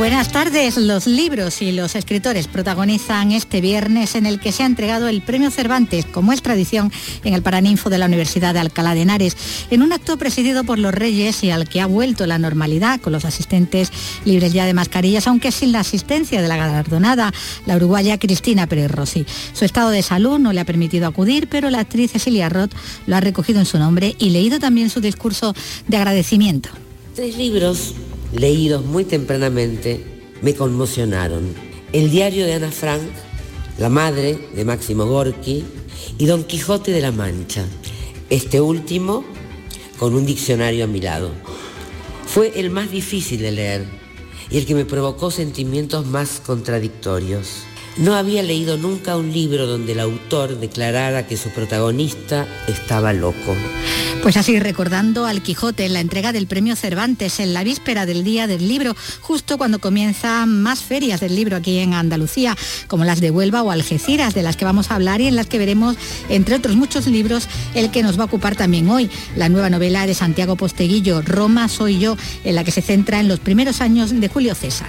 Buenas 0.00 0.32
tardes. 0.32 0.78
Los 0.78 1.06
libros 1.06 1.60
y 1.60 1.72
los 1.72 1.94
escritores 1.94 2.48
protagonizan 2.48 3.32
este 3.32 3.60
viernes 3.60 4.14
en 4.14 4.24
el 4.24 4.40
que 4.40 4.50
se 4.50 4.62
ha 4.62 4.66
entregado 4.66 5.08
el 5.08 5.20
Premio 5.20 5.50
Cervantes, 5.50 6.06
como 6.06 6.32
es 6.32 6.40
tradición, 6.40 6.90
en 7.22 7.34
el 7.34 7.42
Paraninfo 7.42 7.90
de 7.90 7.98
la 7.98 8.06
Universidad 8.06 8.54
de 8.54 8.60
Alcalá 8.60 8.94
de 8.94 9.02
Henares, 9.02 9.36
en 9.70 9.82
un 9.82 9.92
acto 9.92 10.16
presidido 10.16 10.64
por 10.64 10.78
los 10.78 10.94
Reyes 10.94 11.44
y 11.44 11.50
al 11.50 11.68
que 11.68 11.82
ha 11.82 11.86
vuelto 11.86 12.26
la 12.26 12.38
normalidad, 12.38 12.98
con 12.98 13.12
los 13.12 13.26
asistentes 13.26 13.92
libres 14.24 14.54
ya 14.54 14.64
de 14.64 14.72
mascarillas, 14.72 15.26
aunque 15.26 15.52
sin 15.52 15.70
la 15.70 15.80
asistencia 15.80 16.40
de 16.40 16.48
la 16.48 16.56
galardonada, 16.56 17.30
la 17.66 17.76
uruguaya 17.76 18.18
Cristina 18.18 18.66
Pérez 18.66 18.90
Rossi. 18.90 19.26
Su 19.52 19.66
estado 19.66 19.90
de 19.90 20.02
salud 20.02 20.38
no 20.38 20.54
le 20.54 20.60
ha 20.60 20.64
permitido 20.64 21.08
acudir, 21.08 21.46
pero 21.46 21.68
la 21.68 21.80
actriz 21.80 22.12
Cecilia 22.12 22.48
Roth 22.48 22.72
lo 23.06 23.16
ha 23.16 23.20
recogido 23.20 23.60
en 23.60 23.66
su 23.66 23.78
nombre 23.78 24.16
y 24.18 24.30
leído 24.30 24.60
también 24.60 24.88
su 24.88 25.02
discurso 25.02 25.54
de 25.88 25.98
agradecimiento. 25.98 26.70
Tres 27.14 27.36
libros 27.36 27.92
leídos 28.32 28.84
muy 28.84 29.04
tempranamente, 29.04 30.04
me 30.42 30.54
conmocionaron. 30.54 31.54
El 31.92 32.10
diario 32.10 32.46
de 32.46 32.54
Ana 32.54 32.70
Frank, 32.70 33.02
La 33.78 33.88
madre 33.88 34.38
de 34.54 34.64
Máximo 34.64 35.06
Gorki 35.06 35.64
y 36.18 36.26
Don 36.26 36.44
Quijote 36.44 36.92
de 36.92 37.00
la 37.00 37.12
Mancha. 37.12 37.64
Este 38.28 38.60
último 38.60 39.24
con 39.98 40.14
un 40.14 40.24
diccionario 40.24 40.84
a 40.84 40.86
mi 40.86 41.00
lado. 41.00 41.30
Fue 42.26 42.52
el 42.60 42.70
más 42.70 42.90
difícil 42.90 43.40
de 43.40 43.52
leer 43.52 43.86
y 44.50 44.58
el 44.58 44.66
que 44.66 44.74
me 44.74 44.84
provocó 44.84 45.30
sentimientos 45.30 46.06
más 46.06 46.40
contradictorios. 46.40 47.64
No 48.00 48.14
había 48.14 48.42
leído 48.42 48.78
nunca 48.78 49.18
un 49.18 49.30
libro 49.30 49.66
donde 49.66 49.92
el 49.92 50.00
autor 50.00 50.58
declarara 50.58 51.26
que 51.26 51.36
su 51.36 51.50
protagonista 51.50 52.46
estaba 52.66 53.12
loco. 53.12 53.54
Pues 54.22 54.38
así 54.38 54.58
recordando 54.58 55.26
al 55.26 55.42
Quijote 55.42 55.84
en 55.84 55.92
la 55.92 56.00
entrega 56.00 56.32
del 56.32 56.46
premio 56.46 56.76
Cervantes 56.76 57.40
en 57.40 57.52
la 57.52 57.62
víspera 57.62 58.06
del 58.06 58.24
Día 58.24 58.46
del 58.46 58.68
Libro, 58.68 58.96
justo 59.20 59.58
cuando 59.58 59.80
comienzan 59.80 60.62
más 60.62 60.80
ferias 60.80 61.20
del 61.20 61.36
libro 61.36 61.56
aquí 61.56 61.78
en 61.78 61.92
Andalucía, 61.92 62.56
como 62.86 63.04
las 63.04 63.20
de 63.20 63.30
Huelva 63.30 63.62
o 63.62 63.70
Algeciras, 63.70 64.32
de 64.32 64.42
las 64.42 64.56
que 64.56 64.64
vamos 64.64 64.90
a 64.90 64.94
hablar 64.94 65.20
y 65.20 65.26
en 65.26 65.36
las 65.36 65.46
que 65.46 65.58
veremos, 65.58 65.96
entre 66.30 66.54
otros 66.54 66.76
muchos 66.76 67.06
libros, 67.06 67.48
el 67.74 67.90
que 67.90 68.02
nos 68.02 68.18
va 68.18 68.22
a 68.22 68.26
ocupar 68.26 68.56
también 68.56 68.88
hoy, 68.88 69.10
la 69.36 69.50
nueva 69.50 69.68
novela 69.68 70.06
de 70.06 70.14
Santiago 70.14 70.56
Posteguillo, 70.56 71.20
Roma 71.20 71.68
soy 71.68 71.98
yo, 71.98 72.16
en 72.44 72.54
la 72.54 72.64
que 72.64 72.70
se 72.70 72.80
centra 72.80 73.20
en 73.20 73.28
los 73.28 73.40
primeros 73.40 73.82
años 73.82 74.18
de 74.18 74.28
Julio 74.28 74.54
César. 74.54 74.88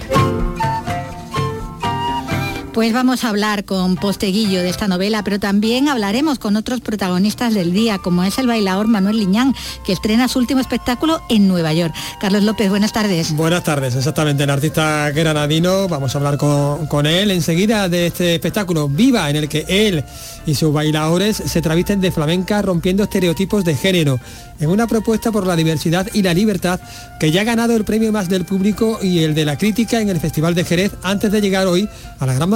Pues 2.73 2.93
vamos 2.93 3.25
a 3.25 3.29
hablar 3.29 3.65
con 3.65 3.97
Posteguillo 3.97 4.61
de 4.61 4.69
esta 4.69 4.87
novela, 4.87 5.25
pero 5.25 5.41
también 5.41 5.89
hablaremos 5.89 6.39
con 6.39 6.55
otros 6.55 6.79
protagonistas 6.79 7.53
del 7.53 7.73
día, 7.73 7.97
como 7.97 8.23
es 8.23 8.37
el 8.37 8.47
bailador 8.47 8.87
Manuel 8.87 9.17
Liñán, 9.17 9.53
que 9.85 9.91
estrena 9.91 10.29
su 10.29 10.39
último 10.39 10.61
espectáculo 10.61 11.21
en 11.27 11.49
Nueva 11.49 11.73
York. 11.73 11.93
Carlos 12.21 12.43
López, 12.43 12.69
buenas 12.69 12.93
tardes. 12.93 13.35
Buenas 13.35 13.65
tardes, 13.65 13.93
exactamente, 13.95 14.45
el 14.45 14.49
artista 14.49 15.11
granadino, 15.11 15.89
vamos 15.89 16.15
a 16.15 16.19
hablar 16.19 16.37
con, 16.37 16.87
con 16.87 17.07
él 17.07 17.31
enseguida 17.31 17.89
de 17.89 18.07
este 18.07 18.35
espectáculo 18.35 18.87
Viva, 18.87 19.29
en 19.29 19.35
el 19.35 19.49
que 19.49 19.65
él 19.67 20.05
y 20.45 20.55
sus 20.55 20.73
bailadores 20.73 21.35
se 21.37 21.61
travisten 21.61 21.99
de 21.99 22.11
flamenca 22.11 22.61
rompiendo 22.61 23.03
estereotipos 23.03 23.65
de 23.65 23.75
género 23.75 24.19
en 24.61 24.69
una 24.69 24.87
propuesta 24.87 25.31
por 25.31 25.45
la 25.45 25.55
diversidad 25.55 26.07
y 26.13 26.21
la 26.21 26.33
libertad 26.33 26.79
que 27.19 27.31
ya 27.31 27.41
ha 27.41 27.43
ganado 27.43 27.75
el 27.75 27.83
premio 27.83 28.11
más 28.11 28.29
del 28.29 28.45
público 28.45 28.99
y 29.01 29.23
el 29.23 29.33
de 29.35 29.45
la 29.45 29.57
crítica 29.57 29.99
en 29.99 30.09
el 30.09 30.19
Festival 30.19 30.55
de 30.55 30.63
Jerez 30.63 30.91
antes 31.03 31.31
de 31.31 31.41
llegar 31.41 31.67
hoy 31.67 31.89
a 32.19 32.25
la 32.25 32.33
Gran 32.33 32.49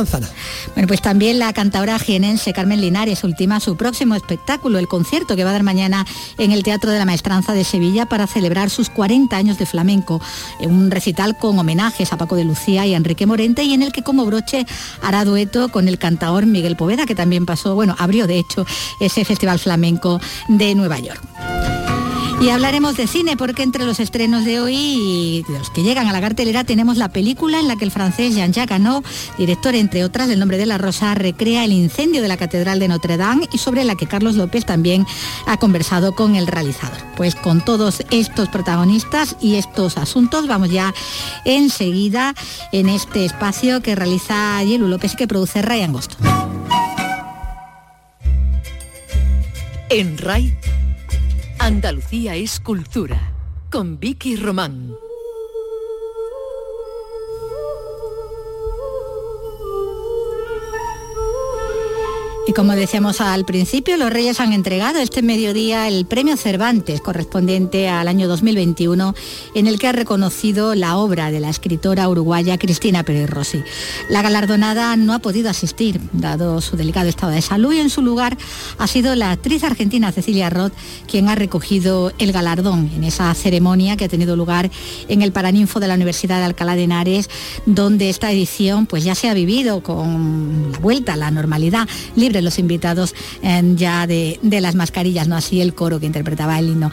Bueno, 0.74 0.88
pues 0.88 1.02
también 1.02 1.40
la 1.40 1.54
cantadora 1.54 2.00
jienense 2.00 2.54
Carmen 2.54 2.82
Linares 2.82 3.24
ultima 3.24 3.60
su 3.60 3.76
próximo 3.76 4.16
espectáculo, 4.16 4.80
el 4.80 4.88
concierto 4.88 5.36
que 5.36 5.44
va 5.44 5.50
a 5.52 5.54
dar 5.54 5.64
mañana 5.64 6.06
en 6.38 6.52
el 6.52 6.64
Teatro 6.64 6.92
de 6.92 7.00
la 7.00 7.06
Maestranza 7.06 7.54
de 7.54 7.64
Sevilla 7.64 8.06
para 8.06 8.28
celebrar 8.28 8.70
sus 8.70 8.90
40 8.90 9.36
años 9.36 9.58
de 9.58 9.66
flamenco, 9.66 10.22
un 10.60 10.92
recital 10.92 11.38
con 11.38 11.58
homenajes 11.58 12.14
a 12.14 12.18
Paco 12.18 12.36
de 12.36 12.46
Lucía 12.46 12.86
y 12.86 12.94
a 12.94 12.98
Enrique 12.98 13.26
Morente 13.26 13.64
y 13.64 13.74
en 13.74 13.84
el 13.84 13.92
que 13.92 14.04
como 14.04 14.26
broche 14.26 14.66
hará 15.02 15.26
dueto 15.26 15.70
con 15.70 15.88
el 15.88 15.98
cantador 15.98 16.46
Miguel 16.46 16.76
Poveda, 16.76 17.06
que 17.06 17.16
también 17.16 17.46
pasó, 17.46 17.76
bueno, 17.76 17.96
abrió 17.98 18.28
de 18.28 18.40
hecho 18.40 18.66
ese 19.00 19.26
Festival 19.26 19.60
Flamenco 19.60 20.20
de 20.48 20.76
Nueva 20.76 21.00
York. 21.00 21.75
Y 22.42 22.50
hablaremos 22.50 22.98
de 22.98 23.08
cine 23.08 23.38
porque 23.38 23.64
entre 23.64 23.86
los 23.86 24.00
estrenos 24.00 24.46
de 24.46 24.60
hoy 24.60 24.76
y 24.76 25.46
los 25.50 25.70
que 25.70 25.84
llegan 25.84 26.08
a 26.08 26.12
la 26.12 26.22
cartelera 26.22 26.64
tenemos 26.64 26.98
la 26.98 27.10
película 27.10 27.60
en 27.60 27.68
la 27.68 27.76
que 27.76 27.86
el 27.86 27.92
francés 27.92 28.36
Jean-Jacques 28.36 28.76
Annaud, 28.76 29.04
director 29.38 29.74
entre 29.74 30.04
otras 30.04 30.28
del 30.28 30.40
nombre 30.40 30.58
de 30.58 30.66
la 30.66 30.78
Rosa, 30.78 31.16
recrea 31.16 31.64
el 31.64 31.72
incendio 31.72 32.22
de 32.22 32.28
la 32.28 32.38
Catedral 32.38 32.80
de 32.80 32.88
Notre 32.88 33.18
Dame 33.18 33.48
y 33.52 33.58
sobre 33.58 33.84
la 33.84 33.96
que 33.96 34.06
Carlos 34.06 34.36
López 34.36 34.66
también 34.66 35.06
ha 35.48 35.58
conversado 35.58 36.14
con 36.14 36.36
el 36.36 36.46
realizador. 36.46 36.98
Pues 37.16 37.36
con 37.36 37.64
todos 37.64 38.04
estos 38.12 38.50
protagonistas 38.50 39.38
y 39.42 39.56
estos 39.56 39.98
asuntos 39.98 40.48
vamos 40.48 40.70
ya 40.70 40.94
enseguida 41.46 42.36
en 42.72 42.90
este 42.90 43.26
espacio 43.26 43.82
que 43.82 43.96
realiza 43.96 44.62
Yelu 44.62 44.88
López 44.88 45.14
y 45.14 45.16
que 45.16 45.28
produce 45.28 45.62
Ryan 45.62 45.86
Angosto. 45.86 46.18
En 49.90 50.18
RAI 50.18 50.58
Andalucía 51.66 52.36
es 52.36 52.60
cultura, 52.60 53.34
con 53.72 54.00
Vicky 54.00 54.36
Román. 54.36 54.94
Y 62.48 62.54
como 62.54 62.74
decíamos 62.74 63.22
al 63.22 63.44
principio, 63.44 63.98
los 63.98 64.12
Reyes 64.12 64.40
han 64.40 64.54
entregado 64.54 65.00
este 65.00 65.24
mediodía 65.24 65.88
el 65.88 66.06
premio 66.06 66.38
Cervantes 66.38 67.02
correspondiente 67.02 67.90
al 67.90 68.08
año 68.08 68.28
2021, 68.28 69.16
en 69.56 69.66
el 69.66 69.80
que 69.80 69.88
ha 69.88 69.94
reconocido 69.94 70.76
la 70.76 70.98
obra 70.98 71.32
de 71.32 71.40
la 71.40 71.50
escritora 71.50 72.08
uruguaya 72.08 72.60
Cristina 72.60 73.02
Pérez 73.02 73.32
Rossi. 73.32 73.64
La 74.10 74.22
galardonada 74.22 74.96
no 74.96 75.14
ha 75.14 75.20
podido 75.20 75.50
asistir, 75.50 76.00
dado 76.12 76.62
su 76.62 76.78
delicado 76.78 77.10
estado 77.10 77.32
de 77.32 77.42
salud, 77.42 77.74
y 77.74 77.80
en 77.80 77.90
su 77.90 78.04
lugar 78.04 78.38
ha 78.78 78.86
sido 78.86 79.16
la 79.16 79.32
actriz 79.32 79.64
argentina 79.64 80.12
Cecilia 80.12 80.52
Roth 80.52 80.74
quien 81.08 81.30
ha 81.30 81.36
recogido 81.36 82.14
el 82.20 82.32
galardón 82.32 82.92
en 82.96 83.06
esa 83.06 83.34
ceremonia 83.34 83.98
que 83.98 84.06
ha 84.06 84.10
tenido 84.10 84.36
lugar 84.36 84.70
en 85.08 85.24
el 85.24 85.32
Paraninfo 85.32 85.80
de 85.80 85.88
la 85.88 85.96
Universidad 85.96 86.38
de 86.38 86.46
Alcalá 86.46 86.76
de 86.76 86.84
Henares, 86.84 87.28
donde 87.66 88.12
esta 88.12 88.32
edición 88.32 88.86
pues 88.86 89.04
ya 89.04 89.16
se 89.16 89.30
ha 89.30 89.34
vivido 89.34 89.82
con 89.82 90.72
la 90.72 90.78
vuelta 90.78 91.14
a 91.14 91.18
la 91.18 91.32
normalidad 91.32 91.90
libre 92.16 92.35
los 92.42 92.60
invitados 92.60 93.16
ya 93.76 94.08
de, 94.08 94.40
las 94.44 94.76
mascarillas, 94.76 95.28
no 95.28 95.36
así 95.36 95.62
el 95.62 95.74
coro 95.74 96.00
que 96.00 96.06
interpretaba 96.06 96.58
el 96.60 96.70
himno 96.70 96.92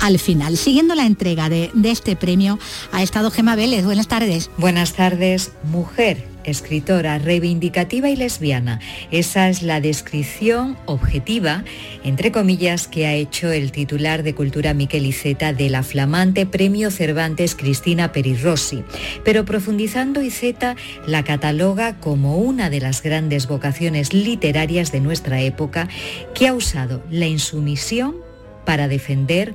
al 0.00 0.18
final. 0.18 0.56
Siguiendo 0.56 0.94
la 0.94 1.06
entrega 1.06 1.48
de, 1.48 1.70
de 1.74 1.90
este 1.90 2.16
premio 2.16 2.58
ha 2.92 3.02
estado 3.02 3.30
Gema 3.30 3.56
Vélez. 3.56 3.84
Buenas 3.84 4.08
tardes. 4.08 4.50
Buenas 4.58 4.94
tardes, 4.94 5.52
mujer 5.64 6.29
escritora 6.44 7.18
reivindicativa 7.18 8.08
y 8.10 8.16
lesbiana. 8.16 8.80
Esa 9.10 9.48
es 9.48 9.62
la 9.62 9.80
descripción 9.80 10.76
objetiva, 10.86 11.64
entre 12.04 12.32
comillas, 12.32 12.88
que 12.88 13.06
ha 13.06 13.14
hecho 13.14 13.50
el 13.50 13.72
titular 13.72 14.22
de 14.22 14.34
Cultura 14.34 14.74
Miquel 14.74 15.06
Iceta 15.06 15.52
de 15.52 15.70
la 15.70 15.82
flamante 15.82 16.46
Premio 16.46 16.90
Cervantes 16.90 17.54
Cristina 17.54 18.12
Perirossi. 18.12 18.84
Pero 19.24 19.44
profundizando, 19.44 20.22
Iceta 20.22 20.76
la 21.06 21.24
cataloga 21.24 21.98
como 22.00 22.38
una 22.38 22.70
de 22.70 22.80
las 22.80 23.02
grandes 23.02 23.46
vocaciones 23.46 24.12
literarias 24.12 24.92
de 24.92 25.00
nuestra 25.00 25.40
época 25.40 25.88
que 26.34 26.48
ha 26.48 26.54
usado 26.54 27.02
la 27.10 27.26
insumisión 27.26 28.16
para 28.64 28.88
defender 28.88 29.54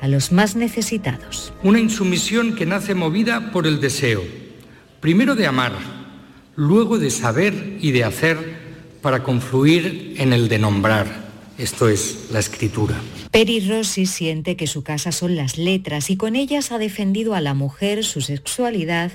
a 0.00 0.08
los 0.08 0.32
más 0.32 0.54
necesitados. 0.54 1.52
Una 1.62 1.80
insumisión 1.80 2.54
que 2.54 2.66
nace 2.66 2.94
movida 2.94 3.52
por 3.52 3.66
el 3.66 3.80
deseo 3.80 4.43
primero 5.04 5.34
de 5.34 5.46
amar, 5.46 5.74
luego 6.56 6.98
de 6.98 7.10
saber 7.10 7.76
y 7.82 7.90
de 7.90 8.04
hacer 8.04 8.38
para 9.02 9.22
confluir 9.22 10.14
en 10.16 10.32
el 10.32 10.48
de 10.48 10.58
nombrar, 10.58 11.28
esto 11.58 11.90
es 11.90 12.28
la 12.32 12.38
escritura. 12.38 12.98
Peri 13.30 13.68
Rossi 13.68 14.06
siente 14.06 14.56
que 14.56 14.66
su 14.66 14.82
casa 14.82 15.12
son 15.12 15.36
las 15.36 15.58
letras 15.58 16.08
y 16.08 16.16
con 16.16 16.36
ellas 16.36 16.72
ha 16.72 16.78
defendido 16.78 17.34
a 17.34 17.42
la 17.42 17.52
mujer, 17.52 18.02
su 18.02 18.22
sexualidad 18.22 19.12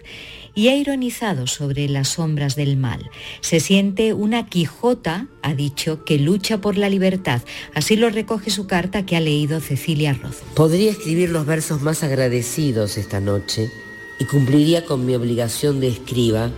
y 0.54 0.68
ha 0.68 0.76
ironizado 0.76 1.48
sobre 1.48 1.90
las 1.90 2.10
sombras 2.10 2.56
del 2.56 2.78
mal. 2.78 3.10
Se 3.42 3.60
siente 3.60 4.14
una 4.14 4.46
Quijota, 4.46 5.26
ha 5.42 5.56
dicho, 5.56 6.06
que 6.06 6.20
lucha 6.20 6.62
por 6.62 6.78
la 6.78 6.90
libertad. 6.90 7.42
Así 7.74 7.96
lo 7.96 8.12
recoge 8.12 8.52
su 8.52 8.68
carta 8.68 9.08
que 9.08 9.16
ha 9.16 9.22
leído 9.22 9.60
Cecilia 9.60 10.14
Roth. 10.14 10.38
Podría 10.54 10.92
escribir 10.92 11.32
los 11.32 11.48
versos 11.48 11.82
más 11.82 12.04
agradecidos 12.04 12.96
esta 13.00 13.20
noche 13.20 13.72
y 14.20 14.26
cumpliría 14.26 14.86
con 14.86 15.06
mi 15.06 15.16
obligación 15.16 15.80
de 15.80 15.88
escriba, 15.88 16.52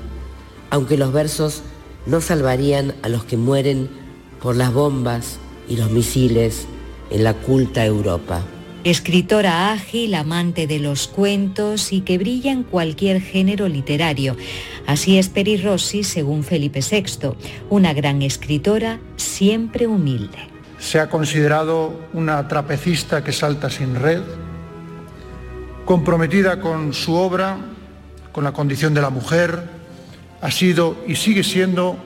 aunque 0.70 0.98
los 0.98 1.14
versos 1.14 1.62
no 2.06 2.20
salvarían 2.20 2.96
a 3.04 3.10
los 3.10 3.24
que 3.24 3.38
mueren 3.38 3.90
por 4.42 4.56
las 4.56 4.74
bombas 4.74 5.38
y 5.70 5.78
los 5.78 5.92
misiles 5.92 6.66
en 7.12 7.24
la 7.24 7.36
culta 7.36 7.86
Europa. 7.86 8.44
Escritora 8.84 9.72
ágil, 9.72 10.16
amante 10.16 10.66
de 10.66 10.80
los 10.80 11.08
cuentos 11.08 11.94
y 11.94 12.02
que 12.02 12.18
brilla 12.18 12.52
en 12.52 12.64
cualquier 12.64 13.22
género 13.22 13.68
literario. 13.68 14.36
Así 14.88 15.20
es 15.20 15.30
Peri 15.30 15.58
Rossi 15.58 16.04
según 16.04 16.44
Felipe 16.44 16.80
VI, 16.82 17.34
una 17.70 17.94
gran 17.94 18.24
escritora 18.24 19.00
siempre 19.18 19.86
humilde. 19.86 20.40
se 20.80 21.00
ha 21.00 21.12
considerado 21.12 21.94
una 22.12 22.48
trapecista 22.48 23.24
que 23.24 23.32
salta 23.32 23.70
sin 23.70 23.94
red, 23.94 24.24
comprometida 25.86 26.60
con 26.60 26.94
su 26.94 27.16
obra, 27.16 27.58
con 28.32 28.44
la 28.44 28.54
condición 28.54 28.94
de 28.94 29.02
la 29.02 29.10
mujer, 29.10 29.64
ha 30.42 30.52
sido 30.52 30.98
y 31.08 31.16
sigue 31.16 31.44
siendo 31.44 31.98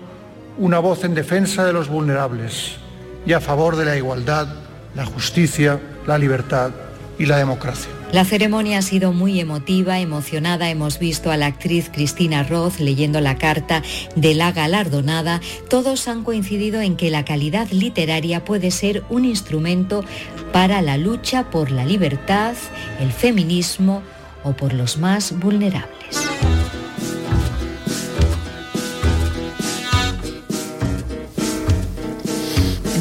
una 0.58 0.80
voz 0.80 1.04
en 1.04 1.14
defensa 1.14 1.66
de 1.66 1.74
los 1.74 1.90
vulnerables 1.90 2.78
y 3.26 3.34
a 3.34 3.40
favor 3.42 3.76
de 3.76 3.86
la 3.86 3.98
igualdad, 3.98 4.48
la 4.96 5.06
justicia, 5.06 5.80
la 6.06 6.18
libertad 6.18 6.72
y 7.18 7.26
la 7.26 7.38
democracia. 7.38 7.90
La 8.12 8.24
ceremonia 8.24 8.78
ha 8.78 8.82
sido 8.82 9.12
muy 9.12 9.40
emotiva, 9.40 10.00
emocionada. 10.00 10.70
Hemos 10.70 11.00
visto 11.00 11.32
a 11.32 11.38
la 11.38 11.48
actriz 11.48 11.90
Cristina 11.92 12.44
Roth 12.44 12.80
leyendo 12.80 13.20
la 13.20 13.38
carta 13.38 13.84
de 14.16 14.36
la 14.36 14.52
galardonada. 14.52 15.42
Todos 15.70 16.08
han 16.08 16.24
coincidido 16.24 16.82
en 16.82 16.96
que 16.96 17.10
la 17.10 17.26
calidad 17.26 17.70
literaria 17.72 18.46
puede 18.46 18.72
ser 18.72 19.04
un 19.10 19.26
instrumento 19.26 20.06
para 20.54 20.82
la 20.82 20.98
lucha 20.98 21.50
por 21.50 21.72
la 21.72 21.86
libertad, 21.86 22.56
el 23.00 23.12
feminismo 23.12 24.02
o 24.44 24.54
por 24.54 24.74
los 24.74 24.98
más 24.98 25.38
vulnerables. 25.38 26.25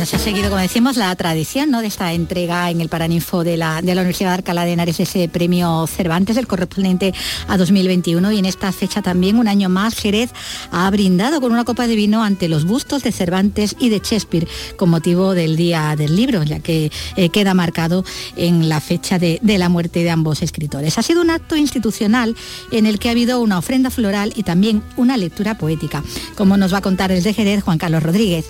Se 0.06 0.16
ha 0.16 0.18
seguido, 0.18 0.50
como 0.50 0.60
decimos, 0.60 0.96
la 0.96 1.14
tradición 1.16 1.70
¿no? 1.70 1.80
de 1.80 1.86
esta 1.86 2.12
entrega 2.12 2.70
en 2.70 2.80
el 2.80 2.88
Paraninfo 2.88 3.42
de 3.42 3.56
la, 3.56 3.80
de 3.80 3.94
la 3.94 4.02
Universidad 4.02 4.30
de 4.30 4.34
Alcalá 4.36 4.64
de 4.64 4.72
Henares, 4.72 5.00
ese 5.00 5.28
premio 5.28 5.86
Cervantes, 5.86 6.36
el 6.36 6.46
correspondiente 6.46 7.14
a 7.48 7.56
2021. 7.56 8.32
Y 8.32 8.38
en 8.38 8.44
esta 8.44 8.70
fecha 8.72 9.00
también, 9.00 9.38
un 9.38 9.48
año 9.48 9.68
más, 9.68 9.94
Jerez 9.94 10.30
ha 10.70 10.90
brindado 10.90 11.40
con 11.40 11.52
una 11.52 11.64
copa 11.64 11.86
de 11.86 11.96
vino 11.96 12.22
ante 12.22 12.48
los 12.48 12.66
bustos 12.66 13.02
de 13.02 13.12
Cervantes 13.12 13.76
y 13.78 13.88
de 13.88 14.00
Shakespeare 14.00 14.46
con 14.76 14.90
motivo 14.90 15.32
del 15.32 15.56
Día 15.56 15.94
del 15.96 16.16
Libro, 16.16 16.42
ya 16.42 16.58
que 16.58 16.90
eh, 17.16 17.28
queda 17.30 17.54
marcado 17.54 18.04
en 18.36 18.68
la 18.68 18.80
fecha 18.80 19.18
de, 19.18 19.38
de 19.42 19.58
la 19.58 19.70
muerte 19.70 20.02
de 20.02 20.10
ambos 20.10 20.42
escritores. 20.42 20.98
Ha 20.98 21.02
sido 21.02 21.22
un 21.22 21.30
acto 21.30 21.56
institucional 21.56 22.36
en 22.72 22.86
el 22.86 22.98
que 22.98 23.08
ha 23.08 23.12
habido 23.12 23.40
una 23.40 23.58
ofrenda 23.58 23.90
floral 23.90 24.32
y 24.36 24.42
también 24.42 24.82
una 24.96 25.16
lectura 25.16 25.56
poética, 25.56 26.02
como 26.36 26.56
nos 26.56 26.74
va 26.74 26.78
a 26.78 26.82
contar 26.82 27.10
desde 27.10 27.32
Jerez 27.32 27.62
Juan 27.62 27.78
Carlos 27.78 28.02
Rodríguez. 28.02 28.46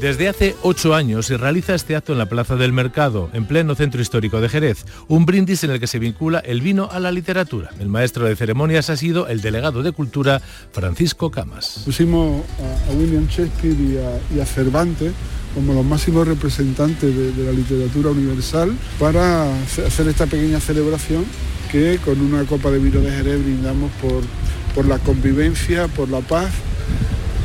Desde 0.00 0.28
hace 0.28 0.56
ocho 0.62 0.94
años 0.94 1.26
se 1.26 1.36
realiza 1.36 1.74
este 1.74 1.94
acto 1.94 2.12
en 2.12 2.18
la 2.18 2.26
Plaza 2.26 2.56
del 2.56 2.72
Mercado, 2.72 3.30
en 3.32 3.46
pleno 3.46 3.74
centro 3.76 4.02
histórico 4.02 4.40
de 4.40 4.48
Jerez, 4.48 4.84
un 5.06 5.24
brindis 5.24 5.62
en 5.62 5.70
el 5.70 5.78
que 5.78 5.86
se 5.86 6.00
vincula 6.00 6.40
el 6.40 6.60
vino 6.60 6.88
a 6.90 6.98
la 6.98 7.12
literatura. 7.12 7.70
El 7.78 7.88
maestro 7.88 8.26
de 8.26 8.34
ceremonias 8.34 8.90
ha 8.90 8.96
sido 8.96 9.28
el 9.28 9.40
delegado 9.40 9.82
de 9.82 9.92
Cultura, 9.92 10.42
Francisco 10.72 11.30
Camas. 11.30 11.82
Pusimos 11.84 12.42
a, 12.88 12.92
William 12.92 13.26
Shakespeare 13.28 13.76
y 14.34 14.40
a, 14.40 14.46
Cervantes 14.46 15.12
como 15.54 15.72
los 15.72 15.84
máximos 15.84 16.26
representantes 16.26 17.14
de, 17.36 17.44
la 17.44 17.52
literatura 17.52 18.10
universal 18.10 18.76
para 18.98 19.44
hacer 19.64 20.08
esta 20.08 20.26
pequeña 20.26 20.58
celebración 20.58 21.24
que 21.70 21.98
con 22.04 22.20
una 22.20 22.44
copa 22.44 22.70
de 22.70 22.78
vino 22.78 23.00
de 23.00 23.10
Jerez 23.10 23.42
brindamos 23.42 23.92
por, 24.02 24.22
por 24.74 24.86
la 24.86 24.98
convivencia, 24.98 25.86
por 25.86 26.08
la 26.10 26.20
paz 26.20 26.50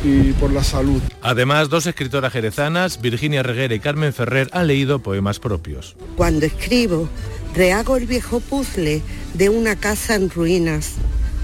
y 0.03 0.33
por 0.33 0.51
la 0.51 0.63
salud. 0.63 1.01
Además, 1.21 1.69
dos 1.69 1.85
escritoras 1.85 2.31
jerezanas, 2.31 3.01
Virginia 3.01 3.43
Reguera 3.43 3.73
y 3.73 3.79
Carmen 3.79 4.13
Ferrer, 4.13 4.49
han 4.51 4.67
leído 4.67 4.99
poemas 4.99 5.39
propios. 5.39 5.95
Cuando 6.15 6.45
escribo, 6.45 7.09
rehago 7.55 7.97
el 7.97 8.05
viejo 8.05 8.39
puzzle 8.39 9.01
de 9.33 9.49
una 9.49 9.75
casa 9.75 10.15
en 10.15 10.29
ruinas. 10.29 10.93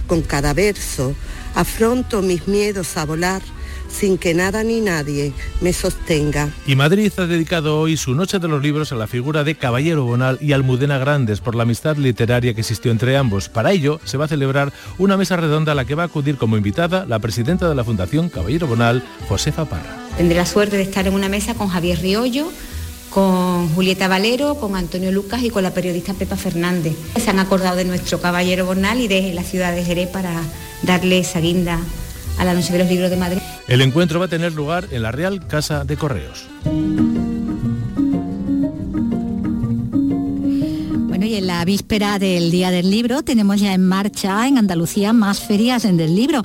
Con 0.08 0.22
cada 0.22 0.54
verso, 0.54 1.16
afronto 1.56 2.22
mis 2.22 2.48
miedos 2.48 2.96
a 2.98 3.06
volar 3.06 3.42
sin 3.96 4.18
que 4.18 4.34
nada 4.34 4.64
ni 4.64 4.82
nadie 4.82 5.32
me 5.62 5.72
sostenga. 5.72 6.50
Y 6.68 6.76
Madrid 6.76 7.12
ha 7.18 7.26
dedicado 7.26 7.80
hoy 7.80 7.96
su 7.98 8.14
Noche 8.14 8.40
de 8.40 8.48
los 8.48 8.62
Libros 8.62 8.92
a 8.92 8.96
la 8.96 9.08
figura 9.08 9.44
de 9.44 9.56
Caballero 9.56 10.04
Bonal 10.04 10.38
y 10.42 10.52
Almudena 10.52 10.98
Grandes 10.98 11.40
por 11.40 11.56
la 11.56 11.64
amistad 11.64 11.96
literaria 11.96 12.54
que 12.54 12.62
existió 12.62 12.92
entre 12.92 13.16
ambos. 13.16 13.48
Para 13.48 13.72
ello 13.72 14.00
se 14.04 14.18
va 14.18 14.26
a 14.26 14.28
celebrar 14.28 14.74
una 14.98 15.18
mesa 15.18 15.38
redonda 15.38 15.72
a 15.72 15.76
la 15.76 15.86
que 15.86 15.96
va 15.96 16.04
a 16.04 16.08
acudir 16.08 16.36
como 16.36 16.58
invitada 16.58 17.06
la 17.06 17.20
presidenta 17.20 17.70
de 17.70 17.76
la 17.76 17.84
Fundación 17.84 18.30
Caballero 18.30 18.68
Bonal, 18.68 19.04
Josefa 19.30 19.66
Parra. 19.66 19.98
Tendré 20.18 20.38
la 20.38 20.46
suerte 20.46 20.76
de 20.76 20.84
estar 20.84 21.08
en 21.08 21.14
una 21.14 21.30
mesa 21.30 21.56
con 21.56 21.70
Javier 21.70 22.00
Riollo, 22.00 22.52
con 23.10 23.70
Julieta 23.70 24.10
Valero, 24.10 24.56
con 24.56 24.76
Antonio 24.76 25.12
Lucas 25.12 25.42
y 25.42 25.50
con 25.50 25.64
la 25.64 25.74
periodista 25.74 26.14
Pepa 26.14 26.36
Fernández. 26.36 26.96
Se 27.18 27.30
han 27.30 27.40
acordado 27.40 27.78
de 27.78 27.86
nuestro 27.86 28.20
caballero 28.20 28.66
Bonal 28.66 29.00
y 29.00 29.08
de 29.08 29.34
la 29.34 29.44
ciudad 29.44 29.74
de 29.74 29.86
Jerez 29.86 30.10
para 30.10 30.42
darle 30.84 31.20
esa 31.20 31.40
guinda 31.40 31.80
a 32.38 32.46
la 32.46 32.54
de 32.54 32.80
los 32.80 32.90
Libros 32.90 33.10
de 33.10 33.18
Madrid. 33.18 33.42
El 33.68 33.82
encuentro 33.82 34.20
va 34.20 34.26
a 34.26 34.30
tener 34.30 34.54
lugar 34.54 34.88
en 34.92 35.02
la 35.02 35.12
Real 35.12 35.46
Casa 35.48 35.84
de 35.84 35.98
Correos. 35.98 36.48
En 41.38 41.48
la 41.48 41.66
víspera 41.66 42.18
del 42.18 42.50
Día 42.50 42.72
del 42.72 42.90
Libro 42.90 43.22
tenemos 43.22 43.60
ya 43.60 43.74
en 43.74 43.86
marcha 43.86 44.48
en 44.48 44.58
Andalucía 44.58 45.12
más 45.12 45.40
ferias 45.40 45.84
en 45.84 45.98
del 45.98 46.16
libro. 46.16 46.44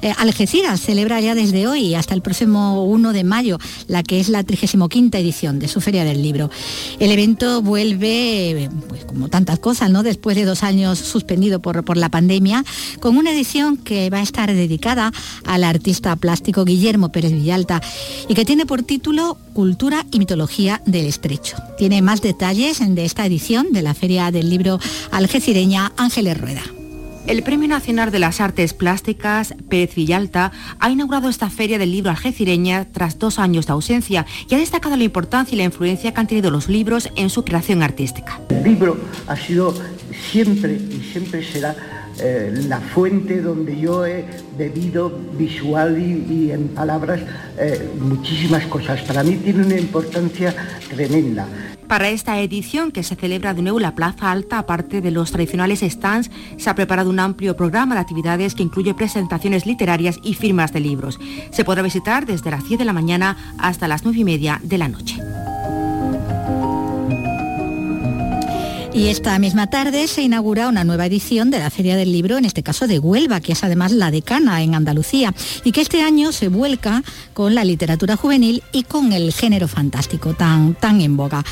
Eh, 0.00 0.12
Algeciras 0.18 0.80
celebra 0.80 1.20
ya 1.20 1.34
desde 1.34 1.68
hoy 1.68 1.94
hasta 1.94 2.14
el 2.14 2.22
próximo 2.22 2.84
1 2.84 3.12
de 3.12 3.24
mayo 3.24 3.58
la 3.86 4.02
que 4.02 4.18
es 4.18 4.28
la 4.28 4.42
35 4.42 4.88
edición 5.18 5.58
de 5.58 5.68
su 5.68 5.80
Feria 5.80 6.04
del 6.04 6.22
Libro. 6.22 6.50
El 6.98 7.12
evento 7.12 7.62
vuelve, 7.62 8.68
pues 8.88 9.04
como 9.04 9.28
tantas 9.28 9.58
cosas, 9.60 9.90
¿no? 9.90 10.02
después 10.02 10.36
de 10.36 10.44
dos 10.44 10.62
años 10.62 10.98
suspendido 10.98 11.60
por, 11.60 11.84
por 11.84 11.96
la 11.96 12.08
pandemia, 12.08 12.64
con 13.00 13.16
una 13.16 13.32
edición 13.32 13.76
que 13.76 14.10
va 14.10 14.18
a 14.18 14.22
estar 14.22 14.52
dedicada 14.52 15.12
al 15.44 15.62
artista 15.62 16.16
plástico 16.16 16.64
Guillermo 16.64 17.12
Pérez 17.12 17.32
Villalta 17.32 17.80
y 18.28 18.34
que 18.34 18.44
tiene 18.44 18.66
por 18.66 18.82
título 18.82 19.38
Cultura 19.52 20.06
y 20.10 20.18
Mitología 20.18 20.80
del 20.86 21.06
Estrecho. 21.06 21.56
Tiene 21.76 22.02
más 22.02 22.22
detalles 22.22 22.80
de 22.80 23.04
esta 23.04 23.26
edición 23.26 23.72
de 23.72 23.82
la 23.82 23.94
Feria 23.94 24.30
del 24.30 24.50
Libro 24.50 24.78
Algecireña 25.10 25.92
Ángeles 25.96 26.40
Rueda. 26.40 26.62
El 27.26 27.44
Premio 27.44 27.68
Nacional 27.68 28.10
de 28.10 28.18
las 28.18 28.40
Artes 28.40 28.74
Plásticas 28.74 29.54
Pérez 29.68 29.94
Villalta 29.94 30.50
ha 30.80 30.90
inaugurado 30.90 31.28
esta 31.28 31.50
feria 31.50 31.78
del 31.78 31.92
libro 31.92 32.10
algecireña 32.10 32.88
tras 32.90 33.18
dos 33.18 33.38
años 33.38 33.66
de 33.66 33.72
ausencia 33.72 34.26
y 34.48 34.54
ha 34.56 34.58
destacado 34.58 34.96
la 34.96 35.04
importancia 35.04 35.54
y 35.54 35.58
la 35.58 35.64
influencia 35.64 36.12
que 36.12 36.20
han 36.20 36.26
tenido 36.26 36.50
los 36.50 36.68
libros 36.68 37.10
en 37.14 37.30
su 37.30 37.44
creación 37.44 37.82
artística. 37.82 38.40
El 38.48 38.64
libro 38.64 38.98
ha 39.28 39.36
sido 39.36 39.72
siempre 40.32 40.74
y 40.74 41.00
siempre 41.12 41.44
será 41.44 42.01
eh, 42.22 42.52
la 42.68 42.80
fuente 42.80 43.40
donde 43.40 43.78
yo 43.78 44.06
he 44.06 44.24
bebido 44.56 45.10
visual 45.36 45.98
y, 45.98 46.52
en 46.52 46.68
palabras 46.68 47.20
eh, 47.58 47.90
muchísimas 47.98 48.64
cosas. 48.66 49.02
Para 49.02 49.22
mí 49.24 49.36
tiene 49.36 49.66
una 49.66 49.78
importancia 49.78 50.54
tremenda. 50.88 51.46
Para 51.88 52.08
esta 52.08 52.40
edición, 52.40 52.90
que 52.92 53.02
se 53.02 53.16
celebra 53.16 53.54
de 53.54 53.62
nuevo 53.62 53.80
la 53.80 53.94
Plaza 53.94 54.30
Alta, 54.30 54.60
aparte 54.60 55.00
de 55.00 55.10
los 55.10 55.30
tradicionales 55.30 55.80
stands, 55.80 56.30
se 56.56 56.70
ha 56.70 56.74
preparado 56.74 57.10
un 57.10 57.20
amplio 57.20 57.56
programa 57.56 57.96
de 57.96 58.00
actividades 58.00 58.54
que 58.54 58.62
incluye 58.62 58.94
presentaciones 58.94 59.66
literarias 59.66 60.18
y 60.22 60.34
firmas 60.34 60.72
de 60.72 60.80
libros. 60.80 61.18
Se 61.50 61.64
podrá 61.64 61.82
visitar 61.82 62.24
desde 62.24 62.50
las 62.50 62.66
10 62.66 62.78
de 62.78 62.84
la 62.86 62.92
mañana 62.92 63.36
hasta 63.58 63.88
las 63.88 64.04
9 64.04 64.20
y 64.20 64.24
media 64.24 64.60
de 64.62 64.78
la 64.78 64.88
noche. 64.88 65.20
Y 68.94 69.08
esta 69.08 69.38
misma 69.38 69.68
tarde 69.68 70.06
se 70.06 70.20
inaugura 70.20 70.68
una 70.68 70.84
nueva 70.84 71.06
edición 71.06 71.50
de 71.50 71.58
la 71.58 71.70
Feria 71.70 71.96
del 71.96 72.12
Libro, 72.12 72.36
en 72.36 72.44
este 72.44 72.62
caso 72.62 72.86
de 72.86 72.98
Huelva, 72.98 73.40
que 73.40 73.52
es 73.52 73.64
además 73.64 73.90
la 73.92 74.10
decana 74.10 74.62
en 74.62 74.74
Andalucía, 74.74 75.34
y 75.64 75.72
que 75.72 75.80
este 75.80 76.02
año 76.02 76.30
se 76.30 76.48
vuelca 76.48 77.02
con 77.32 77.54
la 77.54 77.64
literatura 77.64 78.16
juvenil 78.16 78.62
y 78.70 78.82
con 78.82 79.12
el 79.12 79.32
género 79.32 79.66
fantástico 79.66 80.34
tan, 80.34 80.74
tan 80.74 81.00
en 81.00 81.16
boga. 81.16 81.42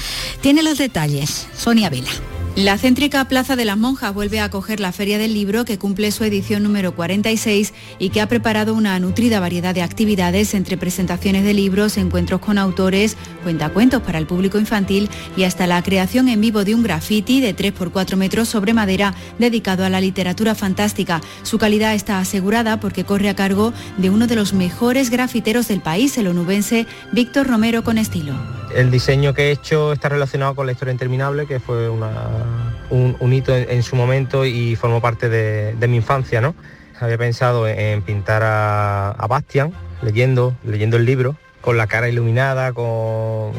Tiene 0.42 0.62
los 0.62 0.76
detalles 0.76 1.46
Sonia 1.56 1.88
Vela. 1.88 2.10
La 2.56 2.76
céntrica 2.76 3.24
Plaza 3.26 3.54
de 3.54 3.64
las 3.64 3.78
Monjas 3.78 4.12
vuelve 4.12 4.40
a 4.40 4.44
acoger 4.44 4.80
la 4.80 4.90
Feria 4.90 5.18
del 5.18 5.32
Libro 5.32 5.64
que 5.64 5.78
cumple 5.78 6.10
su 6.10 6.24
edición 6.24 6.64
número 6.64 6.94
46 6.94 7.72
y 8.00 8.10
que 8.10 8.20
ha 8.20 8.26
preparado 8.26 8.74
una 8.74 8.98
nutrida 8.98 9.38
variedad 9.38 9.72
de 9.72 9.82
actividades 9.82 10.52
entre 10.54 10.76
presentaciones 10.76 11.44
de 11.44 11.54
libros, 11.54 11.96
encuentros 11.96 12.40
con 12.40 12.58
autores, 12.58 13.16
cuentacuentos 13.44 14.02
para 14.02 14.18
el 14.18 14.26
público 14.26 14.58
infantil 14.58 15.08
y 15.36 15.44
hasta 15.44 15.68
la 15.68 15.80
creación 15.82 16.28
en 16.28 16.40
vivo 16.40 16.64
de 16.64 16.74
un 16.74 16.82
graffiti 16.82 17.40
de 17.40 17.54
3 17.54 17.72
por 17.72 17.92
4 17.92 18.16
metros 18.16 18.48
sobre 18.48 18.74
madera 18.74 19.14
dedicado 19.38 19.84
a 19.84 19.88
la 19.88 20.00
literatura 20.00 20.56
fantástica. 20.56 21.20
Su 21.44 21.56
calidad 21.56 21.94
está 21.94 22.18
asegurada 22.18 22.80
porque 22.80 23.04
corre 23.04 23.28
a 23.28 23.36
cargo 23.36 23.72
de 23.96 24.10
uno 24.10 24.26
de 24.26 24.34
los 24.34 24.54
mejores 24.54 25.10
grafiteros 25.10 25.68
del 25.68 25.80
país, 25.82 26.18
el 26.18 26.26
onubense 26.26 26.86
Víctor 27.12 27.46
Romero 27.46 27.84
con 27.84 27.96
estilo. 27.96 28.34
El 28.74 28.90
diseño 28.90 29.34
que 29.34 29.48
he 29.48 29.50
hecho 29.50 29.92
está 29.92 30.08
relacionado 30.08 30.54
con 30.54 30.66
la 30.66 30.72
historia 30.72 30.92
interminable, 30.92 31.46
que 31.46 31.58
fue 31.58 31.88
un, 32.90 33.32
hito 33.32 33.56
en, 33.56 33.82
su 33.82 33.96
momento 33.96 34.44
y 34.44 34.76
formó 34.76 35.00
parte 35.00 35.28
de, 35.28 35.88
mi 35.88 35.96
infancia. 35.96 36.40
¿no? 36.40 36.54
Había 36.98 37.18
pensado 37.18 37.66
en 37.68 38.02
pintar 38.02 38.42
a, 38.44 39.26
Bastian, 39.28 39.72
leyendo, 40.02 40.54
leyendo 40.64 40.96
el 40.96 41.04
libro, 41.04 41.36
con 41.60 41.76
la 41.76 41.86
cara 41.86 42.08
iluminada, 42.08 42.72
con 42.72 43.52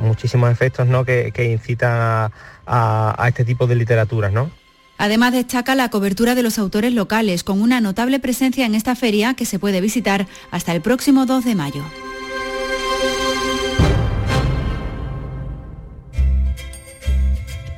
muchísimos 0.00 0.50
efectos 0.50 0.86
¿no? 0.86 1.04
que, 1.04 1.32
incitan 1.52 2.30
a, 2.66 3.26
este 3.28 3.44
tipo 3.44 3.66
de 3.66 3.76
literaturas. 3.76 4.32
¿no? 4.32 4.50
Además 4.98 5.32
destaca 5.32 5.74
la 5.74 5.88
cobertura 5.88 6.34
de 6.34 6.42
los 6.42 6.58
autores 6.58 6.92
locales, 6.92 7.44
con 7.44 7.62
una 7.62 7.80
notable 7.80 8.20
presencia 8.20 8.66
en 8.66 8.74
esta 8.74 8.94
feria 8.94 9.34
que 9.34 9.46
se 9.46 9.58
puede 9.58 9.80
visitar 9.80 10.26
hasta 10.50 10.74
el 10.74 10.80
próximo 10.80 11.26
2 11.26 11.44
de 11.44 11.54
mayo. 11.54 11.84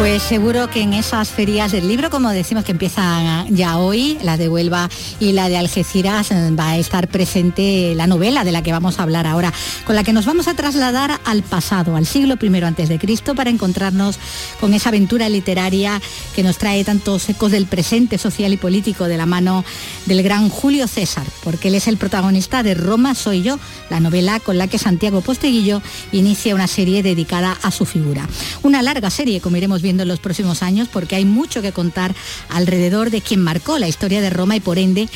Pues 0.00 0.22
seguro 0.22 0.70
que 0.70 0.80
en 0.80 0.94
esas 0.94 1.28
ferias 1.28 1.72
del 1.72 1.86
libro, 1.86 2.08
como 2.08 2.30
decimos 2.30 2.64
que 2.64 2.72
empiezan 2.72 3.54
ya 3.54 3.76
hoy, 3.76 4.16
la 4.22 4.38
de 4.38 4.48
Huelva 4.48 4.88
y 5.20 5.32
la 5.32 5.50
de 5.50 5.58
Algeciras, 5.58 6.30
eh, 6.30 6.50
va 6.58 6.70
a 6.70 6.78
estar 6.78 7.06
presente 7.08 7.94
la 7.94 8.06
novela 8.06 8.42
de 8.42 8.50
la 8.50 8.62
que 8.62 8.72
vamos 8.72 8.98
a 8.98 9.02
hablar 9.02 9.26
ahora, 9.26 9.52
con 9.84 9.94
la 9.94 10.02
que 10.02 10.14
nos 10.14 10.24
vamos 10.24 10.48
a 10.48 10.54
trasladar 10.54 11.20
al 11.26 11.42
pasado, 11.42 11.96
al 11.96 12.06
siglo 12.06 12.36
I 12.40 12.62
antes 12.62 12.88
de 12.88 12.98
Cristo, 12.98 13.34
para 13.34 13.50
encontrarnos 13.50 14.18
con 14.58 14.72
esa 14.72 14.88
aventura 14.88 15.28
literaria 15.28 16.00
que 16.34 16.42
nos 16.42 16.56
trae 16.56 16.82
tantos 16.82 17.28
ecos 17.28 17.52
del 17.52 17.66
presente 17.66 18.16
social 18.16 18.54
y 18.54 18.56
político 18.56 19.04
de 19.04 19.18
la 19.18 19.26
mano 19.26 19.66
del 20.06 20.22
gran 20.22 20.48
Julio 20.48 20.88
César, 20.88 21.26
porque 21.44 21.68
él 21.68 21.74
es 21.74 21.88
el 21.88 21.98
protagonista 21.98 22.62
de 22.62 22.72
Roma 22.72 23.14
soy 23.14 23.42
yo, 23.42 23.58
la 23.90 24.00
novela 24.00 24.40
con 24.40 24.56
la 24.56 24.66
que 24.66 24.78
Santiago 24.78 25.20
Posteguillo 25.20 25.82
inicia 26.10 26.54
una 26.54 26.68
serie 26.68 27.02
dedicada 27.02 27.58
a 27.60 27.70
su 27.70 27.84
figura. 27.84 28.26
Una 28.62 28.80
larga 28.80 29.10
serie, 29.10 29.42
como 29.42 29.58
iremos 29.58 29.82
viendo 29.82 29.89
en 29.98 30.08
los 30.08 30.20
próximos 30.20 30.62
años 30.62 30.88
porque 30.92 31.16
hay 31.16 31.24
mucho 31.24 31.62
que 31.62 31.72
contar 31.72 32.14
alrededor 32.48 33.10
de 33.10 33.20
quien 33.20 33.40
marcó 33.40 33.78
la 33.78 33.88
historia 33.88 34.20
de 34.20 34.30
Roma 34.30 34.56
y 34.56 34.60
por 34.60 34.78
ende 34.78 35.08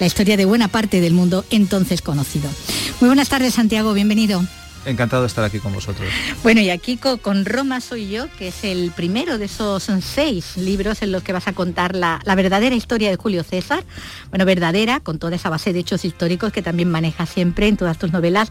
la 0.00 0.06
historia 0.06 0.36
de 0.36 0.44
buena 0.44 0.68
parte 0.68 1.00
del 1.00 1.12
mundo 1.12 1.44
entonces 1.50 2.02
conocido. 2.02 2.50
Muy 3.00 3.08
buenas 3.08 3.28
tardes 3.28 3.54
Santiago, 3.54 3.92
bienvenido. 3.92 4.42
Encantado 4.86 5.22
de 5.22 5.28
estar 5.28 5.44
aquí 5.44 5.58
con 5.58 5.72
vosotros. 5.72 6.08
Bueno, 6.42 6.60
y 6.60 6.70
aquí 6.70 6.96
con, 6.96 7.44
Roma 7.44 7.80
soy 7.80 8.08
yo, 8.08 8.26
que 8.38 8.48
es 8.48 8.64
el 8.64 8.92
primero 8.92 9.36
de 9.36 9.46
esos 9.46 9.88
seis 10.00 10.56
libros 10.56 11.02
en 11.02 11.12
los 11.12 11.22
que 11.22 11.32
vas 11.32 11.48
a 11.48 11.52
contar 11.52 11.94
la, 11.94 12.20
la, 12.24 12.34
verdadera 12.36 12.74
historia 12.74 13.10
de 13.10 13.16
Julio 13.16 13.42
César. 13.42 13.84
Bueno, 14.30 14.44
verdadera, 14.44 15.00
con 15.00 15.18
toda 15.18 15.36
esa 15.36 15.50
base 15.50 15.72
de 15.72 15.80
hechos 15.80 16.04
históricos 16.04 16.52
que 16.52 16.62
también 16.62 16.90
maneja 16.90 17.26
siempre 17.26 17.66
en 17.68 17.76
todas 17.76 17.98
tus 17.98 18.12
novelas, 18.12 18.48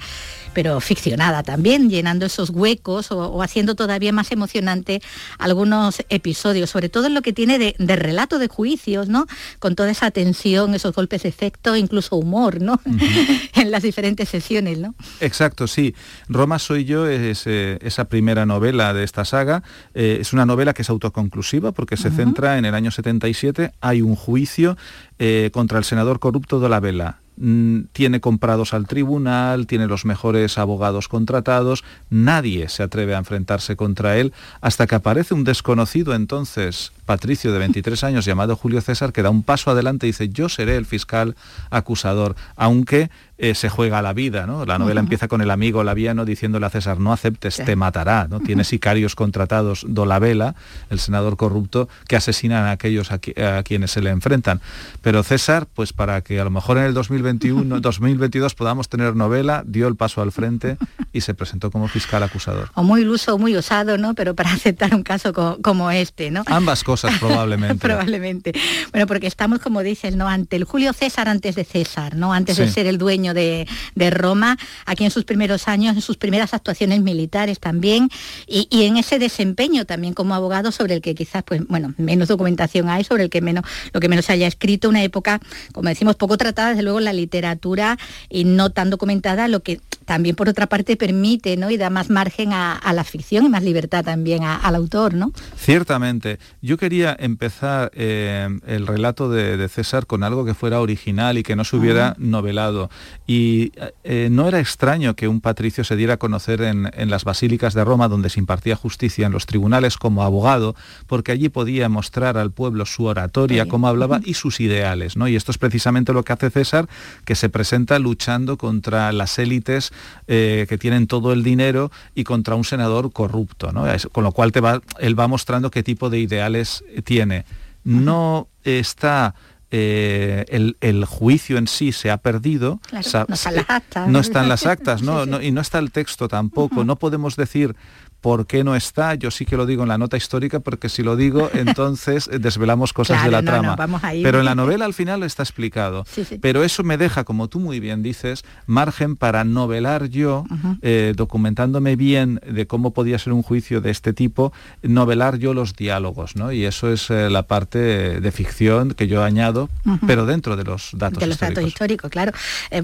pero 0.55 0.79
ficcionada 0.79 1.43
también, 1.43 1.89
llenando 1.89 2.25
esos 2.25 2.49
huecos 2.49 3.11
o, 3.11 3.43
haciendo 3.43 3.75
todavía 3.75 4.13
más 4.13 4.31
emocionante 4.31 5.01
algunos 5.37 5.97
episodios, 6.09 6.69
sobre 6.69 6.89
todo 6.89 7.07
en 7.07 7.13
lo 7.13 7.21
que 7.21 7.33
tiene 7.33 7.59
de, 7.59 7.95
relato 7.95 8.39
de 8.39 8.47
juicios, 8.47 9.09
¿no? 9.09 9.27
Con 9.59 9.75
toda 9.75 9.91
esa 9.91 10.11
tensión, 10.11 10.73
esos 10.73 10.95
golpes 10.95 11.23
de 11.23 11.29
efecto, 11.29 11.75
incluso 11.75 12.15
humor, 12.15 12.61
¿no? 12.61 12.79
en 13.53 13.69
las 13.69 13.83
diferentes 13.83 14.29
sesiones, 14.29 14.79
¿no? 14.79 14.95
Exacto, 15.19 15.67
sí. 15.67 15.93
Roma 16.27 16.59
soy 16.59 16.85
yo 16.85 17.07
es 17.07 17.45
eh, 17.47 17.77
esa 17.81 18.05
primera 18.05 18.45
novela 18.45 18.93
de 18.93 19.03
esta 19.03 19.25
saga. 19.25 19.63
Eh, 19.93 20.17
es 20.21 20.33
una 20.33 20.45
novela 20.45 20.73
que 20.73 20.81
es 20.81 20.89
autoconclusiva 20.89 21.71
porque 21.71 21.97
se 21.97 22.11
centra 22.11 22.57
en 22.57 22.65
el 22.65 22.75
año 22.75 22.91
77. 22.91 23.71
Hay 23.81 24.01
un 24.01 24.15
juicio 24.15 24.77
eh, 25.19 25.49
contra 25.53 25.77
el 25.77 25.83
senador 25.83 26.19
corrupto 26.19 26.59
de 26.59 26.69
la 26.69 26.79
Vela 26.79 27.19
Mm, 27.37 27.87
tiene 27.91 28.21
comprados 28.21 28.73
al 28.73 28.87
tribunal, 28.87 29.67
tiene 29.67 29.87
los 29.87 30.05
mejores 30.05 30.57
abogados 30.57 31.09
contratados, 31.09 31.83
nadie 32.09 32.69
se 32.69 32.81
atreve 32.81 33.13
a 33.13 33.17
enfrentarse 33.17 33.75
contra 33.75 34.15
él 34.17 34.31
hasta 34.61 34.87
que 34.87 34.95
aparece 34.95 35.33
un 35.33 35.43
desconocido 35.43 36.15
entonces, 36.15 36.93
Patricio 37.05 37.51
de 37.51 37.59
23 37.59 38.03
años 38.05 38.23
llamado 38.23 38.55
Julio 38.55 38.79
César, 38.79 39.11
que 39.11 39.21
da 39.21 39.31
un 39.31 39.43
paso 39.43 39.69
adelante 39.69 40.07
y 40.07 40.11
dice 40.11 40.29
yo 40.29 40.47
seré 40.47 40.77
el 40.77 40.85
fiscal 40.85 41.35
acusador, 41.71 42.37
aunque 42.55 43.09
eh, 43.37 43.53
se 43.53 43.69
juega 43.69 44.01
la 44.01 44.13
vida. 44.13 44.45
¿no? 44.45 44.65
La 44.65 44.77
novela 44.77 44.99
empieza 45.01 45.27
con 45.27 45.41
el 45.41 45.51
amigo 45.51 45.83
Laviano 45.83 46.23
diciéndole 46.23 46.65
a 46.65 46.69
César, 46.69 46.99
no 46.99 47.11
aceptes, 47.11 47.57
te 47.57 47.75
matará. 47.75 48.27
¿no? 48.29 48.39
Tiene 48.39 48.63
sicarios 48.63 49.15
contratados 49.15 49.85
Dolabella, 49.87 50.55
el 50.89 50.99
senador 50.99 51.35
corrupto, 51.35 51.89
que 52.07 52.15
asesinan 52.15 52.65
a 52.65 52.71
aquellos 52.71 53.11
a, 53.11 53.19
quienes 53.63 53.91
se 53.91 54.01
le 54.01 54.09
enfrentan. 54.11 54.61
Pero 55.01 55.23
César, 55.23 55.67
pues 55.73 55.91
para 55.91 56.21
que 56.21 56.39
a 56.39 56.43
lo 56.45 56.49
mejor 56.49 56.77
en 56.77 56.85
el 56.85 56.93
2021, 56.93 57.81
2022 57.81 58.55
podamos 58.55 58.87
tener 58.87 59.15
novela, 59.15 59.63
dio 59.65 59.87
el 59.87 59.95
paso 59.95 60.21
al 60.21 60.31
frente 60.31 60.77
y 61.11 61.21
se 61.21 61.33
presentó 61.33 61.71
como 61.71 61.87
fiscal 61.87 62.23
acusador. 62.23 62.69
O 62.75 62.83
muy 62.83 63.01
iluso 63.01 63.35
o 63.35 63.37
muy 63.37 63.55
osado, 63.55 63.97
¿no? 63.97 64.13
Pero 64.13 64.33
para 64.35 64.51
aceptar 64.53 64.95
un 64.95 65.03
caso 65.03 65.33
como 65.61 65.91
este, 65.91 66.31
¿no? 66.31 66.43
Ambas 66.47 66.83
cosas 66.83 67.17
probablemente. 67.19 67.85
probablemente. 67.85 68.53
Bueno, 68.91 69.07
porque 69.07 69.27
estamos, 69.27 69.59
como 69.59 69.81
dices, 69.81 70.15
¿no? 70.15 70.27
Ante 70.27 70.55
el 70.55 70.63
Julio 70.63 70.93
César 70.93 71.27
antes 71.27 71.55
de 71.55 71.65
César, 71.65 72.15
¿no? 72.15 72.33
Antes 72.33 72.57
de 72.57 72.69
ser 72.69 72.87
el 72.87 72.97
dueño 72.97 73.24
de, 73.33 73.67
Roma, 74.11 74.57
aquí 74.85 75.03
en 75.03 75.11
sus 75.11 75.25
primeros 75.25 75.67
años, 75.67 75.95
en 75.95 76.01
sus 76.01 76.17
primeras 76.17 76.53
actuaciones 76.53 77.01
militares 77.01 77.59
también, 77.59 78.09
y, 78.47 78.67
en 78.85 78.97
ese 78.97 79.19
desempeño 79.19 79.85
también 79.85 80.13
como 80.13 80.35
abogado 80.35 80.71
sobre 80.71 80.93
el 80.95 81.01
que 81.01 81.15
quizás, 81.15 81.43
pues, 81.43 81.65
bueno, 81.67 81.93
menos 81.97 82.27
documentación 82.27 82.89
hay, 82.89 83.03
sobre 83.03 83.23
el 83.23 83.29
que 83.29 83.41
menos, 83.41 83.65
lo 83.93 83.99
que 83.99 84.09
menos 84.09 84.25
se 84.25 84.33
haya 84.33 84.47
escrito, 84.47 84.89
una 84.89 85.03
época, 85.03 85.39
como 85.73 85.89
decimos, 85.89 86.15
poco 86.15 86.37
tratada, 86.37 86.69
desde 86.69 86.83
luego, 86.83 86.99
en 86.99 87.05
la 87.05 87.13
literatura 87.13 87.97
y 88.29 88.43
no 88.45 88.69
tan 88.69 88.89
documentada, 88.89 89.47
lo 89.47 89.61
que 89.61 89.81
también 90.05 90.35
por 90.35 90.47
otra 90.47 90.67
parte 90.67 90.95
permite 90.95 91.57
¿no? 91.57 91.69
y 91.71 91.77
da 91.77 91.89
más 91.89 92.09
margen 92.09 92.53
a, 92.53 92.79
la 92.93 93.03
ficción 93.03 93.45
y 93.45 93.49
más 93.49 93.63
libertad 93.63 94.05
también 94.05 94.43
al 94.43 94.75
autor. 94.75 95.13
¿no? 95.13 95.31
Ciertamente. 95.57 96.39
Yo 96.61 96.77
quería 96.77 97.15
empezar 97.19 97.91
eh, 97.93 98.47
el 98.67 98.87
relato 98.87 99.29
de, 99.29 99.65
César 99.67 100.05
con 100.05 100.23
algo 100.23 100.45
que 100.45 100.53
fuera 100.53 100.79
original 100.79 101.37
y 101.37 101.43
que 101.43 101.55
no 101.55 101.63
se 101.63 101.75
hubiera 101.75 102.15
novelado. 102.19 102.89
Y 103.27 103.71
eh, 104.03 104.29
no 104.31 104.47
era 104.47 104.59
extraño 104.59 105.15
que 105.15 105.27
un 105.27 105.41
patricio 105.41 105.83
se 105.83 105.95
diera 105.95 106.15
a 106.15 106.17
conocer 106.17 106.61
en, 106.61 106.91
las 107.09 107.23
basílicas 107.23 107.73
de 107.73 107.83
Roma, 107.83 108.07
donde 108.07 108.29
se 108.29 108.39
impartía 108.39 108.75
justicia, 108.75 109.25
en 109.25 109.31
los 109.31 109.47
tribunales 109.47 109.97
como 109.97 110.23
abogado, 110.23 110.75
porque 111.07 111.31
allí 111.31 111.49
podía 111.49 111.89
mostrar 111.89 112.37
al 112.37 112.51
pueblo 112.51 112.85
su 112.85 113.05
oratoria, 113.05 113.67
cómo 113.67 113.87
hablaba 113.87 114.19
y 114.23 114.35
sus 114.35 114.59
ideales. 114.59 115.17
¿no? 115.17 115.27
Y 115.27 115.35
esto 115.35 115.51
es 115.51 115.57
precisamente 115.57 116.13
lo 116.13 116.23
que 116.23 116.33
hace 116.33 116.51
César, 116.51 116.87
que 117.25 117.35
se 117.35 117.49
presenta 117.49 117.97
luchando 117.97 118.57
contra 118.57 119.11
las 119.11 119.39
élites 119.39 119.91
eh, 120.27 120.67
que 120.69 120.77
tienen 120.77 121.07
todo 121.07 121.33
el 121.33 121.43
dinero 121.43 121.91
y 122.13 122.25
contra 122.25 122.55
un 122.55 122.63
senador 122.63 123.11
corrupto, 123.11 123.71
con 124.11 124.23
lo 124.23 124.31
cual 124.31 124.51
te 124.51 124.61
va, 124.61 124.81
él 124.99 125.19
va 125.19 125.27
mostrando 125.27 125.71
qué 125.71 125.81
tipo 125.81 126.09
de 126.09 126.19
ideales 126.19 126.83
tiene. 127.03 127.45
No 127.83 128.47
está 128.63 129.35
eh, 129.71 130.45
el, 130.81 131.05
juicio 131.05 131.57
en 131.57 131.67
sí 131.67 131.91
se 131.91 132.11
ha 132.11 132.17
perdido. 132.17 132.79
no, 132.91 132.99
están 132.99 133.25
las 133.29 133.45
actas. 133.69 134.07
no 134.07 134.19
están 134.19 134.49
las 134.49 134.65
actas, 134.65 135.01
y 135.01 135.51
no 135.51 135.61
está 135.61 135.79
el 135.79 135.91
texto 135.91 136.27
tampoco. 136.27 136.83
No 136.83 136.97
podemos 136.97 137.35
decir 137.35 137.75
¿Por 138.21 138.47
qué 138.47 138.63
no 138.63 138.75
está? 138.75 139.15
Yo 139.15 139.31
sí 139.31 139.45
que 139.45 139.57
lo 139.57 139.65
digo 139.65 139.83
en 139.83 139.89
la 139.89 139.97
nota 139.97 140.17
histórica 140.17 140.59
porque 140.59 140.89
si 140.89 141.03
lo 141.03 141.15
digo 141.15 141.49
entonces 141.53 142.27
eh, 142.31 142.39
desvelamos 142.39 142.93
cosas 142.93 143.23
de 143.23 143.31
la 143.31 143.43
trama. 143.43 143.75
Pero 144.23 144.39
en 144.39 144.45
la 144.45 144.55
novela 144.55 144.85
al 144.85 144.93
final 144.93 145.23
está 145.23 145.43
explicado. 145.43 146.05
Pero 146.41 146.63
eso 146.63 146.83
me 146.83 146.97
deja, 146.97 147.23
como 147.23 147.47
tú 147.47 147.59
muy 147.59 147.79
bien 147.79 148.03
dices, 148.03 148.43
margen 148.65 149.15
para 149.15 149.43
novelar 149.43 150.09
yo, 150.09 150.45
eh, 150.81 151.13
documentándome 151.15 151.95
bien 151.95 152.39
de 152.47 152.67
cómo 152.67 152.91
podía 152.91 153.19
ser 153.19 153.33
un 153.33 153.43
juicio 153.43 153.81
de 153.81 153.91
este 153.91 154.13
tipo, 154.13 154.53
novelar 154.81 155.37
yo 155.37 155.53
los 155.53 155.75
diálogos, 155.75 156.35
¿no? 156.35 156.51
Y 156.51 156.65
eso 156.65 156.91
es 156.91 157.09
eh, 157.09 157.29
la 157.29 157.43
parte 157.43 157.79
de 158.19 158.31
ficción 158.31 158.93
que 158.93 159.07
yo 159.07 159.23
añado, 159.23 159.69
pero 160.07 160.25
dentro 160.25 160.55
de 160.55 160.63
los 160.63 160.91
datos 160.93 161.19
de 161.19 161.27
los 161.27 161.35
históricos. 161.35 161.55
datos 161.55 161.67
históricos, 161.67 162.11
claro, 162.11 162.31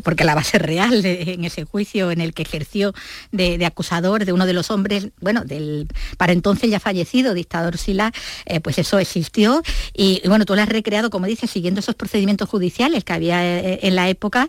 porque 0.03 0.23
la 0.23 0.35
base 0.35 0.59
real 0.59 1.05
en 1.05 1.45
ese 1.45 1.65
juicio 1.65 2.11
en 2.11 2.21
el 2.21 2.33
que 2.33 2.43
ejerció 2.43 2.93
de, 3.31 3.65
acusador 3.65 4.25
de 4.25 4.33
uno 4.33 4.45
de 4.45 4.53
los 4.53 4.71
hombres, 4.71 5.09
bueno, 5.19 5.30
del 5.39 5.87
para 6.17 6.33
entonces 6.33 6.69
ya 6.69 6.79
fallecido 6.79 7.33
dictador 7.33 7.77
Sila, 7.77 8.11
eh, 8.45 8.59
pues 8.59 8.77
eso 8.77 8.99
existió 8.99 9.61
y, 9.93 10.21
bueno, 10.27 10.45
tú 10.45 10.55
lo 10.55 10.61
has 10.61 10.69
recreado, 10.69 11.09
como 11.09 11.25
dices, 11.25 11.49
siguiendo 11.49 11.79
esos 11.79 11.95
procedimientos 11.95 12.49
judiciales 12.49 13.03
que 13.03 13.13
había 13.13 13.43
eh, 13.43 13.79
en 13.83 13.95
la 13.95 14.09
época, 14.09 14.47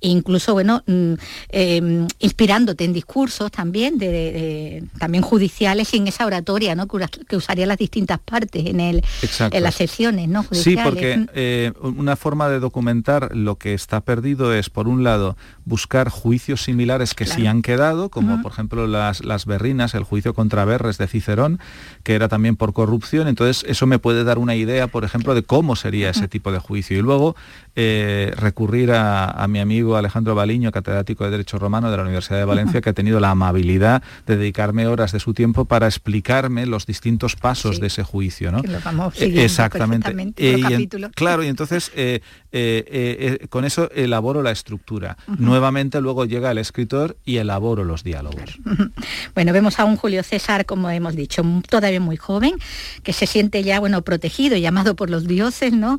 incluso, 0.00 0.52
bueno, 0.52 0.82
mm, 0.86 1.14
em, 1.50 2.06
inspirándote 2.18 2.84
en 2.84 2.92
discursos 2.92 3.50
también, 3.50 3.98
de, 3.98 4.84
también 4.98 5.22
judiciales 5.22 5.92
y 5.94 5.98
en 5.98 6.08
esa 6.08 6.26
oratoria, 6.26 6.74
¿no? 6.74 6.86
Que, 6.88 7.36
usaría 7.36 7.66
las 7.66 7.78
distintas 7.78 8.20
partes 8.20 8.66
en, 8.66 8.80
el, 8.80 9.02
en 9.50 9.62
las 9.62 9.74
sesiones, 9.74 10.28
¿no? 10.28 10.44
Sí, 10.52 10.76
porque 10.82 11.26
eh, 11.34 11.72
una 11.80 12.16
forma 12.16 12.48
de 12.48 12.60
documentar 12.60 13.34
lo 13.34 13.56
que 13.56 13.74
está 13.74 14.00
perdido 14.00 14.54
es, 14.54 14.70
por 14.70 14.88
un 14.88 15.04
lado, 15.04 15.36
buscar 15.64 16.08
juicios 16.08 16.62
similares 16.62 17.14
que 17.14 17.26
sí 17.26 17.46
han 17.46 17.62
quedado, 17.62 18.08
como 18.08 18.40
por 18.42 18.52
ejemplo 18.52 18.86
las, 18.86 19.24
las 19.24 19.46
berrinas, 19.46 19.94
el 19.94 20.04
juicio 20.04 20.13
contra 20.34 20.64
Berres 20.64 20.98
de 20.98 21.06
Cicerón, 21.06 21.58
que 22.02 22.14
era 22.14 22.28
también 22.28 22.56
por 22.56 22.72
corrupción. 22.72 23.28
Entonces, 23.28 23.64
eso 23.68 23.86
me 23.86 23.98
puede 23.98 24.24
dar 24.24 24.38
una 24.38 24.54
idea, 24.54 24.86
por 24.86 25.04
ejemplo, 25.04 25.34
de 25.34 25.42
cómo 25.42 25.76
sería 25.76 26.10
ese 26.10 26.28
tipo 26.28 26.52
de 26.52 26.58
juicio. 26.58 26.96
Y 26.96 27.02
luego 27.02 27.36
eh, 27.76 28.32
recurrir 28.36 28.92
a, 28.92 29.44
mi 29.48 29.58
amigo 29.58 29.96
Alejandro 29.96 30.36
Baliño, 30.36 30.70
catedrático 30.70 31.24
de 31.24 31.30
Derecho 31.30 31.58
Romano 31.58 31.90
de 31.90 31.96
la 31.96 32.04
Universidad 32.04 32.38
de 32.38 32.44
Valencia, 32.44 32.80
que 32.80 32.90
ha 32.90 32.92
tenido 32.92 33.18
la 33.18 33.30
amabilidad 33.30 34.00
de 34.26 34.36
dedicarme 34.36 34.86
horas 34.86 35.10
de 35.10 35.18
su 35.18 35.34
tiempo 35.34 35.64
para 35.64 35.86
explicarme 35.86 36.66
los 36.66 36.86
distintos 36.86 37.34
pasos 37.34 37.80
de 37.80 37.88
ese 37.88 38.04
juicio. 38.04 38.52
¿no? 38.52 38.60
Exactamente. 39.18 40.14
claro, 41.16 41.42
y 41.42 41.48
entonces 41.48 41.90
eh, 41.96 42.20
eh, 42.52 43.46
con 43.48 43.64
eso 43.64 43.90
elaboro 43.92 44.42
la 44.42 44.52
estructura. 44.52 45.16
Nuevamente 45.26 46.00
luego 46.00 46.26
llega 46.26 46.52
el 46.52 46.58
escritor 46.58 47.16
y 47.24 47.38
elaboro 47.38 47.82
los 47.82 48.04
diálogos. 48.04 48.60
Bueno, 49.34 49.52
vemos 49.52 49.80
a 49.80 49.84
un 49.84 49.96
Julio 49.96 50.22
César, 50.22 50.64
como 50.64 50.90
hemos 50.90 51.16
dicho, 51.16 51.42
todavía 51.68 51.98
muy 51.98 52.16
joven, 52.16 52.54
que 53.02 53.12
se 53.12 53.26
siente 53.26 53.64
ya, 53.64 53.80
bueno, 53.80 54.02
protegido 54.02 54.56
y 54.56 54.60
llamado 54.60 54.94
por 54.94 55.10
los 55.10 55.26
dioses, 55.26 55.72
¿no? 55.72 55.98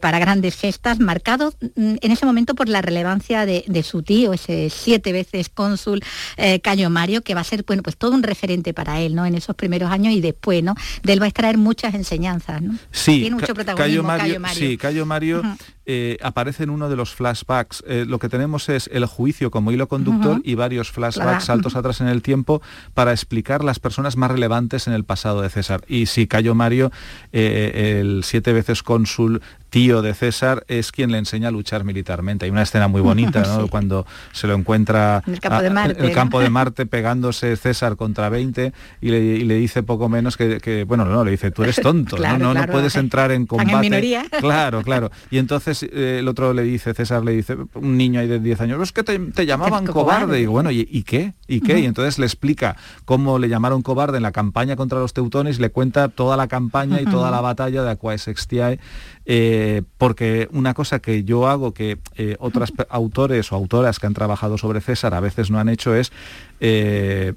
Para 0.00 0.18
grandes 0.18 0.56
gestas, 0.56 0.98
marcado 1.12 1.52
mm, 1.60 1.96
en 2.00 2.10
ese 2.10 2.24
momento 2.24 2.54
por 2.54 2.68
la 2.70 2.80
relevancia 2.80 3.44
de, 3.44 3.82
su 3.82 4.02
tío, 4.02 4.32
ese 4.32 4.70
siete 4.70 5.12
veces 5.12 5.50
cónsul 5.50 6.00
eh, 6.38 6.60
Cayo 6.60 6.88
Mario, 6.88 7.22
que 7.22 7.34
va 7.34 7.42
a 7.42 7.44
ser, 7.44 7.64
bueno, 7.66 7.82
pues 7.82 7.96
todo 7.98 8.12
un 8.12 8.22
referente 8.22 8.72
para 8.72 9.00
él, 9.00 9.14
¿no? 9.14 9.26
En 9.26 9.34
esos 9.34 9.54
primeros 9.54 9.90
años 9.90 10.14
y 10.14 10.20
después, 10.22 10.62
¿no? 10.62 10.74
De 11.02 11.12
él 11.12 11.20
va 11.20 11.26
a 11.26 11.28
extraer 11.28 11.58
muchas 11.58 11.94
enseñanzas, 11.94 12.62
¿no? 12.62 12.78
Sí, 12.92 13.20
Tiene 13.20 13.36
mucho 13.36 13.52
protagonismo 13.52 14.08
Cayo 14.08 14.40
Mario. 14.40 14.68
Sí, 14.68 14.78
Cayo 14.78 15.04
Mario 15.04 15.42
eh, 15.84 16.16
aparece 16.22 16.62
en 16.62 16.70
uno 16.70 16.88
de 16.88 16.96
los 16.96 17.14
flashbacks. 17.14 17.82
Eh, 17.86 18.04
lo 18.06 18.18
que 18.18 18.28
tenemos 18.28 18.68
es 18.68 18.88
el 18.92 19.06
juicio 19.06 19.50
como 19.50 19.72
hilo 19.72 19.88
conductor 19.88 20.40
y 20.44 20.54
varios 20.54 20.90
flashbacks, 20.90 21.44
saltos 21.44 21.76
atrás 21.76 22.00
en 22.00 22.08
el 22.08 22.22
tiempo, 22.22 22.62
para 22.94 23.12
explicar 23.12 23.64
las 23.64 23.78
personas 23.78 24.16
más 24.16 24.30
relevantes 24.30 24.86
en 24.86 24.92
el 24.92 25.04
pasado 25.04 25.42
de 25.42 25.50
César. 25.50 25.82
Y 25.88 26.06
si 26.06 26.26
Cayo 26.26 26.54
Mario, 26.54 26.92
eh, 27.32 27.98
el 28.00 28.22
siete 28.24 28.52
veces 28.52 28.82
cónsul 28.82 29.42
tío 29.72 30.02
de 30.02 30.12
César 30.12 30.64
es 30.68 30.92
quien 30.92 31.10
le 31.10 31.16
enseña 31.16 31.48
a 31.48 31.50
luchar 31.50 31.82
militarmente. 31.82 32.44
Hay 32.44 32.50
una 32.50 32.62
escena 32.62 32.88
muy 32.88 33.00
bonita, 33.00 33.42
cuando 33.70 34.06
se 34.32 34.46
lo 34.46 34.54
encuentra 34.54 35.22
en 35.26 35.32
el 35.32 35.40
campo 35.40 35.62
de 35.62 35.70
Marte, 35.70 36.06
el 36.06 36.12
campo 36.12 36.40
de 36.40 36.50
Marte 36.50 36.86
pegándose 36.86 37.56
César 37.56 37.96
contra 37.96 38.28
20 38.28 38.72
y 39.00 39.08
le, 39.08 39.54
dice 39.54 39.82
poco 39.82 40.10
menos 40.10 40.36
que, 40.36 40.84
bueno, 40.86 41.06
no, 41.06 41.24
le 41.24 41.30
dice, 41.30 41.50
tú 41.50 41.62
eres 41.62 41.76
tonto, 41.76 42.18
¿no? 42.18 42.38
no, 42.54 42.66
puedes 42.66 42.94
entrar 42.96 43.32
en 43.32 43.46
combate. 43.46 44.28
Claro, 44.40 44.82
claro. 44.82 45.10
Y 45.30 45.38
entonces 45.38 45.81
eh, 45.82 46.18
el 46.20 46.28
otro 46.28 46.52
le 46.52 46.62
dice, 46.62 46.94
César 46.94 47.24
le 47.24 47.32
dice, 47.32 47.56
un 47.74 47.96
niño 47.96 48.20
ahí 48.20 48.28
de 48.28 48.38
10 48.38 48.60
años, 48.60 48.82
es 48.82 48.92
que 48.92 49.02
te, 49.02 49.46
llamaban 49.46 49.86
cobarde. 49.86 50.40
Y 50.40 50.46
bueno, 50.46 50.70
¿y, 50.70 50.84
qué? 51.02 51.34
¿Y 51.48 51.60
qué? 51.60 51.80
Y 51.80 51.86
entonces 51.86 52.18
le 52.18 52.26
explica 52.26 52.76
cómo 53.04 53.38
le 53.38 53.48
llamaron 53.48 53.82
cobarde 53.82 54.16
en 54.16 54.22
la 54.22 54.32
campaña 54.32 54.76
contra 54.76 54.98
los 54.98 55.12
teutones, 55.12 55.58
le 55.60 55.70
cuenta 55.70 56.08
toda 56.08 56.36
la 56.36 56.48
campaña 56.48 57.00
y 57.00 57.04
toda 57.04 57.30
la 57.30 57.40
batalla 57.40 57.82
de 57.82 57.90
Aquae 57.90 58.18
Sextiae 58.18 58.78
eh, 59.24 59.82
porque 59.98 60.48
una 60.52 60.74
cosa 60.74 60.98
que 60.98 61.22
yo 61.22 61.46
hago 61.46 61.72
que 61.72 61.98
eh, 62.16 62.36
otros 62.40 62.72
autores 62.90 63.52
o 63.52 63.56
autoras 63.56 64.00
que 64.00 64.06
han 64.06 64.14
trabajado 64.14 64.58
sobre 64.58 64.80
César 64.80 65.14
a 65.14 65.20
veces 65.20 65.50
no 65.50 65.58
han 65.58 65.68
hecho 65.68 65.94
es 65.94 66.12
eh, 66.58 67.34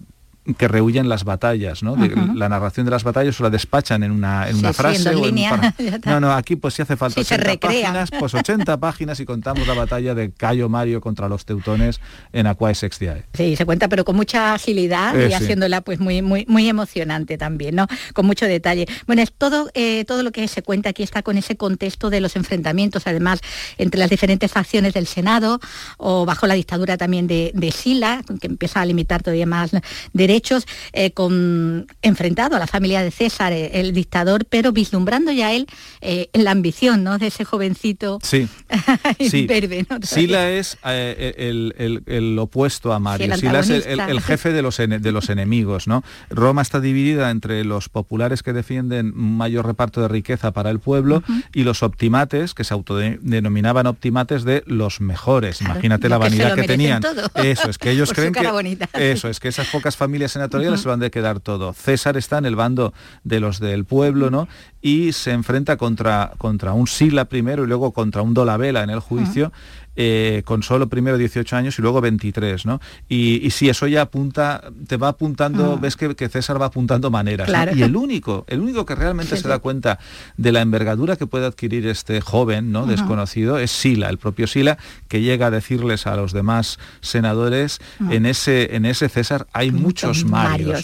que 0.54 0.68
rehuyen 0.68 1.10
las 1.10 1.24
batallas, 1.24 1.82
¿no? 1.82 1.96
la 2.36 2.50
narración 2.50 2.86
de 2.86 2.92
las 2.92 3.04
batallas 3.04 3.40
o 3.40 3.44
la 3.44 3.50
despachan 3.50 4.04
en 4.04 4.12
una, 4.12 4.48
en 4.48 4.58
una 4.58 4.74
frase. 4.74 5.12
no, 6.06 6.20
no, 6.20 6.34
aquí 6.34 6.56
pues 6.56 6.76
si 6.76 6.84
hace 6.84 6.96
falta 6.96 7.20
80 7.20 7.58
páginas, 7.58 8.10
pues 8.20 8.34
80 8.36 8.78
páginas 8.80 9.20
y 9.20 9.26
contamos 9.26 9.68
la 9.68 9.74
batalla 9.74 10.14
de 10.14 10.32
Cayo 10.32 10.70
Mario 10.70 11.02
contra 11.02 11.28
los 11.28 11.46
teutones 11.46 12.00
en 12.32 12.46
Aquae 12.46 12.76
Sextiae. 12.76 13.24
Sí, 13.34 13.56
se 13.56 13.66
cuenta, 13.66 13.88
pero 13.90 14.06
con 14.06 14.16
mucha 14.16 14.54
agilidad 14.54 15.16
y 15.18 15.34
haciéndola 15.34 15.82
pues 15.82 16.00
muy, 16.00 16.22
muy, 16.22 16.46
muy 16.48 16.70
emocionante 16.70 17.40
también, 17.40 17.76
¿no? 17.76 17.88
Con 18.14 18.28
mucho 18.28 18.46
detalle. 18.46 18.86
Bueno, 19.08 19.24
es 19.24 19.32
todo, 19.32 19.72
eh, 19.74 20.06
todo 20.06 20.22
lo 20.22 20.32
que 20.32 20.48
se 20.48 20.62
cuenta 20.62 20.90
aquí 20.90 21.02
está 21.02 21.24
con 21.24 21.38
ese 21.38 21.58
contexto 21.58 22.12
de 22.12 22.22
los 22.22 22.36
enfrentamientos, 22.36 23.08
además, 23.08 23.40
entre 23.80 24.00
las 24.00 24.12
diferentes 24.12 24.52
facciones 24.52 24.94
del 24.94 25.08
Senado 25.08 25.60
o 25.98 26.26
bajo 26.26 26.46
la 26.46 26.54
dictadura 26.54 26.98
también 26.98 27.26
de, 27.26 27.52
de 27.56 27.72
Sila, 27.72 28.22
que 28.40 28.48
empieza 28.48 28.82
a 28.82 28.86
limitar 28.86 29.24
todavía 29.24 29.48
más 29.48 29.72
derechos 30.14 30.35
hechos 30.36 30.68
eh, 30.94 31.12
con, 31.12 31.88
enfrentado 32.02 32.56
a 32.56 32.60
la 32.60 32.68
familia 32.68 33.02
de 33.02 33.12
César, 33.12 33.54
eh, 33.54 33.72
el 33.74 33.94
dictador, 33.94 34.46
pero 34.46 34.72
vislumbrando 34.72 35.32
ya 35.32 35.54
él 35.54 35.68
eh, 36.02 36.30
la 36.34 36.52
ambición 36.52 37.04
¿no? 37.04 37.18
de 37.18 37.28
ese 37.28 37.46
jovencito 37.46 38.20
sí. 38.22 38.48
verde. 39.48 39.86
Sila 40.04 40.52
es 40.52 40.78
el, 40.84 42.38
opuesto 42.40 42.94
a 42.94 43.00
Mario. 43.00 43.36
Sila 43.38 43.60
es 43.60 43.70
el, 43.70 44.22
jefe 44.22 44.52
de 44.52 44.62
los, 44.62 44.78
de 44.78 45.12
los 45.12 45.30
enemigos. 45.30 45.88
¿no? 45.88 46.04
Roma 46.30 46.62
está 46.62 46.80
dividida 46.80 47.32
entre 47.32 47.64
los 47.64 47.90
populares 47.90 48.44
que 48.44 48.54
defienden 48.54 49.14
mayor 49.16 49.66
reparto 49.66 50.02
de 50.02 50.08
riqueza 50.08 50.52
para 50.52 50.70
el 50.70 50.80
pueblo 50.80 51.24
y 51.54 51.64
los 51.64 51.84
optimates, 51.84 52.54
que 52.54 52.64
se 52.64 52.74
autodenominaban 52.74 53.88
optimates 53.88 54.44
de 54.44 54.64
los 54.68 55.02
mejores. 55.02 55.62
Imagínate 55.62 56.10
la 56.10 56.18
vanidad 56.18 56.56
que, 56.56 56.64
tenían. 56.64 57.02
Eso 57.36 57.70
es 57.70 57.78
que 57.78 57.92
ellos 57.92 58.12
creen 58.16 58.34
que 58.34 58.46
eso 58.94 59.30
es 59.30 59.40
que 59.40 59.48
esas 59.48 59.68
pocas 59.68 59.96
familias 59.96 60.25
senatoriales 60.32 60.82
se 60.82 60.90
van 60.90 61.04
a 61.04 61.10
quedar 61.10 61.40
todo. 61.40 61.74
César 61.74 62.18
está 62.18 62.38
en 62.38 62.46
el 62.46 62.56
bando 62.56 62.94
de 63.24 63.40
los 63.40 63.60
del 63.60 63.86
pueblo, 63.86 64.30
¿no? 64.30 64.48
Y 64.82 65.14
se 65.14 65.32
enfrenta 65.32 65.78
contra, 65.78 66.34
contra 66.38 66.74
un 66.74 66.88
Sila 66.88 67.26
primero 67.26 67.64
y 67.64 67.68
luego 67.68 67.92
contra 67.92 68.22
un 68.22 68.34
Dolabella 68.34 68.84
en 68.84 68.90
el 68.90 69.00
juicio. 69.00 69.52
Eh, 69.98 70.42
con 70.44 70.62
solo 70.62 70.90
primero 70.90 71.18
18 71.18 71.56
años 71.56 71.80
y 71.80 71.82
luego 71.82 72.02
23, 72.02 72.66
¿no? 72.66 72.82
Y, 73.08 73.50
si 73.52 73.70
eso 73.70 73.88
ya 73.88 74.02
apunta, 74.02 74.62
te 74.88 74.98
va 74.98 75.10
apuntando, 75.10 75.78
ves 75.78 75.96
que, 75.96 76.30
César 76.30 76.62
va 76.62 76.66
apuntando 76.66 77.10
maneras. 77.10 77.50
Y 77.74 77.82
el 77.82 77.96
único, 77.96 78.44
el 78.50 78.60
único 78.60 78.86
que 78.86 78.96
realmente 78.96 79.38
se 79.38 79.48
da 79.48 79.60
cuenta 79.60 80.00
de 80.36 80.52
la 80.52 80.62
envergadura 80.62 81.16
que 81.16 81.28
puede 81.28 81.46
adquirir 81.46 81.88
este 81.88 82.20
joven, 82.20 82.72
¿no? 82.74 82.86
Desconocido, 82.86 83.58
es 83.58 83.72
Sila, 83.72 84.10
el 84.10 84.18
propio 84.18 84.48
Sila, 84.48 84.78
que 85.08 85.22
llega 85.22 85.48
a 85.48 85.52
decirles 85.52 86.08
a 86.08 86.16
los 86.16 86.34
demás 86.34 86.78
senadores, 87.02 87.80
en, 88.10 88.26
ese, 88.26 88.76
en 88.76 88.86
ese 88.86 89.08
César 89.08 89.48
hay 89.54 89.72
muchos 89.72 90.26
Marios, 90.26 90.84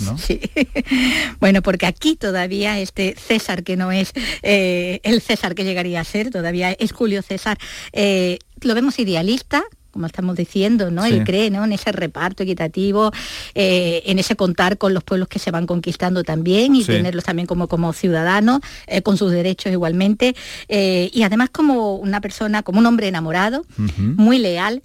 bueno, 1.39 1.61
porque 1.61 1.85
aquí 1.85 2.15
todavía 2.15 2.79
este 2.79 3.15
César, 3.17 3.63
que 3.63 3.75
no 3.75 3.91
es 3.91 4.13
eh, 4.41 4.99
el 5.03 5.21
César 5.21 5.55
que 5.55 5.63
llegaría 5.63 6.01
a 6.01 6.03
ser, 6.03 6.29
todavía 6.29 6.71
es 6.71 6.91
Julio 6.91 7.21
César, 7.21 7.57
eh, 7.93 8.39
lo 8.61 8.75
vemos 8.75 8.99
idealista, 8.99 9.63
como 9.91 10.05
estamos 10.05 10.35
diciendo, 10.35 10.89
¿no? 10.89 11.05
Él 11.05 11.23
cree 11.23 11.49
¿no? 11.49 11.63
en 11.65 11.73
ese 11.73 11.91
reparto 11.91 12.43
equitativo, 12.43 13.11
eh, 13.53 14.01
en 14.05 14.19
ese 14.19 14.35
contar 14.35 14.77
con 14.77 14.93
los 14.93 15.03
pueblos 15.03 15.27
que 15.27 15.37
se 15.37 15.51
van 15.51 15.67
conquistando 15.67 16.23
también 16.23 16.75
y 16.75 16.83
tenerlos 16.83 17.25
también 17.25 17.45
como, 17.45 17.67
como 17.67 17.91
ciudadanos, 17.93 18.61
eh, 18.87 19.01
con 19.01 19.17
sus 19.17 19.31
derechos 19.31 19.71
igualmente. 19.71 20.35
Eh, 20.69 21.09
y 21.13 21.23
además 21.23 21.49
como 21.49 21.95
una 21.95 22.21
persona, 22.21 22.63
como 22.63 22.79
un 22.79 22.85
hombre 22.85 23.07
enamorado, 23.07 23.65
muy 23.97 24.39
leal, 24.39 24.81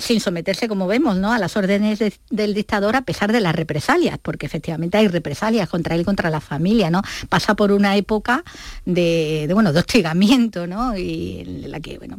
sin 0.00 0.20
someterse, 0.20 0.68
como 0.68 0.86
vemos, 0.86 1.16
¿no? 1.16 1.32
a 1.32 1.38
las 1.38 1.56
órdenes 1.56 2.00
del 2.30 2.54
dictador 2.54 2.96
a 2.96 3.02
pesar 3.02 3.32
de 3.32 3.40
las 3.40 3.54
represalias, 3.54 4.18
porque 4.20 4.46
efectivamente 4.46 4.98
hay 4.98 5.08
represalias 5.08 5.68
contra 5.68 5.94
él, 5.94 6.04
contra 6.04 6.30
la 6.30 6.40
familia, 6.40 6.90
¿no? 6.90 7.02
Pasa 7.28 7.54
por 7.54 7.72
una 7.72 7.96
época 7.96 8.42
de, 8.84 9.48
bueno, 9.52 9.72
de 9.72 9.78
hostigamiento, 9.78 10.66
¿no? 10.66 10.96
Y 10.96 11.40
en 11.40 11.70
la 11.70 11.80
que, 11.80 11.98
bueno, 11.98 12.18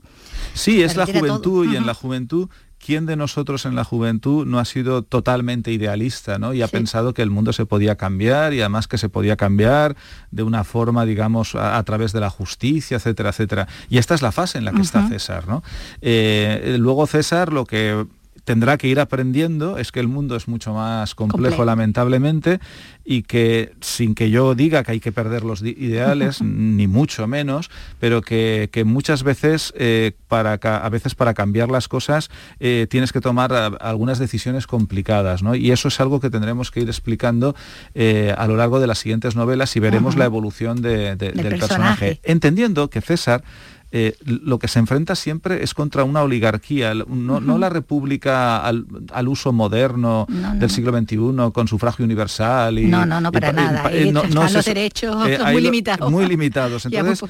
Sí, 0.54 0.82
es 0.82 0.96
la 0.96 1.06
juventud 1.06 1.72
y 1.72 1.76
en 1.76 1.86
la 1.86 1.94
juventud 1.94 2.50
¿quién 2.84 3.06
de 3.06 3.16
nosotros 3.16 3.66
en 3.66 3.76
la 3.76 3.84
juventud 3.84 4.46
no 4.46 4.60
ha 4.60 4.66
sido 4.66 5.04
totalmente 5.04 5.72
idealista 5.72 6.40
¿no? 6.40 6.54
y 6.54 6.62
ha 6.62 6.68
pensado 6.68 7.14
que 7.14 7.22
el 7.22 7.30
mundo 7.30 7.54
se 7.54 7.66
podía 7.66 7.96
cambiar 7.96 8.54
y 8.54 8.62
además 8.62 8.88
que 8.88 8.98
se 8.98 9.10
podía 9.10 9.36
cambiar 9.36 9.96
de 10.32 10.44
una 10.44 10.64
forma, 10.64 11.06
digamos, 11.06 11.56
a, 11.56 11.82
través 11.84 12.14
de 12.14 12.22
la 12.22 12.30
justicia, 12.30 12.98
etcétera, 12.98 13.30
etcétera? 13.30 13.68
Y 13.90 13.98
esta 13.98 14.16
es 14.16 14.22
la 14.22 14.32
fase 14.32 14.58
en 14.58 14.66
la 14.66 14.72
que 14.72 14.82
está 14.82 15.08
César. 15.08 15.48
¿no? 15.48 15.64
Eh, 16.02 16.78
luego 16.80 17.06
César 17.06 17.52
lo 17.52 17.66
que 17.66 18.06
tendrá 18.50 18.80
que 18.80 18.88
ir 18.88 19.00
aprendiendo 19.00 19.78
es 19.78 19.92
que 19.92 20.00
el 20.00 20.08
mundo 20.08 20.36
es 20.36 20.48
mucho 20.48 20.74
más 20.74 21.14
complejo, 21.14 21.66
lamentablemente 21.66 22.60
y 23.06 23.22
que 23.22 23.74
sin 23.80 24.16
que 24.16 24.32
yo 24.32 24.56
diga 24.56 24.84
que 24.84 24.94
hay 24.94 25.00
que 25.00 25.12
perder 25.12 25.44
los 25.44 25.62
ideales 25.62 26.42
ni 26.42 26.88
mucho 26.88 27.28
menos 27.28 27.70
pero 28.00 28.24
que, 28.24 28.68
muchas 28.88 29.22
veces 29.22 29.72
eh, 29.78 30.14
para 30.28 30.54
a 30.54 30.90
veces 30.90 31.14
para 31.14 31.36
cambiar 31.36 31.70
las 31.70 31.88
cosas 31.88 32.32
eh, 32.60 32.88
tienes 32.90 33.14
que 33.14 33.22
tomar 33.22 33.54
algunas 33.82 34.18
decisiones 34.18 34.66
complicadas 34.66 35.44
¿no? 35.44 35.54
y 35.54 35.70
eso 35.70 35.90
es 35.90 36.00
algo 36.00 36.20
que 36.20 36.32
tendremos 36.32 36.72
que 36.72 36.80
ir 36.80 36.88
explicando 36.88 37.56
eh, 37.94 38.34
a 38.36 38.48
lo 38.48 38.56
largo 38.56 38.80
de 38.80 38.88
las 38.88 38.98
siguientes 38.98 39.36
novelas 39.36 39.76
y 39.76 39.80
veremos 39.80 40.16
la 40.16 40.26
evolución 40.26 40.82
del, 40.82 41.18
personaje. 41.18 42.20
Entendiendo 42.24 42.90
que 42.90 43.02
César 43.02 43.44
eh, 43.92 44.16
lo 44.24 44.60
que 44.60 44.68
se 44.68 44.78
enfrenta 44.78 45.16
siempre 45.16 45.64
es 45.64 45.74
contra 45.74 46.04
una 46.04 46.22
oligarquía, 46.22 46.94
no, 46.94 47.58
la 47.58 47.70
república 47.70 48.64
al, 48.64 48.86
uso 49.28 49.52
moderno 49.52 50.28
del 50.56 50.70
siglo 50.70 50.96
XXI 50.98 51.52
con 51.52 51.68
sufragio 51.68 52.06
universal. 52.06 52.78
Y, 52.78 52.86
no, 52.86 53.06
no, 53.06 53.20
no, 53.20 53.32
para 53.32 53.52
nada. 53.52 53.90
Eh, 53.92 54.12
los 54.12 54.66
derechos 54.66 55.28
eh, 55.28 55.40
muy 55.52 55.62
limitados. 55.62 56.12
Muy 56.12 56.28
limitados. 56.28 56.86
Entonces, 56.92 57.28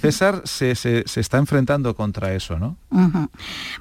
César 0.00 0.42
se, 0.44 0.72
está 0.72 1.38
enfrentando 1.38 1.94
contra 1.94 2.34
eso, 2.34 2.58
¿no? 2.58 2.76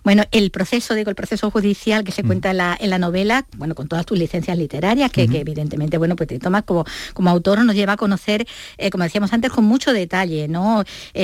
Bueno, 0.04 0.24
el 0.32 0.52
proceso, 0.52 0.94
digo, 0.94 1.10
el 1.10 1.16
proceso 1.16 1.50
judicial 1.50 2.04
que 2.04 2.12
se 2.12 2.24
cuenta 2.24 2.52
en, 2.52 2.58
la, 2.90 3.00
novela, 3.00 3.46
bueno, 3.58 3.74
con 3.74 3.88
todas 3.88 4.06
tus 4.06 4.20
licencias 4.20 4.56
literarias, 4.56 5.12
que, 5.12 5.24
evidentemente, 5.24 5.98
bueno, 5.98 6.16
pues 6.16 6.30
te 6.30 6.38
tomas 6.38 6.64
como, 6.64 6.86
como 7.14 7.32
autor, 7.32 7.64
nos 7.66 7.76
lleva 7.76 7.94
a 7.94 7.98
conocer, 7.98 8.46
como 8.92 9.04
decíamos 9.04 9.34
antes, 9.34 9.52
con 9.52 9.66
mucho 9.66 9.94
detalle, 9.94 10.48
¿no? 10.48 10.84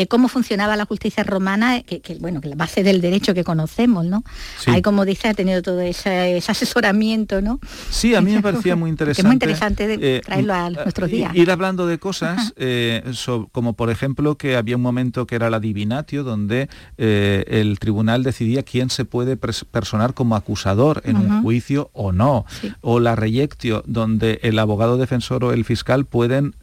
cómo 0.09 0.27
funcionaba 0.29 0.75
la 0.75 0.85
justicia 0.95 1.25
romana, 1.25 1.81
que, 1.83 2.01
bueno, 2.21 2.39
que 2.39 2.47
la 2.47 2.55
base 2.55 2.81
del 2.81 3.01
derecho 3.01 3.33
que 3.33 3.43
conocemos, 3.43 4.05
¿no? 4.05 4.23
Ahí, 4.65 4.81
como 4.81 5.03
dice, 5.03 5.27
ha 5.27 5.33
tenido 5.33 5.61
todo 5.61 5.81
ese, 5.81 6.41
asesoramiento, 6.47 7.41
¿no? 7.41 7.59
Sí, 7.89 8.15
a 8.15 8.21
mí 8.21 8.33
me 8.33 8.41
parecía 8.41 8.77
muy 8.77 8.89
interesante. 8.95 9.21
es 9.21 9.25
muy 9.25 9.33
interesante 9.33 9.97
eh, 9.99 10.21
traerlo 10.25 10.53
a 10.53 10.69
nuestros 10.69 11.11
días. 11.11 11.35
Ir 11.35 11.51
hablando 11.51 11.85
de 11.85 11.99
cosas, 11.99 12.53
eh, 12.55 13.03
como 13.51 13.73
por 13.73 13.89
ejemplo 13.89 14.37
que 14.37 14.55
había 14.55 14.77
un 14.77 14.81
momento 14.81 15.27
que 15.27 15.35
era 15.35 15.49
la 15.49 15.59
divinatio, 15.59 16.23
donde 16.23 16.69
el 16.97 17.77
tribunal 17.79 18.23
decidía 18.23 18.63
quién 18.63 18.89
se 18.89 19.03
puede 19.03 19.35
personar 19.35 20.13
como 20.13 20.37
acusador 20.37 21.01
en 21.03 21.17
un 21.17 21.43
juicio 21.43 21.89
o 21.91 22.13
no, 22.13 22.45
o 22.79 23.01
la 23.01 23.17
reyectio, 23.17 23.83
donde 23.85 24.39
el 24.43 24.57
abogado 24.59 24.95
defensor 24.95 25.43
o 25.43 25.51
el 25.51 25.65
fiscal 25.65 26.05
pueden 26.05 26.55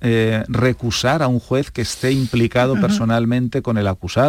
recusar 0.48 1.22
a 1.22 1.28
un 1.28 1.38
juez 1.38 1.70
que 1.70 1.82
esté 1.82 2.12
implicado 2.12 2.80
personalmente 2.80 3.60
con 3.60 3.76
el 3.76 3.88
acusado 3.88 4.21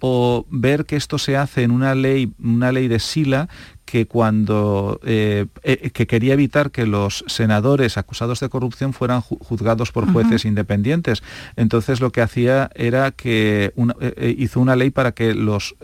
o 0.00 0.46
ver 0.50 0.84
que 0.84 0.96
esto 0.96 1.18
se 1.18 1.36
hace 1.36 1.62
en 1.62 1.70
una 1.70 1.94
ley, 1.94 2.32
una 2.38 2.72
ley 2.72 2.88
de 2.88 2.98
Sila 2.98 3.48
que 3.84 4.06
cuando 4.06 5.00
eh, 5.04 5.46
eh, 5.62 5.90
que 5.90 6.06
quería 6.06 6.34
evitar 6.34 6.70
que 6.70 6.86
los 6.86 7.24
senadores 7.26 7.96
acusados 7.96 8.40
de 8.40 8.48
corrupción 8.48 8.92
fueran 8.92 9.20
juzgados 9.20 9.92
por 9.92 10.10
jueces 10.10 10.44
independientes. 10.44 11.22
Entonces 11.56 12.00
lo 12.00 12.10
que 12.10 12.20
hacía 12.20 12.70
era 12.74 13.12
que 13.12 13.72
eh, 14.00 14.34
hizo 14.38 14.60
una 14.60 14.76
ley 14.76 14.90
para 14.90 15.12
que 15.12 15.34
los 15.34 15.76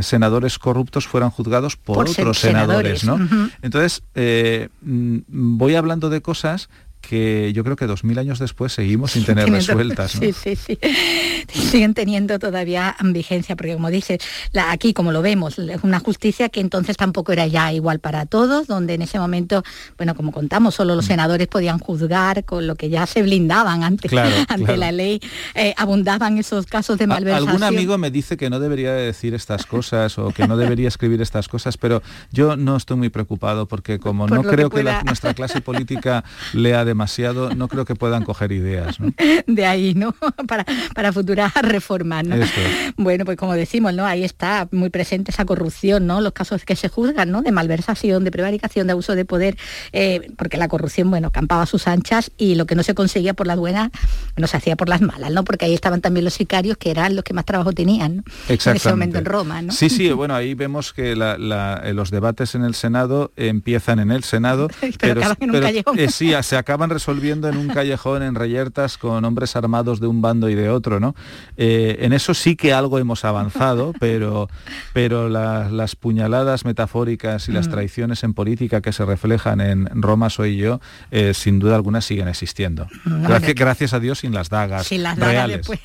senadores 0.00 0.58
corruptos 0.58 1.06
fueran 1.06 1.28
juzgados 1.30 1.76
por, 1.76 2.08
otros 2.08 2.38
senadores, 2.38 3.04
¿no? 3.04 3.18
Entonces, 3.60 4.02
mm, 4.80 5.18
voy 5.28 5.74
hablando 5.74 6.08
de 6.08 6.22
cosas 6.22 6.70
que 7.06 7.52
yo 7.52 7.64
creo 7.64 7.76
que 7.76 7.86
dos 7.86 8.04
mil 8.04 8.18
años 8.18 8.38
después 8.38 8.72
seguimos 8.72 9.12
sin 9.12 9.24
tener 9.26 9.48
resueltas. 9.48 10.12
Sí, 10.12 10.32
sí, 10.32 10.56
sí. 10.56 10.78
Siguen 11.52 11.94
teniendo 11.94 12.38
todavía 12.38 12.96
vigencia, 13.02 13.56
porque 13.56 13.74
como 13.74 13.90
dices, 13.90 14.18
la, 14.52 14.72
aquí 14.72 14.92
como 14.92 15.12
lo 15.12 15.22
vemos, 15.22 15.58
es 15.58 15.82
una 15.82 16.00
justicia 16.00 16.48
que 16.48 16.60
entonces 16.60 16.96
tampoco 16.96 17.32
era 17.32 17.46
ya 17.46 17.72
igual 17.72 18.00
para 18.00 18.26
todos, 18.26 18.66
donde 18.66 18.94
en 18.94 19.02
ese 19.02 19.18
momento, 19.18 19.62
bueno, 19.96 20.14
como 20.14 20.32
contamos, 20.32 20.74
solo 20.74 20.94
los 20.94 21.04
mm. 21.04 21.08
senadores 21.08 21.48
podían 21.48 21.78
juzgar 21.78 22.44
con 22.44 22.66
lo 22.66 22.74
que 22.74 22.88
ya 22.88 23.06
se 23.06 23.22
blindaban 23.22 23.84
ante, 23.84 24.08
ante 24.48 24.76
la 24.76 24.92
ley, 24.92 25.20
eh, 25.54 25.74
abundaban 25.76 26.38
esos 26.38 26.66
casos 26.66 26.98
de 26.98 27.06
malversación. 27.06 27.48
Algún 27.48 27.62
amigo 27.62 27.98
me 27.98 28.10
dice 28.10 28.36
que 28.36 28.50
no 28.50 28.58
debería 28.58 28.92
decir 28.92 29.34
estas 29.34 29.66
cosas 29.66 30.18
o 30.18 30.30
que 30.30 30.46
no 30.48 30.56
debería 30.56 30.88
escribir 30.88 31.22
estas 31.22 31.48
cosas, 31.48 31.76
pero 31.76 32.02
yo 32.32 32.56
no 32.56 32.76
estoy 32.76 32.96
muy 32.96 33.08
preocupado 33.08 33.66
porque 33.66 33.98
como 33.98 34.26
no 34.26 34.42
creo 34.42 34.70
que, 34.70 34.82
nuestra 35.04 35.34
clase 35.34 35.60
política 35.60 36.24
lea 36.52 36.84
de 36.84 36.94
demasiado, 36.96 37.54
no 37.54 37.68
creo 37.68 37.84
que 37.84 37.94
puedan 37.94 38.24
coger 38.24 38.52
ideas. 38.52 38.96
De 39.46 39.66
ahí, 39.66 39.92
¿no? 39.94 40.14
Para, 40.48 40.64
para 40.94 41.12
futuras 41.12 41.52
reformas, 41.60 42.24
¿no? 42.24 42.36
Bueno, 42.96 43.24
pues 43.24 43.36
como 43.36 43.54
decimos, 43.54 43.92
¿no? 43.94 44.06
Ahí 44.06 44.24
está 44.24 44.68
muy 44.70 44.90
presente 44.90 45.30
esa 45.30 45.44
corrupción, 45.44 46.06
¿no? 46.06 46.20
Los 46.20 46.32
casos 46.32 46.64
que 46.64 46.76
se 46.76 46.88
juzgan, 46.88 47.30
¿no? 47.30 47.42
De 47.42 47.52
malversación, 47.52 48.24
de 48.24 48.30
prevaricación, 48.30 48.86
de 48.86 48.92
abuso 48.92 49.14
de 49.14 49.24
poder, 49.24 49.56
eh, 49.92 50.30
porque 50.36 50.56
la 50.56 50.68
corrupción, 50.68 51.10
bueno, 51.10 51.30
campaba 51.30 51.66
sus 51.66 51.86
anchas 51.86 52.30
y 52.38 52.54
lo 52.54 52.66
que 52.66 52.74
no 52.74 52.82
se 52.82 52.94
conseguía 52.94 53.34
por 53.34 53.46
las 53.46 53.58
buenas, 53.58 53.90
no 54.36 54.46
se 54.46 54.56
hacía 54.56 54.76
por 54.76 54.88
las 54.88 55.02
malas, 55.02 55.30
¿no? 55.32 55.44
Porque 55.44 55.66
ahí 55.66 55.74
estaban 55.74 56.00
también 56.00 56.24
los 56.24 56.34
sicarios, 56.34 56.76
que 56.78 56.90
eran 56.90 57.14
los 57.14 57.24
que 57.24 57.34
más 57.34 57.44
trabajo 57.44 57.72
tenían, 57.72 58.16
¿no? 58.16 58.24
En 58.48 58.76
ese 58.76 58.90
momento 58.90 59.18
en 59.18 59.24
Roma, 59.24 59.62
¿no? 59.62 59.72
Sí, 59.72 59.90
sí, 59.90 60.10
bueno, 60.12 60.34
ahí 60.34 60.54
vemos 60.54 60.92
que 60.92 61.12
eh, 61.12 61.92
los 61.92 62.10
debates 62.10 62.54
en 62.54 62.64
el 62.64 62.74
Senado 62.74 63.32
empiezan 63.36 63.98
en 63.98 64.10
el 64.10 64.24
Senado, 64.24 64.68
pero, 64.98 65.20
acaban 65.20 65.36
en 65.40 65.50
un 65.54 65.60
callejón. 65.60 65.98
Eh, 65.98 66.10
sí, 66.10 66.32
se 66.42 66.56
acaban 66.56 66.85
resolviendo 66.90 67.48
en 67.48 67.56
un 67.56 67.68
callejón 67.68 68.22
en 68.22 68.34
Reyertas 68.34 68.98
con 68.98 69.24
hombres 69.24 69.56
armados 69.56 70.00
de 70.00 70.06
un 70.06 70.22
bando 70.22 70.48
y 70.48 70.54
de 70.54 70.70
otro, 70.70 71.00
¿no? 71.00 71.14
Eh, 71.56 71.98
en 72.00 72.12
eso 72.12 72.34
sí 72.34 72.56
que 72.56 72.72
algo 72.72 72.98
hemos 72.98 73.24
avanzado, 73.24 73.92
pero, 74.00 74.48
pero 74.92 75.28
las 75.28 75.96
puñaladas 75.96 76.64
metafóricas 76.64 77.48
y 77.48 77.52
las 77.52 77.68
mm. 77.68 77.70
traiciones 77.70 78.24
en 78.24 78.34
política 78.34 78.80
que 78.80 78.92
se 78.92 79.04
reflejan 79.04 79.60
en 79.60 79.86
Roma 80.02 80.30
soy 80.30 80.56
yo, 80.56 80.80
eh, 81.10 81.34
sin 81.34 81.58
duda 81.58 81.76
alguna 81.76 82.00
siguen 82.00 82.28
existiendo. 82.28 82.86
Gracias, 83.04 83.54
gracias 83.54 83.92
a 83.92 84.00
Dios 84.00 84.20
sin 84.20 84.34
las 84.34 84.48
dagas. 84.48 84.86
Sin 84.86 85.02
las 85.02 85.16
dagas 85.16 85.48
después. 85.48 85.80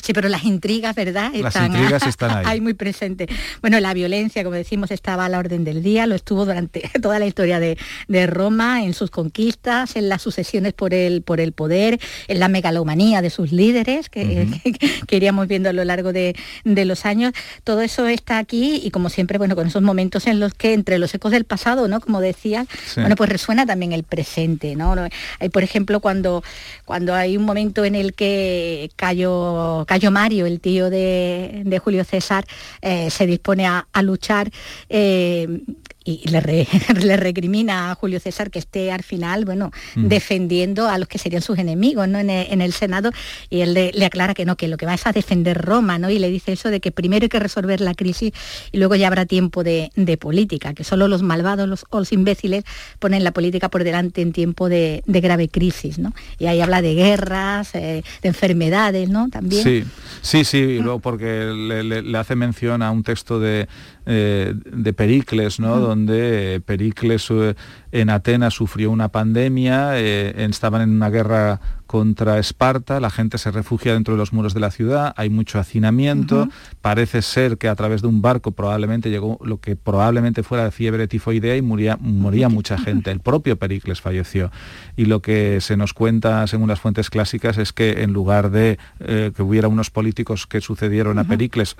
Sí, 0.00 0.12
pero 0.12 0.28
las 0.28 0.44
intrigas, 0.44 0.94
¿verdad? 0.94 1.32
las 1.34 1.56
intrigas 1.56 2.06
están 2.06 2.46
ahí. 2.46 2.60
muy 2.60 2.74
presente. 2.74 3.28
Bueno, 3.60 3.80
la 3.80 3.94
violencia, 3.94 4.44
como 4.44 4.56
decimos, 4.56 4.90
estaba 4.90 5.24
a 5.26 5.28
la 5.28 5.38
orden 5.38 5.64
del 5.64 5.82
día, 5.82 6.06
lo 6.06 6.14
estuvo 6.14 6.44
durante 6.44 6.90
toda 7.02 7.18
la 7.18 7.26
historia 7.26 7.60
de, 7.60 7.78
de 8.08 8.26
Roma, 8.26 8.84
en 8.84 8.94
sus 8.94 9.10
conquistas, 9.10 9.96
en 9.96 10.08
la 10.08 10.18
sucesión 10.34 10.72
por 10.76 10.94
el, 10.94 11.22
por 11.22 11.40
el 11.40 11.52
poder, 11.52 12.00
en 12.28 12.40
la 12.40 12.48
megalomanía 12.48 13.22
de 13.22 13.30
sus 13.30 13.52
líderes, 13.52 14.08
que, 14.08 14.46
iríamos 15.10 15.46
viendo 15.46 15.68
a 15.68 15.72
lo 15.72 15.84
largo 15.84 16.12
de, 16.12 16.34
los 16.64 17.06
años. 17.06 17.32
Todo 17.62 17.80
eso 17.80 18.06
está 18.06 18.38
aquí 18.38 18.80
y 18.84 18.90
como 18.90 19.08
siempre, 19.08 19.38
bueno, 19.38 19.54
con 19.54 19.66
esos 19.66 19.82
momentos 19.82 20.26
en 20.26 20.40
los 20.40 20.52
que 20.54 20.74
entre 20.74 20.98
los 20.98 21.14
ecos 21.14 21.30
del 21.30 21.44
pasado, 21.44 21.88
¿no? 21.88 22.00
Como 22.00 22.20
decía, 22.20 22.66
bueno, 22.96 23.16
pues 23.16 23.30
resuena 23.30 23.64
también 23.64 23.92
el 23.92 24.02
presente, 24.02 24.74
¿no? 24.76 24.94
Hay, 25.38 25.48
por 25.48 25.62
ejemplo, 25.62 26.00
cuando, 26.00 26.42
cuando 26.84 27.14
hay 27.14 27.36
un 27.36 27.44
momento 27.44 27.84
en 27.84 27.94
el 27.94 28.14
que 28.14 28.90
Cayo, 28.96 29.84
Cayo 29.86 30.10
Mario, 30.10 30.46
el 30.46 30.60
tío 30.60 30.90
de, 30.90 31.80
Julio 31.82 32.04
César, 32.04 32.44
eh, 32.82 33.08
se 33.10 33.26
dispone 33.26 33.66
a, 33.66 33.86
luchar, 34.02 34.50
eh, 34.88 35.60
y 36.04 36.28
le, 36.28 36.68
le, 37.00 37.16
recrimina 37.16 37.90
a 37.90 37.94
Julio 37.94 38.20
César 38.20 38.50
que 38.50 38.58
esté 38.58 38.92
al 38.92 39.02
final, 39.02 39.44
bueno, 39.46 39.70
defendiendo 39.96 40.86
a 40.88 40.98
los 40.98 41.08
que 41.08 41.18
serían 41.18 41.40
sus 41.40 41.58
enemigos, 41.58 42.06
¿no? 42.08 42.18
En 42.18 42.30
el, 42.30 42.72
Senado, 42.72 43.10
y 43.48 43.60
él 43.60 43.74
le, 43.74 44.04
aclara 44.04 44.34
que 44.34 44.44
no, 44.44 44.56
que 44.56 44.68
lo 44.68 44.76
que 44.76 44.84
va 44.84 44.94
es 44.94 45.06
a 45.06 45.12
defender 45.12 45.56
Roma, 45.56 45.98
¿no? 45.98 46.10
Y 46.10 46.18
le 46.18 46.28
dice 46.28 46.52
eso 46.52 46.68
de 46.68 46.80
que 46.80 46.92
primero 46.92 47.24
hay 47.24 47.28
que 47.28 47.40
resolver 47.40 47.80
la 47.80 47.94
crisis 47.94 48.32
y 48.70 48.78
luego 48.78 48.96
ya 48.96 49.06
habrá 49.06 49.24
tiempo 49.24 49.64
de, 49.64 49.90
política, 50.20 50.74
que 50.74 50.84
solo 50.84 51.08
los 51.08 51.22
malvados 51.22 51.68
los, 51.68 51.86
o 51.90 51.98
los 51.98 52.12
imbéciles 52.12 52.64
ponen 52.98 53.24
la 53.24 53.32
política 53.32 53.68
por 53.68 53.82
delante 53.82 54.20
en 54.22 54.32
tiempo 54.32 54.68
de, 54.68 55.02
grave 55.06 55.48
crisis, 55.48 55.98
¿no? 55.98 56.12
Y 56.38 56.46
ahí 56.46 56.60
habla 56.60 56.82
de 56.82 56.94
guerras, 56.94 57.74
eh, 57.74 58.02
de 58.22 58.28
enfermedades, 58.28 59.08
¿no? 59.08 59.28
También. 59.30 59.62
Sí, 59.62 59.84
sí, 60.20 60.44
sí, 60.44 60.80
porque 61.02 61.50
le 61.54 62.18
hace 62.18 62.36
mención 62.36 62.82
a 62.82 62.90
un 62.90 63.02
texto 63.02 63.40
de 63.40 63.68
eh, 64.06 64.52
de 64.54 64.92
Pericles, 64.92 65.58
¿no? 65.58 65.93
Donde 65.94 66.60
Pericles 66.64 67.28
eh, 67.30 67.54
en 67.92 68.10
Atenas 68.10 68.54
sufrió 68.54 68.90
una 68.90 69.08
pandemia, 69.10 69.98
eh, 69.98 70.34
estaban 70.50 70.82
en 70.82 70.90
una 70.90 71.08
guerra 71.08 71.60
contra 71.94 72.40
Esparta, 72.40 72.98
la 72.98 73.08
gente 73.08 73.38
se 73.38 73.52
refugia 73.52 73.92
dentro 73.92 74.14
de 74.14 74.18
los 74.18 74.32
muros 74.32 74.52
de 74.52 74.58
la 74.58 74.72
ciudad, 74.72 75.14
hay 75.16 75.30
mucho 75.30 75.60
hacinamiento, 75.60 76.48
parece 76.82 77.22
ser 77.22 77.56
que 77.56 77.68
a 77.68 77.76
través 77.76 78.02
de 78.02 78.08
un 78.08 78.20
barco 78.20 78.50
probablemente 78.50 79.10
llegó 79.10 79.38
lo 79.44 79.60
que 79.60 79.76
probablemente 79.76 80.42
fuera 80.42 80.64
de 80.64 80.72
fiebre 80.72 81.06
tifoidea 81.06 81.56
y 81.56 81.62
moría, 81.62 81.96
moría 82.00 82.48
mucha 82.48 82.78
gente, 82.78 83.12
el 83.12 83.20
propio 83.20 83.60
Pericles 83.60 84.00
falleció. 84.00 84.50
Y 84.96 85.04
lo 85.04 85.22
que 85.22 85.60
se 85.60 85.76
nos 85.76 85.94
cuenta, 85.94 86.44
según 86.48 86.68
las 86.68 86.80
fuentes 86.80 87.10
clásicas, 87.10 87.58
es 87.58 87.72
que 87.72 88.02
en 88.02 88.12
lugar 88.12 88.50
de 88.50 88.76
que 88.98 89.42
hubiera 89.42 89.68
unos 89.68 89.90
políticos 89.90 90.48
que 90.48 90.60
sucedieron 90.60 91.20
a 91.20 91.24
Pericles, 91.24 91.76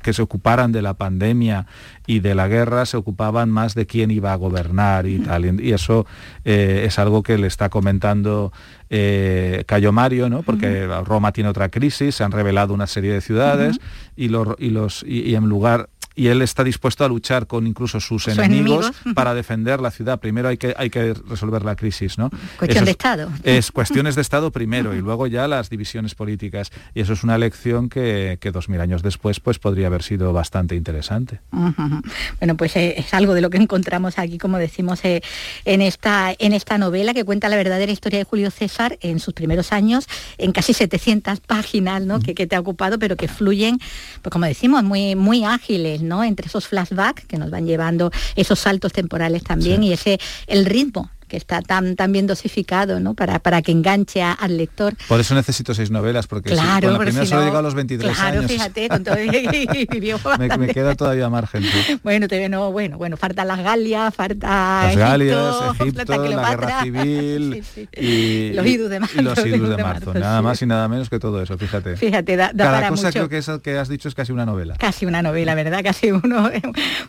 que 0.00 0.12
se 0.14 0.22
ocuparan 0.22 0.72
de 0.72 0.80
la 0.80 0.94
pandemia 0.94 1.66
y 2.06 2.20
de 2.20 2.34
la 2.34 2.48
guerra 2.48 2.86
se 2.86 2.96
ocupaban 2.96 3.50
más 3.50 3.74
de 3.74 3.84
quién 3.84 4.10
iba 4.10 4.32
a 4.32 4.36
gobernar 4.36 5.06
y 5.06 5.18
tal. 5.18 5.60
Y 5.60 5.74
eso 5.74 6.06
eh, 6.46 6.84
es 6.86 6.98
algo 6.98 7.22
que 7.22 7.36
le 7.36 7.46
está 7.46 7.68
comentando 7.68 8.50
eh, 8.90 9.64
Cayo 9.66 9.92
Mario, 9.92 10.28
¿no? 10.28 10.42
porque 10.42 10.86
Roma 11.04 11.32
tiene 11.32 11.50
otra 11.50 11.68
crisis, 11.68 12.14
se 12.14 12.24
han 12.24 12.32
revelado 12.32 12.74
una 12.74 12.86
serie 12.86 13.12
de 13.12 13.20
ciudades 13.20 13.78
y, 14.16 14.28
los, 14.28 14.48
y, 14.58 14.70
los, 14.70 15.04
y 15.06 15.34
en 15.34 15.44
lugar 15.48 15.88
y 16.18 16.26
él 16.26 16.42
está 16.42 16.64
dispuesto 16.64 17.04
a 17.04 17.08
luchar 17.08 17.46
con 17.46 17.68
incluso 17.68 18.00
sus, 18.00 18.26
enemigos, 18.26 18.90
para 19.14 19.34
defender 19.34 19.80
la 19.80 19.92
ciudad. 19.92 20.18
Primero 20.18 20.48
hay 20.48 20.56
que, 20.56 20.74
hay 20.76 20.90
que 20.90 21.14
resolver 21.14 21.64
la 21.64 21.76
crisis, 21.76 22.18
¿no? 22.18 22.28
Cuestión 22.58 22.84
de 22.86 22.90
Estado. 22.90 23.30
Es 23.44 23.70
cuestiones 23.70 24.16
de 24.16 24.22
Estado 24.22 24.50
primero 24.50 24.96
y 24.96 25.00
luego 25.00 25.28
ya 25.28 25.46
las 25.46 25.70
divisiones 25.70 26.16
políticas. 26.16 26.72
Y 26.92 27.02
eso 27.02 27.12
es 27.12 27.22
una 27.22 27.38
lección 27.38 27.88
que, 27.88 28.36
dos 28.52 28.68
mil 28.68 28.80
años 28.80 29.02
después 29.02 29.38
pues 29.38 29.60
podría 29.60 29.86
haber 29.86 30.02
sido 30.02 30.32
bastante 30.32 30.74
interesante. 30.74 31.40
Bueno, 31.52 32.56
pues 32.56 32.74
eh, 32.74 32.94
es 32.96 33.14
algo 33.14 33.34
de 33.34 33.40
lo 33.40 33.50
que 33.50 33.58
encontramos 33.58 34.18
aquí, 34.18 34.38
como 34.38 34.58
decimos, 34.58 35.04
eh, 35.04 35.22
en, 35.66 35.82
esta, 35.82 36.34
en 36.36 36.52
esta 36.52 36.78
novela 36.78 37.14
que 37.14 37.24
cuenta 37.24 37.48
la 37.48 37.56
verdadera 37.56 37.92
historia 37.92 38.18
de 38.18 38.24
Julio 38.24 38.50
César 38.50 38.98
en 39.02 39.20
sus 39.20 39.34
primeros 39.34 39.70
años, 39.70 40.08
en 40.36 40.50
casi 40.50 40.72
700 40.72 41.38
páginas 41.40 42.02
¿no? 42.02 42.18
que, 42.18 42.34
te 42.34 42.56
ha 42.56 42.60
ocupado, 42.60 42.98
pero 42.98 43.14
que 43.14 43.28
fluyen, 43.28 43.78
pues 44.22 44.32
como 44.32 44.46
decimos, 44.46 44.82
muy, 44.82 45.14
muy 45.14 45.44
ágiles. 45.44 46.07
Entre 46.24 46.46
esos 46.46 46.66
flashbacks 46.66 47.26
que 47.26 47.38
nos 47.38 47.50
van 47.50 47.66
llevando 47.66 48.10
esos 48.34 48.58
saltos 48.58 48.92
temporales 48.92 49.44
también 49.44 49.82
y 49.82 49.92
ese 49.92 50.18
el 50.46 50.64
ritmo 50.64 51.10
que 51.28 51.36
está 51.36 51.62
tan, 51.62 51.94
tan 51.94 52.10
bien 52.12 52.26
dosificado, 52.26 52.98
¿no? 53.00 53.14
Para, 53.14 53.38
para 53.38 53.62
que 53.62 53.72
enganche 53.72 54.22
al 54.22 54.56
lector. 54.56 54.94
Por 55.06 55.20
eso 55.20 55.34
necesito 55.34 55.74
seis 55.74 55.90
novelas, 55.90 56.26
porque 56.26 56.50
claro, 56.50 56.88
con 56.88 56.92
la 56.94 56.98
primera 56.98 57.26
solo 57.26 57.42
he 57.42 57.44
llegado 57.44 57.60
a 57.60 57.62
los 57.62 57.74
23 57.74 58.12
claro, 58.16 58.38
años. 58.38 58.50
fíjate, 58.50 58.88
con 58.88 59.04
todo 59.04 59.16
me, 60.38 60.58
me, 60.58 60.68
queda 60.68 60.94
todavía 60.94 61.28
margen. 61.28 61.62
¿sí? 61.62 62.00
Bueno, 62.02 62.28
te, 62.28 62.48
no, 62.48 62.72
bueno, 62.72 62.96
bueno, 62.96 63.16
faltan 63.16 63.48
las 63.48 63.60
Galias, 63.60 64.14
falta 64.14 64.48
las 64.48 64.86
Egipto, 64.86 65.08
Galias, 65.08 65.80
Egipto, 65.80 66.16
la 66.28 66.50
guerra 66.50 66.82
civil 66.82 67.62
sí, 67.62 67.86
sí. 67.92 68.00
Y, 68.00 68.52
los 68.54 68.66
idus 68.66 68.88
de 68.90 69.00
marzo. 69.00 69.20
Y 69.20 69.22
los 69.22 69.46
idus 69.46 69.68
de 69.68 69.82
marzo, 69.82 70.14
nada 70.14 70.42
más 70.42 70.62
y 70.62 70.66
nada 70.66 70.88
menos 70.88 71.10
que 71.10 71.18
todo 71.18 71.42
eso, 71.42 71.58
fíjate. 71.58 71.96
Fíjate, 71.96 72.36
da, 72.36 72.50
da 72.54 72.64
Cada 72.64 72.76
para 72.78 72.88
cosa 72.88 73.08
mucho. 73.08 73.12
creo 73.12 73.28
que 73.28 73.38
eso 73.38 73.60
que 73.60 73.78
has 73.78 73.88
dicho 73.88 74.08
es 74.08 74.14
casi 74.14 74.32
una 74.32 74.46
novela. 74.46 74.76
Casi 74.78 75.06
una 75.06 75.22
novela, 75.22 75.54
¿verdad? 75.54 75.80
Casi 75.82 76.10
uno, 76.10 76.50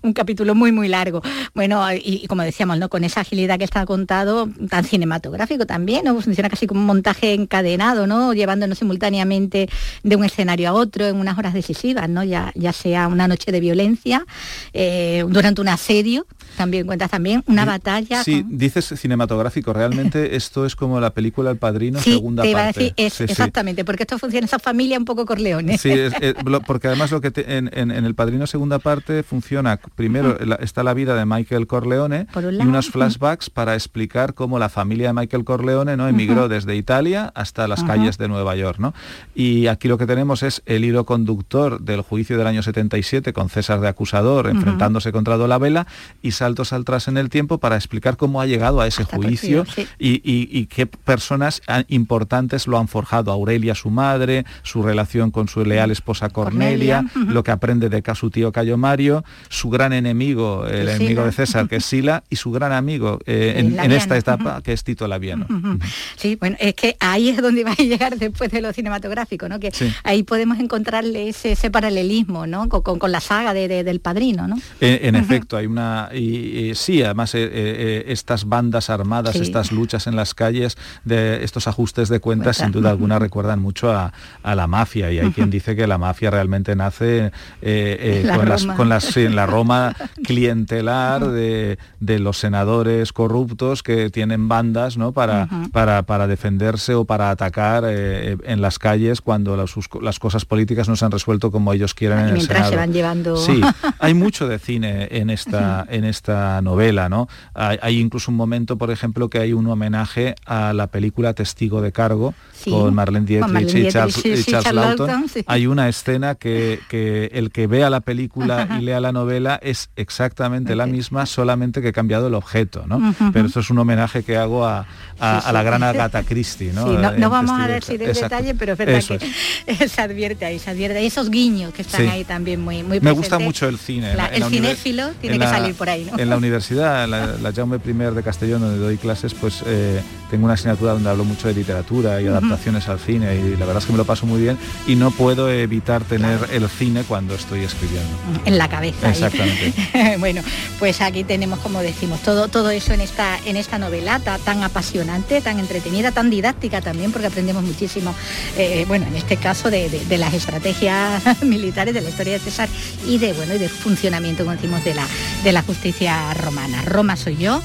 un 0.02 0.14
capítulo 0.14 0.56
muy, 0.56 0.72
muy 0.72 0.88
largo. 0.88 1.22
Bueno, 1.54 1.92
y, 1.94 2.22
y 2.24 2.28
como 2.28 2.44
decíamos, 2.44 2.78
¿no? 2.78 2.90
Con 2.90 3.04
esa 3.04 3.22
agilidad 3.22 3.58
que 3.58 3.64
está 3.64 3.86
tan 4.10 4.84
cinematográfico 4.84 5.65
también, 5.65 6.04
¿no? 6.04 6.19
Funciona 6.19 6.50
casi 6.50 6.65
como 6.65 6.82
un 6.82 6.88
montaje 6.88 7.34
encadenado, 7.34 8.08
¿no? 8.08 8.34
Llevándonos 8.34 8.80
simultáneamente 8.80 9.69
de 10.04 10.15
un 10.15 10.26
escenario 10.26 10.69
a 10.69 10.74
otro 10.74 11.06
en 11.06 11.15
unas 11.17 11.38
horas 11.38 11.54
decisivas, 11.54 12.10
¿no? 12.10 12.24
Ya, 12.24 12.52
ya 12.56 12.74
sea 12.74 13.08
una 13.08 13.28
noche 13.28 13.52
de 13.52 13.60
violencia, 13.60 14.26
eh, 14.74 15.24
durante 15.30 15.62
un 15.62 15.67
asedio, 15.67 16.26
también 16.58 16.88
cuentas 16.88 17.12
también 17.12 17.43
una 17.48 17.65
batalla. 17.65 18.24
Sí, 18.24 18.41
con... 18.41 18.58
dices 18.58 18.93
cinematográfico, 18.98 19.74
realmente 19.74 20.36
esto 20.36 20.65
es 20.65 20.76
como 20.76 21.00
la 21.00 21.12
película 21.12 21.52
El 21.52 21.58
Padrino, 21.58 22.00
sí, 22.00 22.13
segunda 22.13 22.41
te 22.43 22.50
iba 22.50 22.63
parte. 22.63 22.80
A 22.80 22.84
decir, 22.84 22.93
es, 22.98 23.13
sí, 23.13 23.24
exactamente, 23.26 23.82
sí. 23.82 23.86
porque 23.86 24.04
esto 24.04 24.17
funciona 24.17 24.45
esa 24.45 24.60
familia 24.60 24.98
un 24.98 25.06
poco 25.06 25.26
Corleone. 25.26 25.78
Sí, 25.78 25.91
es, 25.91 26.13
es, 26.19 26.34
lo, 26.43 26.62
porque 26.62 26.88
además 26.88 27.12
lo 27.12 27.22
que 27.22 27.30
te, 27.30 27.58
en, 27.58 27.69
en, 27.74 27.91
en, 27.91 28.06
El 28.06 28.15
Padrino 28.15 28.48
segunda 28.48 28.80
parte 28.80 29.22
funciona, 29.22 29.80
primero 29.95 30.30
uh 30.30 30.34
-huh. 30.34 30.45
la, 30.45 30.56
está 30.56 30.82
la 30.82 30.95
vida 30.95 31.15
de 31.15 31.26
Michael 31.26 31.67
Corleone 31.67 32.26
un 32.34 32.54
y 32.56 32.67
unos 32.67 32.89
flashbacks 32.89 33.48
uh 33.48 33.52
-huh. 33.52 33.54
para 33.54 33.76
explicar 33.76 33.99
cómo 34.36 34.60
la 34.60 34.70
familia 34.70 35.08
de 35.08 35.14
Michael 35.14 35.44
Corleone 35.44 35.98
no 35.98 36.08
emigró 36.08 36.44
uh 36.44 36.46
-huh. 36.46 36.50
desde 36.50 36.76
Italia 36.76 37.32
hasta 37.36 37.68
las 37.68 37.84
calles 37.84 38.18
de 38.18 38.28
Nueva 38.28 38.56
York, 38.56 38.80
¿no? 38.80 38.94
Y 39.36 39.68
aquí 39.68 39.88
lo 39.88 39.98
que 39.98 40.06
tenemos 40.06 40.44
es 40.44 40.62
el 40.66 40.86
hilo 40.86 41.06
conductor 41.06 41.80
del 41.82 42.02
juicio 42.02 42.38
del 42.38 42.48
año 42.48 42.62
77 42.62 43.34
con 43.34 43.50
César 43.50 43.80
de 43.80 43.88
acusador 43.88 44.48
enfrentándose 44.48 45.12
contra 45.12 45.38
Dolabella 45.38 45.88
y 46.22 46.32
saltos 46.32 46.74
atrás 46.74 47.08
en 47.08 47.18
el 47.18 47.30
tiempo 47.30 47.58
para 47.58 47.76
explicar 47.76 48.18
cómo 48.18 48.42
ha 48.42 48.46
llegado 48.46 48.82
a 48.82 48.88
ese 48.88 49.04
Hasta 49.04 49.18
juicio 49.18 49.66
sí. 49.66 49.88
y, 49.98 50.10
y, 50.24 50.50
y, 50.52 50.66
qué 50.66 50.86
personas 50.86 51.62
importantes 51.88 52.68
lo 52.68 52.78
han 52.78 52.88
forjado. 52.88 53.32
Aurelia, 53.32 53.76
su 53.76 53.90
madre, 53.90 54.46
su 54.64 54.84
relación 54.84 55.32
con 55.32 55.48
su 55.48 55.64
leal 55.64 55.92
esposa 55.92 56.30
Cornelia, 56.30 56.98
Cornelia. 56.98 57.12
Uh 57.16 57.20
-huh. 57.20 57.34
lo 57.34 57.44
que 57.44 57.52
aprende 57.52 57.90
de 57.90 58.02
su 58.16 58.30
tío 58.30 58.52
Cayo 58.52 58.78
Mario, 58.78 59.24
su 59.50 59.70
gran 59.70 59.94
enemigo, 59.94 60.66
el 60.66 60.80
Sila. 60.80 60.96
enemigo 60.96 61.26
de 61.26 61.32
César, 61.32 61.68
que 61.68 61.78
es 61.78 61.86
Sila, 61.90 62.24
y 62.30 62.36
su 62.36 62.52
gran 62.52 62.72
amigo 62.72 63.20
eh, 63.26 63.54
en, 63.58 63.88
en, 63.91 63.97
esta 63.97 64.17
etapa, 64.17 64.43
uh 64.43 64.60
-huh. 64.60 64.62
que 64.62 64.73
es 64.73 64.84
Tito 64.84 65.08
Laviano. 65.08 65.45
Uh 65.49 65.54
-huh. 65.54 65.80
Sí, 66.15 66.36
bueno, 66.36 66.58
es 66.60 66.73
que 66.75 66.95
ahí 66.99 67.30
es 67.30 67.38
donde 67.41 67.63
va 67.63 67.71
a 67.71 67.84
llegar 67.84 68.17
después 68.17 68.52
de 68.52 68.62
lo 68.62 68.73
cinematográfico, 68.73 69.47
¿no? 69.49 69.60
Que 69.60 69.71
sí. 69.71 69.91
ahí 70.04 70.23
podemos 70.23 70.60
encontrarle 70.60 71.30
ese, 71.30 71.54
ese 71.54 71.69
paralelismo, 71.71 72.47
¿no? 72.47 72.69
Con, 72.69 72.82
con, 72.82 72.99
con 72.99 73.12
la 73.12 73.19
saga 73.19 73.54
de, 73.54 73.67
de, 73.67 73.84
del 73.84 73.99
padrino, 73.99 74.47
¿no? 74.47 74.58
En, 74.80 75.15
en 75.15 75.15
efecto, 75.15 75.58
hay 75.58 75.65
una. 75.65 76.10
Y, 76.13 76.69
y 76.69 76.75
sí, 76.75 77.02
además, 77.04 77.36
eh, 77.36 77.49
eh, 77.52 78.04
estas 78.08 78.45
bandas 78.45 78.89
armadas, 78.89 79.34
sí. 79.34 79.41
estas 79.41 79.71
luchas 79.71 80.08
en 80.08 80.15
las 80.15 80.34
calles, 80.34 80.78
de 81.06 81.43
estos 81.43 81.67
ajustes 81.67 82.10
de 82.10 82.19
cuentas, 82.19 82.58
sin 82.58 82.71
duda 82.71 82.89
alguna 82.89 83.19
recuerdan 83.19 83.60
mucho 83.62 83.91
a, 83.91 84.13
a, 84.43 84.56
la 84.56 84.67
mafia. 84.67 85.12
Y 85.12 85.19
hay 85.19 85.32
quien 85.32 85.49
dice 85.49 85.75
que 85.75 85.88
la 85.88 85.97
mafia 85.97 86.32
realmente 86.32 86.75
nace 86.75 87.32
eh, 87.62 88.23
la 88.25 88.36
con, 88.36 88.49
las, 88.49 88.65
con, 88.65 88.89
las, 88.89 89.17
en 89.17 89.36
la 89.36 89.45
Roma 89.45 89.95
clientelar 90.23 91.30
de, 91.32 91.78
de, 91.99 92.19
los 92.19 92.38
senadores 92.38 93.13
corruptos 93.13 93.79
que 93.84 94.10
tienen 94.10 94.48
bandas 94.48 94.98
¿no? 94.98 95.12
para, 95.12 95.48
para, 95.72 96.04
para, 96.04 96.28
defenderse 96.28 96.94
o 96.94 97.06
para 97.06 97.30
atacar 97.30 97.84
eh, 97.88 98.38
en 98.44 98.62
las 98.62 98.80
calles 98.80 99.22
cuando 99.22 99.56
las, 99.56 99.74
las, 100.02 100.20
cosas 100.20 100.46
políticas 100.46 100.88
no 100.88 100.96
se 100.96 101.06
han 101.06 101.12
resuelto 101.12 101.52
como 101.52 101.74
ellos 101.74 101.94
quieren. 101.94 102.20
Y 102.20 102.22
en 102.30 102.34
mientras 102.36 102.50
el 102.50 102.56
Senado. 102.56 102.72
se 102.72 102.76
van 102.78 102.94
llevando. 102.94 103.38
Sí, 103.38 103.62
hay 104.00 104.13
mucho 104.13 104.48
de 104.48 104.60
cine 104.60 105.08
en 105.12 105.30
esta, 105.30 105.86
en 105.89 106.04
esta 106.06 106.62
novela, 106.62 107.10
¿no? 107.10 107.28
Hay, 107.54 107.78
hay, 107.82 108.00
incluso 108.00 108.32
un 108.32 108.38
momento, 108.38 108.78
por 108.78 108.92
ejemplo, 108.92 109.30
que 109.30 109.39
hay 109.39 109.54
un 109.54 109.68
homenaje 109.68 110.36
a 110.46 110.74
la 110.74 110.88
película 110.88 111.34
Testigo 111.34 111.82
de 111.82 111.92
Cargo 111.92 112.34
sí, 112.54 112.72
con 112.72 112.94
Marlene 112.94 113.26
Dietrich, 113.26 113.76
y 113.76 113.88
Charles, 113.89 114.24
Dietrich, 114.24 114.48
y 114.48 114.52
Charles 114.52 114.70
sí, 114.70 114.76
Lawton. 114.76 115.26
Hay 115.48 115.68
una 115.68 115.89
escena 115.89 116.36
que, 116.36 116.80
que, 116.89 117.30
el 117.34 117.52
que 117.52 117.68
vea 117.68 117.89
la 117.89 118.02
película 118.02 118.68
y 118.80 118.84
lea 118.84 119.00
la 119.00 119.12
novela 119.12 119.60
es 119.62 119.89
exactamente 119.96 120.76
la 120.76 120.86
misma, 120.86 121.26
solamente 121.26 121.82
que 121.82 121.89
he 121.89 121.94
cambiado 121.94 122.28
el 122.28 122.34
objeto, 122.34 122.86
¿no? 122.88 122.98
Uh 122.98 123.02
-huh. 123.02 123.32
Pero 123.34 123.48
esto 123.48 123.60
es 123.60 123.69
un 123.70 123.80
homenaje 123.80 124.24
que 124.24 124.38
hago 124.38 124.66
a, 124.66 124.86
a, 125.20 125.40
a 125.40 125.52
la 125.52 125.64
gran 125.64 125.84
Agatha 125.84 126.24
Christie, 126.24 126.72
¿no? 126.74 126.86
no, 126.88 127.12
no 127.12 127.30
vamos 127.30 127.60
a 127.60 127.68
decir 127.68 128.02
el 128.02 128.14
detalle, 128.14 128.56
pero 128.56 128.74
es 128.74 128.78
verdad 128.78 128.96
Eso 128.96 129.18
que 129.18 129.32
es. 129.68 129.92
se 129.92 130.02
advierte 130.02 130.46
ahí, 130.46 130.60
se 130.60 130.70
advierte. 130.70 131.06
Esos 131.06 131.30
guiños 131.30 131.74
que 131.74 131.82
están 131.82 132.08
ahí 132.08 132.24
también 132.24 132.62
muy, 132.62 132.84
muy 132.84 133.00
Me 133.00 133.12
gusta 133.12 133.40
mucho 133.40 133.68
el 133.68 133.78
cine. 133.78 134.16
La, 134.16 134.28
el 134.28 134.44
cinéfilo 134.46 135.10
tiene 135.22 135.38
que 135.38 135.46
la, 135.46 135.50
salir 135.50 135.76
por 135.76 135.90
ahí, 135.90 136.08
¿no? 136.10 136.18
En 136.20 136.30
la 136.30 136.38
universidad, 136.40 137.08
la, 137.08 137.36
la 137.42 137.54
Jaume 137.54 137.78
I 137.84 137.94
de 138.16 138.24
Castellón, 138.24 138.62
donde 138.62 138.80
doy 138.80 138.98
clases, 138.98 139.34
pues 139.34 139.64
eh, 139.66 140.02
tengo 140.30 140.46
una 140.46 140.54
asignatura 140.54 140.94
donde 140.94 141.10
hablo 141.10 141.26
mucho 141.26 141.48
de 141.48 141.54
literatura 141.54 142.22
y 142.22 142.26
uh 142.26 142.28
-huh. 142.28 142.38
adaptaciones 142.38 142.88
al 142.88 143.00
cine 143.00 143.36
y 143.36 143.58
la 143.58 143.65
verdad 143.65 143.78
es 143.78 143.86
que 143.86 143.92
me 143.92 143.98
lo 143.98 144.06
paso 144.06 144.26
muy 144.26 144.42
bien 144.42 144.58
y 144.88 144.96
no 144.96 145.12
puedo 145.12 145.50
evitar 145.52 146.04
tener 146.04 146.38
claro. 146.38 146.54
el 146.54 146.70
cine 146.70 147.04
cuando 147.04 147.36
estoy 147.36 147.63
escribiendo. 147.63 148.10
En 148.46 148.58
la 148.58 148.70
cabeza. 148.70 149.10
Exactamente. 149.10 149.74
bueno, 150.20 150.42
pues 150.80 151.02
aquí 151.02 151.24
tenemos, 151.24 151.60
como 151.60 151.82
decimos, 151.82 152.22
todo, 152.22 152.48
todo 152.48 152.70
eso 152.70 152.94
en 152.94 153.02
esta, 153.02 153.38
en 153.46 153.58
esta 153.58 153.78
novela 153.78 154.20
tan 154.20 154.63
apasionante, 154.63 155.42
tan 155.42 155.60
entretenida, 155.60 156.12
tan 156.12 156.30
didáctica 156.30 156.82
también, 156.82 157.12
porque 157.12 157.28
aprendemos 157.28 157.63
muchísimo, 157.63 158.13
eh, 158.58 158.86
bueno, 158.88 159.08
en 159.08 159.15
este 159.15 159.38
caso 159.38 159.70
de, 159.70 159.89
de, 159.89 160.06
de, 160.06 160.18
las 160.18 160.34
estrategias 160.34 161.22
militares, 161.44 161.94
de 161.94 162.02
la 162.02 162.10
historia 162.10 162.34
de 162.34 162.39
César 162.39 162.70
y 163.08 163.18
de, 163.18 163.34
bueno, 163.34 163.56
y 163.56 163.58
del 163.58 163.70
funcionamiento, 163.70 164.44
como 164.44 164.56
decimos, 164.56 164.84
de 164.84 164.94
la, 164.94 165.08
de 165.44 165.52
la 165.52 165.62
justicia 165.62 166.34
romana. 166.34 166.84
Roma 166.84 167.15
soy 167.15 167.38
yo, 167.38 167.62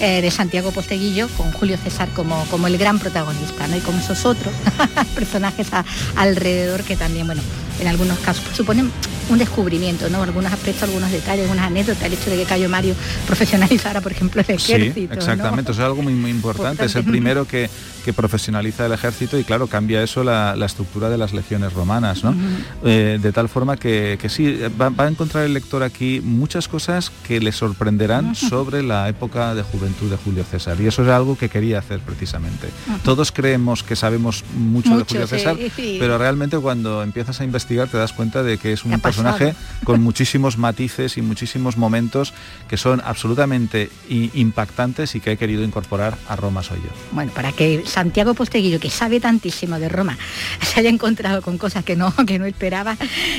eh, 0.00 0.20
de 0.22 0.30
Santiago 0.30 0.70
Posteguillo, 0.70 1.28
con 1.36 1.50
Julio 1.52 1.76
César 1.76 2.07
como, 2.14 2.44
como 2.46 2.66
el 2.66 2.78
gran 2.78 2.98
protagonista, 2.98 3.66
¿no? 3.66 3.76
Y 3.76 3.80
con 3.80 3.98
esos 3.98 4.24
otros 4.24 4.52
personajes 5.14 5.68
alrededor 6.16 6.82
que 6.82 6.96
también, 6.96 7.26
bueno, 7.26 7.42
en 7.80 7.88
algunos 7.88 8.18
casos 8.18 8.44
suponen 8.54 8.90
un 9.28 9.38
descubrimiento, 9.38 10.08
¿no? 10.08 10.22
Algunos 10.22 10.52
aspectos, 10.52 10.84
algunos 10.84 11.10
detalles, 11.10 11.42
algunas 11.44 11.66
anécdotas, 11.66 12.02
el 12.02 12.14
hecho 12.14 12.30
de 12.30 12.36
que 12.36 12.44
Cayo 12.44 12.68
Mario 12.68 12.94
profesionalizara, 13.26 14.00
por 14.00 14.12
ejemplo, 14.12 14.40
el 14.40 14.44
ejército. 14.44 14.94
Sí, 14.94 15.08
exactamente, 15.12 15.70
¿no? 15.70 15.72
eso 15.72 15.82
es 15.82 15.86
algo 15.86 16.02
muy, 16.02 16.14
muy 16.14 16.30
importante. 16.30 16.84
Es 16.84 16.96
el 16.96 17.04
primero 17.04 17.46
que, 17.46 17.68
que, 18.04 18.12
profesionaliza 18.12 18.86
el 18.86 18.92
ejército 18.92 19.38
y 19.38 19.44
claro, 19.44 19.66
cambia 19.66 20.02
eso 20.02 20.24
la, 20.24 20.56
la 20.56 20.66
estructura 20.66 21.10
de 21.10 21.18
las 21.18 21.32
legiones 21.32 21.72
romanas, 21.74 22.24
¿no? 22.24 22.30
Uh 22.30 22.34
-huh. 22.34 22.64
eh, 22.84 23.18
de 23.20 23.32
tal 23.32 23.48
forma 23.48 23.76
que, 23.76 24.18
que 24.20 24.28
sí, 24.28 24.58
va, 24.80 24.88
va, 24.88 25.04
a 25.04 25.08
encontrar 25.08 25.44
el 25.44 25.52
lector 25.52 25.82
aquí 25.82 26.20
muchas 26.24 26.68
cosas 26.68 27.12
que 27.26 27.40
le 27.40 27.52
sorprenderán 27.52 28.26
uh 28.26 28.30
-huh. 28.30 28.48
sobre 28.48 28.82
la 28.82 29.08
época 29.08 29.54
de 29.54 29.62
juventud 29.62 30.10
de 30.10 30.16
Julio 30.16 30.44
César. 30.50 30.80
Y 30.80 30.86
eso 30.86 31.02
es 31.02 31.08
algo 31.08 31.36
que 31.36 31.48
quería 31.48 31.78
hacer 31.78 32.00
precisamente. 32.00 32.68
Uh 32.68 32.92
-huh. 32.92 33.02
Todos 33.02 33.30
creemos 33.30 33.82
que 33.82 33.94
sabemos 33.94 34.42
mucho, 34.56 34.90
mucho 34.90 34.98
de 34.98 35.04
Julio 35.04 35.26
César, 35.26 35.56
sí, 35.56 35.70
sí. 35.76 35.96
pero 36.00 36.16
realmente 36.16 36.56
cuando 36.58 37.02
empiezas 37.02 37.40
a 37.40 37.44
investigar 37.44 37.67
te 37.68 37.98
das 37.98 38.12
cuenta 38.12 38.42
de 38.42 38.58
que 38.58 38.72
es 38.72 38.84
un 38.84 38.98
personaje 39.00 39.54
con 39.84 40.02
muchísimos 40.02 40.56
matices 40.56 41.16
y 41.18 41.22
muchísimos 41.22 41.76
momentos 41.76 42.32
que 42.68 42.76
son 42.76 43.02
absolutamente 43.04 43.90
impactantes 44.08 45.14
y 45.14 45.20
que 45.20 45.32
he 45.32 45.36
querido 45.36 45.62
incorporar 45.62 46.16
a 46.28 46.36
Roma 46.36 46.62
soy 46.62 46.78
yo. 46.78 46.90
Bueno, 47.12 47.32
para 47.32 47.52
que 47.52 47.82
Santiago 47.86 48.34
Posteguillo, 48.34 48.80
que 48.80 48.90
sabe 48.90 49.20
tantísimo 49.20 49.78
de 49.78 49.88
Roma, 49.88 50.16
se 50.62 50.80
haya 50.80 50.90
encontrado 50.90 51.42
con 51.42 51.58
cosas 51.58 51.84
que 51.84 51.96
no, 51.96 52.14
que 52.26 52.38
no 52.38 52.46
esperaba, 52.46 52.96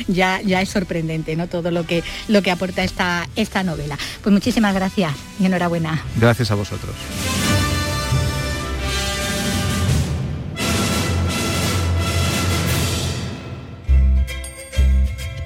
ya, 0.08 0.40
ya 0.42 0.60
es 0.60 0.68
sorprendente, 0.68 1.36
¿no? 1.36 1.48
Todo 1.48 1.70
lo 1.70 1.86
que, 1.86 2.04
lo 2.28 2.42
que 2.42 2.50
aporta 2.50 2.84
esta, 2.84 3.28
esta 3.36 3.62
novela. 3.62 3.98
Pues 4.22 4.32
muchísimas 4.32 4.74
gracias 4.74 5.12
y 5.38 5.46
enhorabuena. 5.46 6.02
Gracias 6.16 6.50
a 6.50 6.54
vosotros. 6.54 6.94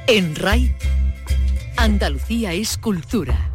En 0.06 0.36
RAI, 0.36 0.76
Andalucía 1.78 2.52
es 2.52 2.76
cultura. 2.76 3.50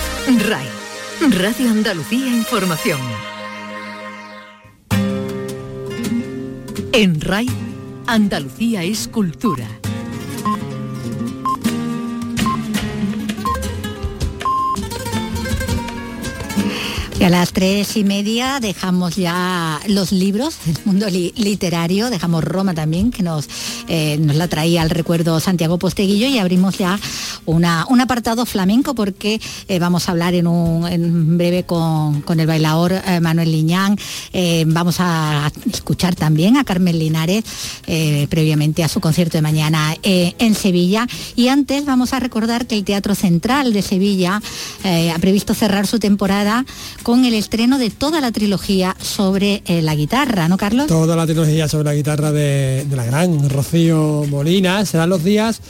RAI, 0.48 0.68
Radio 1.30 1.70
Andalucía 1.70 2.28
Información. 2.28 3.00
En 6.92 7.20
RAI, 7.20 7.48
Andalucía 8.06 8.82
es 8.82 9.08
cultura. 9.08 9.66
Y 17.18 17.24
a 17.24 17.30
las 17.30 17.54
tres 17.54 17.96
y 17.96 18.04
media 18.04 18.60
dejamos 18.60 19.16
ya 19.16 19.80
los 19.88 20.12
libros 20.12 20.58
del 20.66 20.76
mundo 20.84 21.06
literario, 21.08 22.10
dejamos 22.10 22.44
Roma 22.44 22.74
también, 22.74 23.10
que 23.10 23.22
nos, 23.22 23.48
eh, 23.88 24.18
nos 24.20 24.36
la 24.36 24.48
traía 24.48 24.82
al 24.82 24.90
recuerdo 24.90 25.40
Santiago 25.40 25.78
Posteguillo, 25.78 26.26
y 26.26 26.38
abrimos 26.38 26.76
ya 26.76 27.00
una, 27.46 27.86
un 27.88 28.02
apartado 28.02 28.44
flamenco 28.44 28.94
porque 28.94 29.40
eh, 29.68 29.78
vamos 29.78 30.08
a 30.08 30.12
hablar 30.12 30.34
en, 30.34 30.46
un, 30.46 31.38
breve 31.38 31.64
con, 31.64 32.22
el 32.38 32.46
bailador 32.46 32.92
eh, 32.92 33.20
Manuel 33.20 33.50
Liñán. 33.50 33.96
vamos 34.66 34.96
a 34.98 35.50
escuchar 35.72 36.14
también 36.14 36.58
a 36.58 36.64
Carmen 36.64 36.98
Linares 36.98 37.44
previamente 38.28 38.84
a 38.84 38.88
su 38.88 39.00
concierto 39.00 39.38
de 39.38 39.42
mañana 39.42 39.96
en 40.02 40.54
Sevilla. 40.54 41.06
Y 41.34 41.48
antes 41.48 41.86
vamos 41.86 42.12
a 42.12 42.20
recordar 42.20 42.66
que 42.66 42.76
el 42.76 42.84
Teatro 42.84 43.14
Central 43.14 43.72
de 43.72 43.80
Sevilla 43.80 44.42
ha 44.84 45.18
previsto 45.18 45.54
cerrar 45.54 45.86
su 45.86 45.98
temporada 45.98 46.66
con 47.06 47.24
el 47.24 47.34
estreno 47.34 47.78
de 47.78 47.90
toda 47.90 48.20
la 48.20 48.32
trilogía 48.32 48.96
sobre 49.00 49.62
eh, 49.66 49.80
la 49.80 49.94
guitarra, 49.94 50.48
¿no, 50.48 50.56
Carlos? 50.56 50.88
Toda 50.88 51.14
la 51.14 51.24
trilogía 51.24 51.68
sobre 51.68 51.84
la 51.84 51.94
guitarra 51.94 52.32
de, 52.32 52.84
de 52.84 52.96
la 52.96 53.04
gran 53.04 53.48
Rocío 53.48 54.24
Molina. 54.28 54.84
Serán 54.84 55.10
los 55.10 55.22
días 55.22 55.60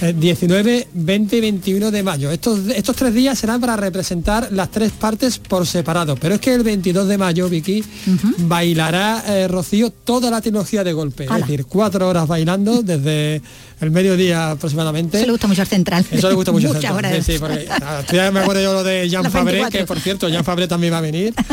19, 0.00 0.88
20 0.92 1.36
y 1.36 1.40
21 1.40 1.90
de 1.90 2.02
mayo. 2.02 2.30
Estos, 2.30 2.60
estos 2.68 2.96
tres 2.96 3.14
días 3.14 3.38
serán 3.38 3.60
para 3.60 3.76
representar 3.76 4.48
las 4.52 4.70
tres 4.70 4.92
partes 4.92 5.38
por 5.38 5.66
separado. 5.66 6.16
Pero 6.16 6.34
es 6.34 6.40
que 6.40 6.52
el 6.52 6.62
22 6.62 7.08
de 7.08 7.18
mayo, 7.18 7.48
Vicky, 7.48 7.82
bailará 8.38 9.24
eh, 9.26 9.48
Rocío 9.48 9.90
toda 9.90 10.30
la 10.30 10.40
trilogía 10.40 10.84
de 10.84 10.92
golpe. 10.92 11.24
Es 11.24 11.30
decir, 11.30 11.64
cuatro 11.64 12.08
horas 12.08 12.28
bailando 12.28 12.82
desde 12.82 13.40
el 13.80 13.90
mediodía 13.90 14.52
aproximadamente. 14.52 15.18
Eso 15.18 15.26
le 15.26 15.32
gusta 15.32 15.46
mucho 15.46 15.62
al 15.62 15.68
central. 15.68 16.04
Eso 16.10 16.28
le 16.28 16.34
gusta 16.34 16.52
mucho 16.52 16.72
al 16.72 16.80
central. 16.80 17.24
Sí, 17.24 17.36
porque, 17.38 17.66
ya 18.12 18.30
me 18.30 18.40
acuerdo 18.40 18.62
yo 18.62 18.72
lo 18.74 18.84
de 18.84 19.08
Jean 19.08 19.30
Fabré, 19.30 19.64
que 19.70 19.84
por 19.84 20.00
cierto, 20.00 20.28
Jean 20.28 20.44
Fabré 20.44 20.68
también 20.68 20.92
va 20.92 20.98
a 20.98 21.02
venir. 21.02 21.34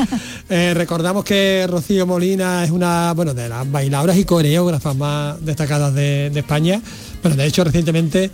Eh, 0.50 0.74
recordamos 0.76 1.24
que 1.24 1.66
Rocío 1.68 2.06
Molina 2.06 2.64
es 2.64 2.70
una 2.70 3.14
bueno, 3.14 3.34
de 3.34 3.48
las 3.50 3.70
bailadoras 3.72 4.18
y 4.18 4.26
coreógrafas 4.26 4.96
más 4.96 5.44
destacadas 5.44 5.94
de, 5.96 6.30
de 6.30 6.40
España 6.42 6.82
bueno, 7.24 7.38
de 7.38 7.46
hecho, 7.46 7.64
recientemente 7.64 8.30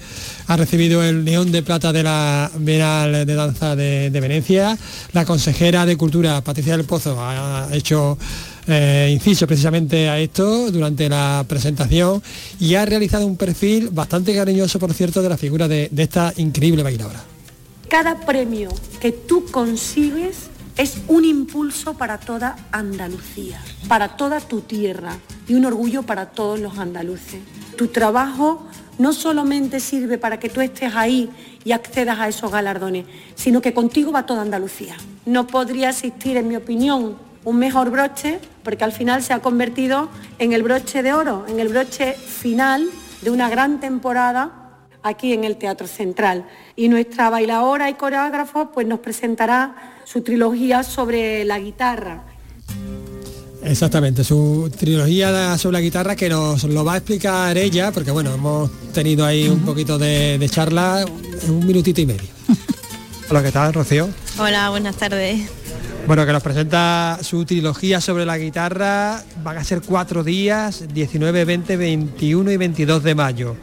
ha 0.48 0.58
recibido 0.58 1.04
el 1.04 1.24
León 1.24 1.52
de 1.52 1.62
Plata 1.62 1.94
de 1.94 2.02
la 2.02 2.50
Bienal 2.58 3.26
de 3.26 3.36
Danza 3.36 3.76
de, 3.76 4.10
Venecia. 4.10 4.76
La 5.14 5.26
consejera 5.26 5.86
de 5.86 5.96
Cultura, 5.96 6.42
Patricia 6.42 6.76
del 6.76 6.88
Pozo, 6.88 7.16
ha 7.22 7.70
hecho 7.72 8.18
eh, 8.68 9.10
inciso 9.14 9.46
precisamente 9.46 10.10
a 10.10 10.20
esto 10.20 10.72
durante 10.72 11.08
la 11.08 11.46
presentación 11.48 12.22
y 12.60 12.74
ha 12.74 12.86
realizado 12.86 13.28
un 13.28 13.38
perfil 13.38 13.90
bastante 13.92 14.34
cariñoso, 14.34 14.80
por 14.80 14.92
cierto, 14.94 15.22
de 15.22 15.30
la 15.30 15.38
figura 15.38 15.68
de, 15.68 15.90
de 15.92 16.04
esta 16.04 16.34
increíble 16.38 16.82
bailadora. 16.82 17.24
Cada 17.90 18.26
premio 18.26 18.70
que 19.00 19.12
tú 19.12 19.46
consigues 19.52 20.50
es 20.80 21.02
un 21.10 21.26
impulso 21.26 21.96
para 21.96 22.18
toda 22.20 22.56
Andalucía, 22.72 23.60
para 23.90 24.16
toda 24.16 24.40
tu 24.40 24.62
tierra 24.62 25.18
y 25.46 25.56
un 25.56 25.66
orgullo 25.66 26.04
para 26.04 26.28
todos 26.28 26.58
los 26.58 26.78
andaluces. 26.78 27.42
Tu 27.76 27.88
trabajo 27.88 28.66
no 28.98 29.12
solamente 29.12 29.82
sirve 29.82 30.18
para 30.18 30.40
que 30.40 30.48
tú 30.48 30.62
estés 30.62 30.96
ahí 30.96 31.30
y 31.66 31.74
accedas 31.74 32.18
a 32.20 32.30
esos 32.30 32.50
galardones, 32.50 33.06
sino 33.36 33.62
que 33.62 33.74
contigo 33.74 34.14
va 34.14 34.26
toda 34.26 34.42
Andalucía. 34.42 34.96
No 35.26 35.48
podría 35.48 35.90
existir, 35.90 36.38
en 36.38 36.48
mi 36.48 36.56
opinión, 36.56 37.18
un 37.44 37.60
mejor 37.60 37.90
broche, 37.90 38.40
porque 38.64 38.86
al 38.86 38.94
final 38.94 39.22
se 39.22 39.34
ha 39.34 39.42
convertido 39.42 40.08
en 40.38 40.54
el 40.54 40.64
broche 40.64 41.04
de 41.04 41.12
oro, 41.12 41.44
en 41.50 41.60
el 41.60 41.68
broche 41.68 42.14
final 42.14 42.88
de 43.22 43.32
una 43.32 43.50
gran 43.50 43.82
temporada 43.82 44.60
aquí 45.04 45.34
en 45.34 45.44
el 45.44 45.58
Teatro 45.58 45.88
Central. 45.88 46.46
Y 46.78 46.88
nuestra 46.88 47.30
bailadora 47.30 47.90
y 47.90 47.96
coreógrafo 47.96 48.72
pues 48.72 48.88
nos 48.88 49.00
presentará 49.00 49.99
su 50.12 50.22
trilogía 50.22 50.82
sobre 50.82 51.46
la 51.46 51.60
guitarra 51.60 52.24
Exactamente, 53.64 54.24
su 54.24 54.72
trilogía 54.76 55.56
sobre 55.58 55.74
la 55.74 55.82
guitarra 55.82 56.16
que 56.16 56.30
nos 56.30 56.64
lo 56.64 56.84
va 56.84 56.94
a 56.94 56.98
explicar 56.98 57.56
ella, 57.58 57.92
porque 57.92 58.10
bueno, 58.10 58.34
hemos 58.34 58.72
tenido 58.94 59.26
ahí 59.26 59.48
un 59.50 59.60
poquito 59.60 60.00
de, 60.00 60.44
charla, 60.50 61.06
un 61.48 61.68
minutito 61.68 62.00
y 62.00 62.06
medio. 62.06 62.30
Hola, 63.30 63.44
¿qué 63.44 63.52
tal, 63.52 63.74
Rocío? 63.74 64.10
Hola, 64.40 64.70
buenas 64.70 64.96
tardes. 64.96 65.52
Bueno, 66.08 66.26
que 66.26 66.32
nos 66.32 66.42
presenta 66.42 67.20
su 67.22 67.44
trilogía 67.44 68.00
sobre 68.00 68.26
la 68.26 68.38
guitarra, 68.38 69.22
van 69.44 69.58
a 69.58 69.64
ser 69.64 69.82
cuatro 69.82 70.24
días, 70.24 70.86
19, 70.92 71.46
20, 71.46 71.78
21 71.78 72.52
y 72.52 72.58
22 72.58 73.04
de 73.04 73.14
mayo. 73.14 73.56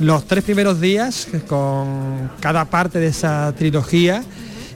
Los 0.00 0.26
tres 0.26 0.42
primeros 0.44 0.80
días 0.80 1.28
con 1.46 2.32
cada 2.40 2.64
parte 2.66 2.98
de 2.98 3.06
esa 3.06 3.54
trilogía 3.56 4.24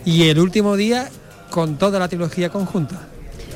y 0.05 0.29
el 0.29 0.39
último 0.39 0.77
día 0.77 1.09
con 1.51 1.77
toda 1.77 1.99
la 1.99 2.09
trilogía 2.09 2.51
conjunta 2.51 3.09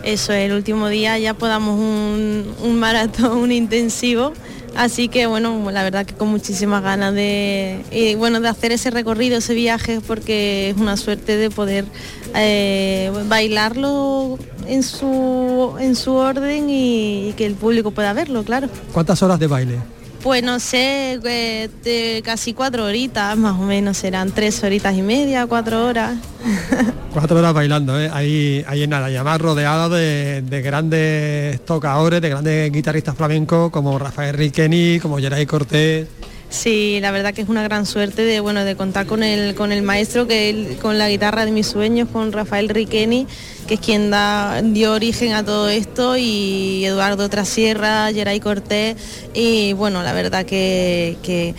eso, 0.06 0.32
el 0.32 0.52
último 0.52 0.88
día 0.88 1.18
ya 1.18 1.34
podamos 1.34 1.78
un, 1.80 2.78
maratón, 2.78 3.38
un 3.38 3.52
intensivo. 3.52 4.32
Así 4.76 5.08
que 5.08 5.26
bueno, 5.26 5.70
la 5.70 5.82
verdad 5.82 6.04
que 6.04 6.14
con 6.14 6.28
muchísimas 6.28 6.82
ganas 6.82 7.14
de, 7.14 8.14
bueno, 8.18 8.40
de 8.40 8.48
hacer 8.48 8.72
ese 8.72 8.90
recorrido, 8.90 9.38
ese 9.38 9.54
viaje, 9.54 10.00
porque 10.06 10.70
es 10.70 10.76
una 10.76 10.96
suerte 10.96 11.36
de 11.36 11.50
poder 11.50 11.86
eh, 12.34 13.10
bailarlo 13.26 14.38
en 14.66 14.82
su, 14.82 15.74
en 15.80 15.96
su 15.96 16.14
orden 16.14 16.68
y, 16.68 17.30
y 17.30 17.32
que 17.32 17.46
el 17.46 17.54
público 17.54 17.90
pueda 17.90 18.12
verlo, 18.12 18.44
claro. 18.44 18.68
¿Cuántas 18.92 19.22
horas 19.22 19.40
de 19.40 19.46
baile? 19.46 19.78
Pues 20.26 20.42
no 20.42 20.58
sé, 20.58 21.20
eh, 21.22 21.68
de 21.84 22.20
casi 22.24 22.52
cuatro 22.52 22.84
horitas, 22.84 23.36
más 23.38 23.52
o 23.60 23.62
menos, 23.62 23.96
serán 23.96 24.32
tres 24.32 24.60
horitas 24.64 24.92
y 24.96 25.00
media, 25.00 25.46
cuatro 25.46 25.86
horas. 25.86 26.18
cuatro 27.12 27.38
horas 27.38 27.54
bailando, 27.54 27.96
¿eh? 28.00 28.10
ahí, 28.12 28.64
ahí 28.66 28.82
en 28.82 28.90
nada, 28.90 29.08
y 29.08 29.14
además 29.14 29.40
rodeado 29.40 29.88
de, 29.88 30.42
grandes 30.64 31.64
tocadores, 31.64 32.20
de 32.20 32.28
grandes 32.28 32.72
guitarristas 32.72 33.14
flamencos 33.14 33.70
como 33.70 33.96
Rafael 34.00 34.36
Riqueni, 34.36 34.98
como 34.98 35.18
Geray 35.18 35.46
Cortés. 35.46 36.08
Sí, 36.56 36.98
la 37.02 37.10
verdad 37.10 37.34
que 37.34 37.42
es 37.42 37.50
una 37.50 37.62
gran 37.62 37.84
suerte 37.84 38.22
de 38.24 38.40
bueno 38.40 38.64
de 38.64 38.76
contar 38.76 39.04
con 39.04 39.22
el 39.22 39.54
con 39.54 39.72
el 39.72 39.82
maestro 39.82 40.26
que 40.26 40.78
con 40.80 40.96
la 40.96 41.06
guitarra 41.06 41.44
de 41.44 41.50
mis 41.50 41.66
sueños, 41.66 42.08
con 42.10 42.32
Rafael 42.32 42.70
Riqueni, 42.70 43.26
que 43.68 43.74
es 43.74 43.80
quien 43.80 44.10
da, 44.10 44.62
dio 44.62 44.94
origen 44.94 45.34
a 45.34 45.44
todo 45.44 45.68
esto, 45.68 46.16
y 46.16 46.82
Eduardo 46.86 47.28
Trasierra, 47.28 48.10
Geray 48.10 48.40
Cortés, 48.40 48.96
y 49.34 49.74
bueno, 49.74 50.02
la 50.02 50.14
verdad 50.14 50.46
que, 50.46 51.18
que 51.22 51.54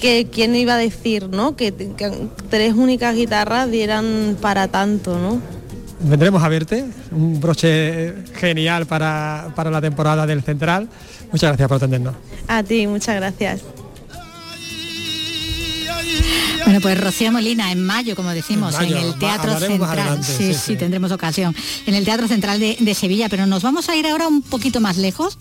que 0.00 0.28
quién 0.32 0.56
iba 0.56 0.74
a 0.74 0.78
decir, 0.78 1.28
¿no? 1.28 1.54
Que, 1.54 1.70
tres 2.48 2.72
únicas 2.72 3.14
guitarras 3.14 3.70
dieran 3.70 4.38
para 4.40 4.68
tanto, 4.68 5.18
¿no? 5.18 5.38
Vendremos 6.00 6.42
a 6.42 6.48
verte, 6.48 6.86
un 7.10 7.38
broche 7.38 8.14
genial 8.36 8.86
para, 8.86 9.52
para 9.54 9.70
la 9.70 9.82
temporada 9.82 10.26
del 10.26 10.42
Central. 10.42 10.88
Muchas 11.30 11.50
gracias 11.50 11.68
por 11.68 11.76
atendernos. 11.76 12.14
A 12.48 12.62
ti, 12.62 12.86
muchas 12.86 13.16
gracias. 13.16 13.60
Bueno, 16.64 16.80
pues 16.80 17.00
Rocío 17.00 17.32
Molina 17.32 17.72
en 17.72 17.84
mayo, 17.84 18.14
como 18.14 18.30
decimos, 18.30 18.74
en, 18.80 18.96
el 18.96 19.14
Teatro 19.18 19.58
Central. 19.58 20.22
sí, 20.22 20.54
sí, 20.54 20.76
tendremos 20.76 21.10
ocasión. 21.12 21.54
En 21.86 21.94
el 21.94 22.04
Teatro 22.04 22.28
Central 22.28 22.60
de, 22.60 22.94
Sevilla, 22.94 23.28
pero 23.28 23.46
nos 23.46 23.62
vamos 23.62 23.88
a 23.88 23.96
ir 23.96 24.06
ahora 24.06 24.28
un 24.28 24.42
poquito 24.42 24.80
más 24.80 24.96
lejos. 24.96 25.38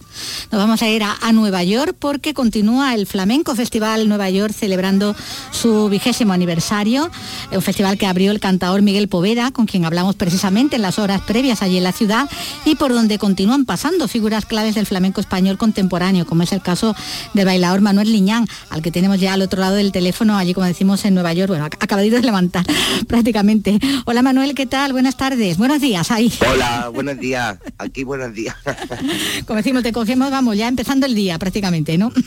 Nos 0.52 0.62
vamos 0.62 0.82
a 0.82 0.90
ir 0.90 1.04
a, 1.04 1.18
Nueva 1.34 1.64
York 1.64 1.96
porque 1.98 2.34
continúa 2.34 2.96
el 2.96 3.06
Flamenco 3.06 3.56
Festival 3.56 4.08
Nueva 4.10 4.30
York 4.30 4.54
celebrando 4.54 5.16
su 5.52 5.88
vigésimo 5.90 6.34
aniversario. 6.34 7.10
Un 7.52 7.62
festival 7.62 7.98
que 7.98 8.08
abrió 8.08 8.32
el 8.32 8.40
cantador 8.40 8.82
Miguel 8.82 9.08
Poveda, 9.08 9.52
con 9.52 9.68
quien 9.68 9.86
hablamos 9.86 10.16
precisamente 10.16 10.76
en 10.76 10.82
las 10.82 11.00
horas 11.00 11.22
previas 11.22 11.62
allí 11.62 11.78
en 11.78 11.84
la 11.84 11.92
ciudad, 11.92 12.30
y 12.66 12.76
por 12.76 12.94
donde 12.94 13.20
continúan 13.20 13.66
pasando 13.66 14.08
figuras 14.08 14.46
claves 14.46 14.76
del 14.76 14.86
flamenco 14.86 15.22
español 15.22 15.58
contemporáneo, 15.58 16.26
como 16.26 16.44
es 16.44 16.52
el 16.52 16.62
caso 16.62 16.96
del 17.34 17.46
bailador 17.46 17.82
Manuel 17.82 18.12
Liñán, 18.12 18.48
al 18.70 18.82
que 18.82 18.92
tenemos 18.92 19.20
ya 19.20 19.34
al 19.34 19.42
otro 19.42 19.60
lado 19.60 19.76
del 19.76 19.92
teléfono, 19.92 20.38
allí 20.38 20.54
como 20.54 20.66
decimos 20.66 21.06
en 21.06 21.09
Nueva 21.14 21.34
York. 21.34 21.50
Bueno, 21.50 21.66
acabadito 21.66 22.16
de 22.16 22.24
levantar 22.24 22.66
prácticamente. 23.08 23.80
Hola 24.06 24.22
Manuel, 24.22 24.56
¿qué 24.56 24.66
tal? 24.66 24.92
Buenas 24.92 25.18
tardes. 25.18 25.58
Buenos 25.58 25.82
días, 25.82 26.12
ahí. 26.12 26.32
Hola, 26.52 26.90
buenos 26.90 27.20
días. 27.20 27.58
Aquí 27.78 28.04
buenos 28.04 28.34
días. 28.34 28.56
Como 29.46 29.58
decimos, 29.58 29.84
te 29.84 29.92
cogemos, 29.92 30.32
vamos, 30.32 30.58
ya 30.58 30.68
empezando 30.68 31.06
el 31.06 31.16
día 31.16 31.38
prácticamente, 31.40 31.98
¿no? 31.98 32.12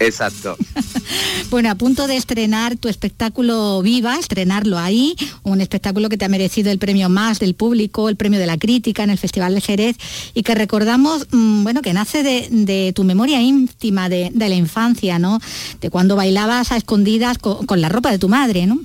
Exacto. 0.00 0.56
bueno, 1.50 1.70
a 1.70 1.74
punto 1.74 2.06
de 2.06 2.16
estrenar 2.16 2.76
tu 2.76 2.88
espectáculo 2.88 3.82
Viva, 3.82 4.18
estrenarlo 4.18 4.78
ahí, 4.78 5.14
un 5.42 5.60
espectáculo 5.60 6.08
que 6.08 6.16
te 6.16 6.24
ha 6.24 6.28
merecido 6.28 6.70
el 6.70 6.78
premio 6.78 7.08
más 7.08 7.38
del 7.38 7.54
público, 7.54 8.08
el 8.08 8.16
premio 8.16 8.40
de 8.40 8.46
la 8.46 8.58
crítica 8.58 9.02
en 9.04 9.10
el 9.10 9.18
Festival 9.18 9.54
de 9.54 9.60
Jerez 9.60 9.96
y 10.34 10.42
que 10.42 10.54
recordamos, 10.54 11.28
mm, 11.30 11.62
bueno, 11.62 11.82
que 11.82 11.92
nace 11.92 12.22
de, 12.22 12.92
tu 12.94 13.04
memoria 13.04 13.40
íntima 13.40 14.08
de, 14.08 14.30
la 14.34 14.48
infancia, 14.48 15.18
¿no? 15.18 15.40
De 15.80 15.90
cuando 15.90 16.16
bailabas 16.16 16.72
a 16.72 16.76
escondidas 16.76 17.38
con, 17.38 17.80
la 17.80 17.88
ropa 17.88 18.10
de 18.10 18.18
tu 18.18 18.28
madre, 18.28 18.66
¿no? 18.66 18.80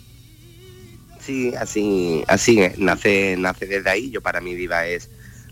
Sí, 1.19 1.51
así, 1.59 2.23
así 2.27 2.59
nace, 2.77 3.35
nace 3.37 3.65
desde 3.65 3.89
ahí. 3.89 4.09
Yo 4.09 4.21
para 4.21 4.41
mí 4.41 4.55
Viva 4.55 4.87
es 4.87 5.09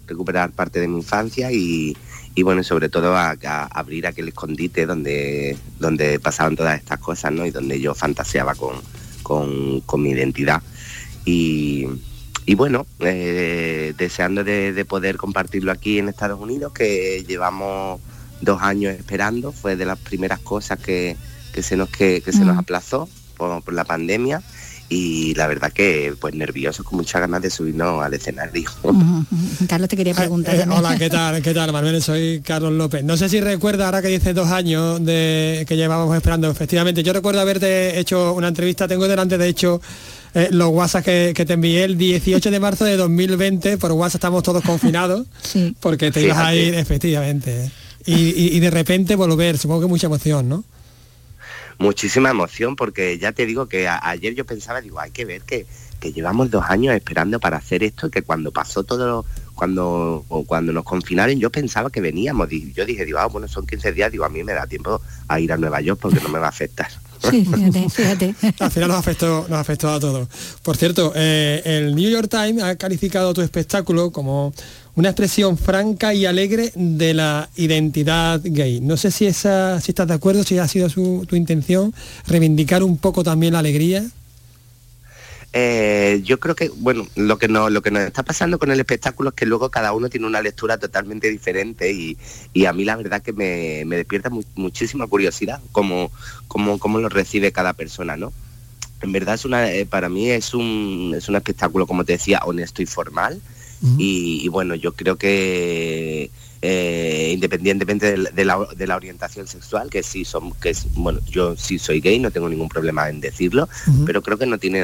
recuperar 0.08 0.52
parte 0.52 0.80
de 0.80 0.88
mi 0.88 0.98
infancia 0.98 1.52
y, 1.52 1.96
y 2.38 2.44
bueno, 2.44 2.62
sobre 2.64 2.88
todo 2.88 3.18
a, 3.18 3.32
a 3.32 3.64
abrir 3.66 4.06
aquel 4.06 4.28
escondite 4.28 4.86
donde, 4.86 5.58
donde 5.80 6.20
pasaban 6.20 6.56
todas 6.56 6.78
estas 6.78 7.00
cosas, 7.00 7.32
¿no? 7.32 7.48
Y 7.48 7.50
donde 7.50 7.82
yo 7.82 7.96
fantaseaba 7.96 8.54
con, 8.54 8.76
con, 9.24 9.82
con 9.82 10.04
mi 10.04 10.12
identidad. 10.12 10.62
Y, 11.26 11.88
y 12.46 12.54
bueno, 12.54 12.86
eh, 13.00 13.92
deseando 13.98 14.44
de, 14.44 14.72
de 14.72 14.86
poder 14.86 15.18
compartirlo 15.18 15.72
aquí 15.72 15.98
en 15.98 16.10
Estados 16.10 16.40
Unidos, 16.40 16.74
que 16.74 17.26
llevamos 17.28 18.00
dos 18.42 18.62
años 18.62 18.94
esperando, 18.94 19.52
fue 19.52 19.76
de 19.76 19.86
las 19.86 19.98
primeras 19.98 20.40
cosas 20.40 20.78
que, 20.78 21.18
que 21.54 21.64
se 21.64 21.76
nos 21.76 21.90
que, 21.90 22.22
que 22.22 22.32
se 22.32 22.46
nos 22.46 22.56
Mm. 22.56 22.60
aplazó 22.60 23.10
por, 23.36 23.64
por 23.64 23.74
la 23.74 23.84
pandemia 23.84 24.44
y 24.90 25.34
la 25.36 25.48
verdad 25.48 25.72
que 25.74 26.14
pues 26.20 26.34
nerviosos 26.34 26.86
con 26.86 26.98
muchas 26.98 27.20
ganas 27.22 27.42
de 27.42 27.50
subirnos 27.50 28.04
al 28.04 28.14
escenario. 28.14 28.70
Carlos 29.68 29.90
te 29.90 29.98
quería 29.98 30.14
preguntar. 30.14 30.56
Eh, 30.56 30.66
hola, 30.70 30.98
¿qué 30.98 31.10
tal? 31.10 31.42
¿Qué 31.42 31.54
tal, 31.54 31.74
Manuel? 31.74 32.02
Soy 32.02 32.42
Carlos 32.44 32.72
López. 32.74 33.04
No 33.04 33.18
sé 33.18 33.28
si 33.30 33.42
recuerda 33.42 33.86
ahora 33.86 34.02
que 34.02 34.08
dice 34.08 34.34
dos 34.34 34.48
años 34.50 35.04
de 35.04 35.66
que 35.68 35.76
llevábamos 35.76 36.16
esperando. 36.16 36.50
Efectivamente, 36.50 37.04
yo 37.04 37.12
recuerdo 37.14 37.42
haberte 37.42 38.00
hecho 38.00 38.34
una 38.34 38.48
entrevista, 38.48 38.88
tengo 38.88 39.08
delante 39.08 39.38
de 39.38 39.48
hecho 39.50 39.82
eh, 40.34 40.50
los 40.52 40.70
WhatsApp 40.70 41.04
que, 41.06 41.34
que 41.36 41.46
te 41.46 41.54
envié 41.54 41.84
el 41.84 41.98
18 41.98 42.50
de 42.52 42.60
marzo 42.60 42.86
de 42.86 42.96
2020, 42.98 43.78
por 43.78 43.92
WhatsApp 43.92 44.20
estamos 44.20 44.44
todos 44.44 44.64
confinados, 44.64 45.28
porque 45.82 46.12
te 46.12 46.22
ibas 46.22 46.38
a 46.38 46.56
ir, 46.56 46.74
efectivamente. 46.76 47.72
Y, 48.06 48.14
y- 48.14 48.50
y 48.56 48.60
de 48.62 48.72
repente 48.72 49.16
volver, 49.18 49.58
supongo 49.58 49.82
que 49.82 49.88
mucha 49.88 50.08
emoción, 50.08 50.48
¿no? 50.48 50.64
Muchísima 51.80 52.30
emoción 52.30 52.76
porque 52.76 53.18
ya 53.20 53.32
te 53.32 53.46
digo 53.46 53.68
que 53.68 53.88
a- 53.88 54.00
ayer 54.10 54.34
yo 54.36 54.46
pensaba, 54.46 54.82
digo, 54.82 55.00
hay 55.00 55.12
que 55.12 55.26
ver 55.26 55.42
que, 55.44 55.66
que 56.00 56.12
llevamos 56.14 56.52
dos 56.52 56.64
años 56.68 56.96
esperando 56.96 57.40
para 57.40 57.58
hacer 57.58 57.84
esto 57.84 58.08
y 58.08 58.12
que 58.12 58.22
cuando 58.22 58.52
pasó 58.52 58.84
todo, 58.84 59.08
lo- 59.08 59.26
cuando, 59.56 60.24
o 60.30 60.44
cuando 60.46 60.72
nos 60.72 60.84
confinaron, 60.84 61.40
yo 61.40 61.50
pensaba 61.50 61.90
que 61.90 62.00
veníamos. 62.02 62.48
Yo 62.76 62.86
dije, 62.86 63.06
digo, 63.06 63.18
ah, 63.20 63.26
bueno, 63.26 63.48
son 63.48 63.66
15 63.66 63.92
días, 63.92 64.12
digo, 64.12 64.24
a 64.26 64.30
mí 64.30 64.44
me 64.44 64.54
da 64.54 64.68
tiempo 64.68 65.02
a 65.28 65.40
ir 65.40 65.52
a 65.52 65.58
Nueva 65.58 65.82
York 65.82 66.00
porque 66.02 66.20
no 66.22 66.30
me 66.30 66.38
va 66.40 66.46
a 66.46 66.50
afectar. 66.50 66.90
Sí, 67.30 67.46
fíjate, 67.52 67.90
fíjate. 67.90 68.36
Al 68.60 68.72
final 68.72 68.90
nos 68.90 68.98
afectó, 69.00 69.46
nos 69.50 69.60
afectó 69.60 69.90
a 69.90 70.00
todos. 70.00 70.28
Por 70.64 70.78
cierto, 70.78 71.12
eh, 71.16 71.62
el 71.66 71.96
New 71.96 72.10
York 72.10 72.28
Times 72.30 72.64
ha 72.64 72.76
calificado 72.76 73.34
tu 73.34 73.42
espectáculo 73.42 74.12
como 74.12 74.54
una 74.96 75.10
expresión 75.10 75.58
franca 75.58 76.14
y 76.14 76.26
alegre 76.26 76.72
de 76.76 77.14
la 77.14 77.50
identidad 77.56 78.42
gay. 78.44 78.80
No 78.82 78.98
sé 78.98 79.12
si 79.12 79.26
esa, 79.28 79.80
si 79.82 79.92
estás 79.92 80.08
de 80.08 80.14
acuerdo, 80.16 80.44
si 80.44 80.58
ha 80.58 80.68
sido 80.68 80.90
su- 80.90 81.26
tu 81.28 81.36
intención 81.36 81.94
reivindicar 82.26 82.84
un 82.84 82.98
poco 82.98 83.24
también 83.24 83.54
la 83.54 83.60
alegría. 83.60 84.06
Eh, 85.60 86.22
yo 86.24 86.40
creo 86.40 86.54
que, 86.54 86.70
bueno, 86.70 87.08
lo 87.16 87.40
que, 87.40 87.48
no, 87.48 87.72
lo 87.72 87.82
que 87.82 87.90
nos 87.90 88.04
está 88.04 88.22
pasando 88.22 88.60
con 88.60 88.70
el 88.70 88.80
espectáculo 88.80 89.30
es 89.30 89.36
que 89.36 89.48
luego 89.48 89.72
cada 89.72 89.92
uno 89.92 90.08
tiene 90.08 90.28
una 90.28 90.40
lectura 90.40 90.78
totalmente 90.78 91.32
diferente 91.32 91.92
y, 91.92 92.16
y 92.54 92.66
a 92.66 92.74
mí 92.74 92.86
la 92.86 92.96
verdad 92.96 93.24
que 93.24 93.34
me, 93.34 93.84
me 93.86 93.96
despierta 93.98 94.30
mu- 94.30 94.44
muchísima 94.54 95.08
curiosidad 95.08 95.60
cómo, 95.72 96.12
cómo, 96.48 96.78
cómo 96.78 97.00
lo 97.00 97.10
recibe 97.10 97.52
cada 97.52 97.74
persona, 97.74 98.16
¿no? 98.16 98.32
En 99.02 99.12
verdad 99.12 99.34
es 99.34 99.46
una, 99.46 99.72
eh, 99.72 99.88
para 99.88 100.10
mí 100.10 100.30
es 100.30 100.54
un, 100.54 101.16
es 101.18 101.28
un 101.28 101.36
espectáculo, 101.36 101.88
como 101.88 102.04
te 102.06 102.14
decía, 102.14 102.40
honesto 102.46 102.84
y 102.84 102.86
formal 102.86 103.42
y, 103.98 104.42
y 104.44 104.48
bueno, 104.50 104.76
yo 104.76 104.94
creo 104.94 105.18
que 105.18 106.30
eh, 106.62 107.32
independientemente 107.34 108.12
de, 108.12 108.18
la- 108.18 108.30
de 108.32 108.46
la, 108.46 108.68
de 108.76 108.88
la 108.88 108.96
orientación 108.96 109.48
sexual, 109.48 109.90
que 109.90 110.04
sí 110.04 110.26
son, 110.26 110.54
que 110.56 110.70
es, 110.72 110.86
bueno, 110.96 111.20
yo 111.30 111.56
sí 111.56 111.78
soy 111.80 112.02
gay, 112.02 112.20
no 112.20 112.32
tengo 112.32 112.50
ningún 112.50 112.70
problema 112.70 113.10
en 113.10 113.20
decirlo, 113.22 113.70
pero 114.06 114.22
creo 114.22 114.38
que 114.38 114.46
no 114.46 114.58
tiene 114.58 114.84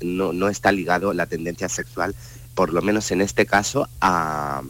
no, 0.00 0.32
no 0.32 0.48
está 0.48 0.72
ligado 0.72 1.12
la 1.12 1.26
tendencia 1.26 1.68
sexual, 1.68 2.14
por 2.54 2.72
lo 2.72 2.82
menos 2.82 3.10
en 3.10 3.20
este 3.20 3.46
caso, 3.46 3.88
a- 4.00 4.62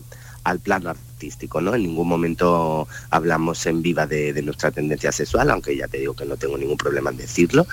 al 0.45 0.61
plano 0.61 0.89
artístico, 0.89 1.61
¿no? 1.61 1.75
En 1.75 1.83
ningún 1.83 2.09
momento 2.09 2.89
hablamos 3.11 3.67
en 3.67 3.83
viva 3.83 4.07
de, 4.07 4.33
de 4.33 4.41
nuestra 4.41 4.71
tendencia 4.71 5.13
sexual, 5.13 5.51
aunque 5.51 5.77
ya 5.77 5.89
te 5.89 5.99
digo 5.99 6.15
que 6.15 6.25
no 6.25 6.39
tengo 6.39 6.57
ningún 6.57 6.79
problema 6.79 7.11
en 7.11 7.19
decirlo. 7.19 7.67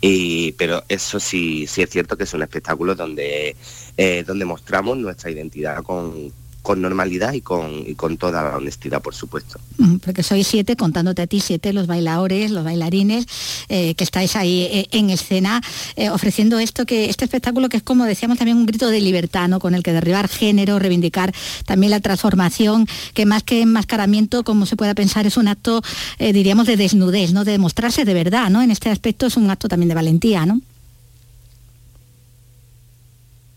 Y, 0.00 0.52
pero 0.52 0.82
eso 0.88 1.20
sí, 1.20 1.66
sí 1.66 1.82
es 1.82 1.90
cierto 1.90 2.16
que 2.16 2.24
es 2.24 2.32
un 2.32 2.42
espectáculo 2.42 2.94
donde, 2.94 3.54
eh, 3.98 4.24
donde 4.26 4.46
mostramos 4.46 4.96
nuestra 4.96 5.30
identidad 5.30 5.82
con, 5.82 6.32
con 6.62 6.80
normalidad 6.80 7.32
y 7.32 7.40
con, 7.40 7.84
y 7.86 7.94
con 7.94 8.16
toda 8.16 8.42
la 8.42 8.56
honestidad, 8.56 9.02
por 9.02 9.14
supuesto. 9.14 9.58
Porque 10.04 10.22
sois 10.22 10.46
siete, 10.46 10.76
contándote 10.76 11.22
a 11.22 11.26
ti 11.26 11.40
siete, 11.40 11.72
los 11.72 11.88
bailadores, 11.88 12.52
los 12.52 12.62
bailarines, 12.64 13.26
eh, 13.68 13.94
que 13.94 14.04
estáis 14.04 14.36
ahí 14.36 14.68
eh, 14.70 14.86
en 14.92 15.10
escena, 15.10 15.60
eh, 15.96 16.10
ofreciendo 16.10 16.60
esto 16.60 16.86
que, 16.86 17.10
este 17.10 17.24
espectáculo 17.24 17.68
que 17.68 17.78
es 17.78 17.82
como 17.82 18.04
decíamos 18.04 18.38
también 18.38 18.56
un 18.56 18.66
grito 18.66 18.88
de 18.88 19.00
libertad, 19.00 19.48
¿no? 19.48 19.58
Con 19.58 19.74
el 19.74 19.82
que 19.82 19.92
derribar 19.92 20.28
género, 20.28 20.78
reivindicar 20.78 21.34
también 21.66 21.90
la 21.90 22.00
transformación, 22.00 22.86
que 23.12 23.26
más 23.26 23.42
que 23.42 23.62
enmascaramiento, 23.62 24.44
como 24.44 24.64
se 24.66 24.76
pueda 24.76 24.94
pensar, 24.94 25.26
es 25.26 25.36
un 25.36 25.48
acto, 25.48 25.82
eh, 26.18 26.32
diríamos, 26.32 26.68
de 26.68 26.76
desnudez, 26.76 27.32
¿no? 27.32 27.44
De 27.44 27.52
demostrarse 27.52 28.04
de 28.04 28.14
verdad, 28.14 28.50
¿no? 28.50 28.62
En 28.62 28.70
este 28.70 28.88
aspecto 28.88 29.26
es 29.26 29.36
un 29.36 29.50
acto 29.50 29.68
también 29.68 29.88
de 29.88 29.96
valentía, 29.96 30.46
¿no? 30.46 30.60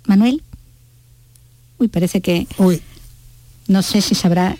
Manuel. 0.08 0.42
Uy, 1.78 1.88
parece 1.88 2.22
que. 2.22 2.48
Uy. 2.58 2.82
No 3.68 3.82
sé 3.82 4.02
si 4.02 4.16
sabrá. 4.16 4.56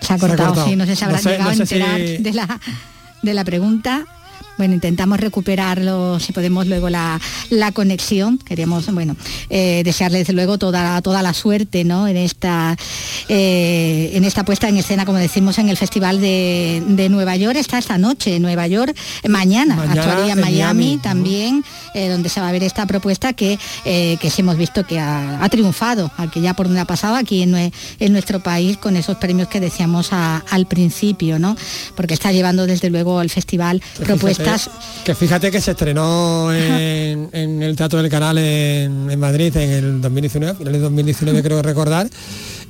Se 0.00 0.12
ha 0.14 0.18
Se 0.18 0.24
ha 0.24 0.28
cortado, 0.28 0.48
cortado. 0.48 0.66
sí, 0.68 0.76
no 0.76 0.86
sé 0.86 0.96
si 0.96 1.04
habrá 1.04 1.16
No 1.18 1.22
sé- 1.22 1.30
llegado 1.30 1.44
no 1.44 1.50
a 1.50 1.54
sé 1.56 1.62
enterar 1.62 2.00
si- 2.00 2.16
de, 2.18 2.32
la, 2.32 2.60
de 3.22 3.34
la 3.34 3.44
pregunta. 3.44 4.04
Bueno, 4.60 4.74
intentamos 4.74 5.18
recuperarlo, 5.18 6.20
si 6.20 6.32
podemos 6.34 6.66
luego 6.66 6.90
la, 6.90 7.18
la 7.48 7.72
conexión. 7.72 8.36
Queríamos, 8.36 8.92
bueno, 8.92 9.16
eh, 9.48 9.80
desearle 9.86 10.18
desde 10.18 10.34
luego 10.34 10.58
toda, 10.58 11.00
toda 11.00 11.22
la 11.22 11.32
suerte 11.32 11.82
¿no? 11.82 12.06
en, 12.06 12.18
esta, 12.18 12.76
eh, 13.30 14.10
en 14.12 14.24
esta 14.24 14.44
puesta 14.44 14.68
en 14.68 14.76
escena, 14.76 15.06
como 15.06 15.16
decimos, 15.16 15.56
en 15.56 15.70
el 15.70 15.78
Festival 15.78 16.20
de, 16.20 16.82
de 16.88 17.08
Nueva 17.08 17.36
York. 17.36 17.56
Está 17.56 17.78
esta 17.78 17.96
noche 17.96 18.36
en 18.36 18.42
Nueva 18.42 18.66
York, 18.66 18.94
mañana, 19.26 19.76
Mañana 19.76 20.02
actuaría 20.02 20.32
en 20.34 20.40
Miami, 20.40 20.98
también, 21.02 21.64
eh, 21.94 22.10
donde 22.10 22.28
se 22.28 22.40
va 22.42 22.48
a 22.50 22.52
ver 22.52 22.62
esta 22.62 22.84
propuesta 22.84 23.32
que, 23.32 23.58
eh, 23.86 24.18
que 24.20 24.28
sí 24.28 24.42
hemos 24.42 24.58
visto 24.58 24.84
que 24.84 24.98
ha, 25.00 25.42
ha 25.42 25.48
triunfado, 25.48 26.10
al 26.18 26.30
que 26.30 26.42
ya 26.42 26.52
por 26.52 26.66
donde 26.66 26.80
ha 26.82 26.84
pasado 26.84 27.14
aquí 27.16 27.40
en, 27.40 27.54
en 27.54 28.12
nuestro 28.12 28.40
país 28.40 28.76
con 28.76 28.96
esos 28.96 29.16
premios 29.16 29.48
que 29.48 29.58
decíamos 29.58 30.12
a- 30.12 30.44
al 30.50 30.66
principio, 30.66 31.38
¿no? 31.38 31.56
Porque 31.94 32.12
está 32.12 32.30
llevando 32.30 32.66
desde 32.66 32.90
luego 32.90 33.22
el 33.22 33.30
festival 33.30 33.80
propuestas. 34.04 34.49
Que 35.04 35.14
fíjate 35.14 35.50
que 35.50 35.60
se 35.60 35.72
estrenó 35.72 36.52
en, 36.52 37.28
en 37.32 37.62
el 37.62 37.76
Teatro 37.76 38.00
del 38.02 38.10
Canal 38.10 38.38
en, 38.38 39.10
en 39.10 39.18
Madrid 39.20 39.56
en 39.56 39.70
el 39.70 40.00
2019, 40.00 40.54
finales 40.58 40.80
de 40.80 40.84
2019 40.84 41.42
creo 41.42 41.62
recordar, 41.62 42.08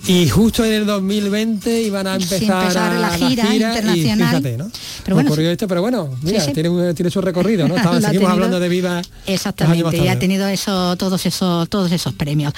y 0.06 0.28
justo 0.28 0.64
en 0.64 0.72
el 0.72 0.86
2020 0.86 1.82
iban 1.82 2.06
a 2.06 2.14
empezar, 2.14 2.62
empezar 2.62 2.94
la 3.00 3.10
gira 3.10 3.54
internacional. 3.54 3.98
Y 3.98 4.02
fíjate, 4.40 4.56
¿no? 4.56 4.70
Pero 5.04 5.16
bueno, 5.16 5.28
Ocurrió 5.30 5.50
esto, 5.50 5.68
pero 5.68 5.82
bueno, 5.82 6.08
mira, 6.22 6.40
sí. 6.40 6.52
Tiene, 6.52 6.94
tiene 6.94 7.10
su 7.10 7.20
recorrido, 7.20 7.68
¿no? 7.68 7.76
Estaba- 7.76 7.96
seguimos 7.96 8.12
tenido. 8.12 8.30
hablando 8.30 8.60
de 8.60 8.68
Viva. 8.68 9.02
Exactamente, 9.26 9.98
y 9.98 10.08
ha 10.08 10.18
tenido 10.18 10.46
eso, 10.48 10.96
todos 10.96 11.26
esos, 11.26 11.68
todos 11.68 11.92
esos 11.92 12.14
premios. 12.14 12.54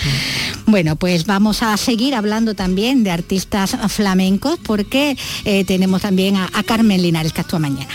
Bueno, 0.66 0.94
pues 0.96 1.26
vamos 1.26 1.62
a 1.62 1.76
seguir 1.76 2.14
hablando 2.14 2.54
también 2.54 3.02
de 3.02 3.10
artistas 3.10 3.76
flamencos, 3.88 4.58
porque 4.62 5.16
eh, 5.44 5.64
tenemos 5.64 6.02
también 6.02 6.36
a, 6.36 6.48
a 6.52 6.62
Carmen 6.62 7.02
Linares 7.02 7.32
que 7.32 7.40
actúa 7.40 7.58
mañana. 7.58 7.90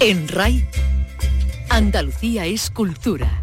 En 0.00 0.28
RAI, 0.28 0.66
Andalucía 1.68 2.46
es 2.46 2.70
cultura. 2.70 3.42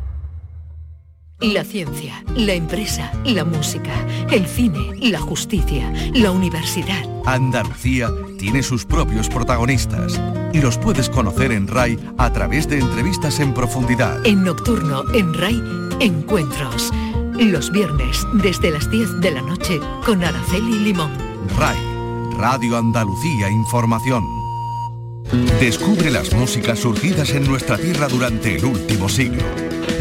La 1.39 1.63
ciencia, 1.63 2.23
la 2.35 2.53
empresa, 2.53 3.11
la 3.23 3.45
música, 3.45 3.93
el 4.31 4.47
cine, 4.47 4.89
la 5.01 5.19
justicia, 5.19 5.93
la 6.15 6.31
universidad. 6.31 7.03
Andalucía 7.25 8.09
tiene 8.39 8.63
sus 8.63 8.85
propios 8.85 9.29
protagonistas 9.29 10.19
y 10.51 10.61
los 10.61 10.79
puedes 10.79 11.09
conocer 11.09 11.51
en 11.51 11.67
RAI 11.67 11.99
a 12.17 12.33
través 12.33 12.67
de 12.67 12.79
entrevistas 12.79 13.39
en 13.39 13.53
profundidad. 13.53 14.25
En 14.25 14.43
Nocturno, 14.43 15.03
en 15.13 15.33
RAI, 15.33 15.61
encuentros. 15.99 16.91
Los 17.35 17.71
viernes, 17.71 18.25
desde 18.33 18.71
las 18.71 18.89
10 18.89 19.21
de 19.21 19.31
la 19.31 19.43
noche, 19.43 19.79
con 20.05 20.23
Araceli 20.23 20.79
Limón. 20.79 21.11
RAI, 21.55 21.77
Radio 22.37 22.77
Andalucía 22.77 23.49
Información. 23.49 24.23
Descubre 25.59 26.11
las 26.11 26.31
músicas 26.33 26.77
surgidas 26.79 27.31
en 27.31 27.47
nuestra 27.47 27.79
tierra 27.79 28.07
durante 28.07 28.55
el 28.55 28.65
último 28.65 29.09
siglo. 29.09 29.41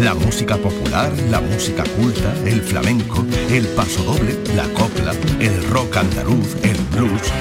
La 0.01 0.15
música 0.15 0.59
popular, 0.59 1.11
la 1.31 1.41
música 1.41 1.83
culta, 1.97 2.35
el 2.45 2.61
flamenco, 2.61 3.25
el 3.49 3.67
pasodoble, 3.69 4.39
la 4.55 4.65
copla, 4.75 5.15
el 5.41 5.67
rock 5.71 5.97
andaluz, 5.97 6.57
el 6.63 6.77
blues. 6.95 7.33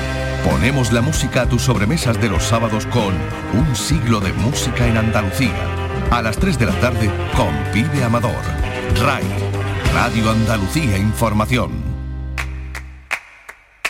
Ponemos 0.49 0.93
la 0.93 1.01
música 1.01 1.41
a 1.41 1.49
tus 1.49 1.63
sobremesas 1.63 2.19
de 2.21 2.29
los 2.29 2.43
sábados 2.43 2.85
con 2.85 3.13
Un 3.53 3.75
siglo 3.75 4.21
de 4.21 4.31
música 4.31 4.87
en 4.87 4.95
Andalucía. 4.95 6.09
A 6.09 6.21
las 6.21 6.37
3 6.37 6.57
de 6.57 6.65
la 6.67 6.79
tarde 6.79 7.11
con 7.35 7.53
Pibe 7.73 8.01
Amador. 8.01 8.31
RAI, 9.03 9.25
Radio 9.93 10.31
Andalucía 10.31 10.97
Información. 10.97 11.84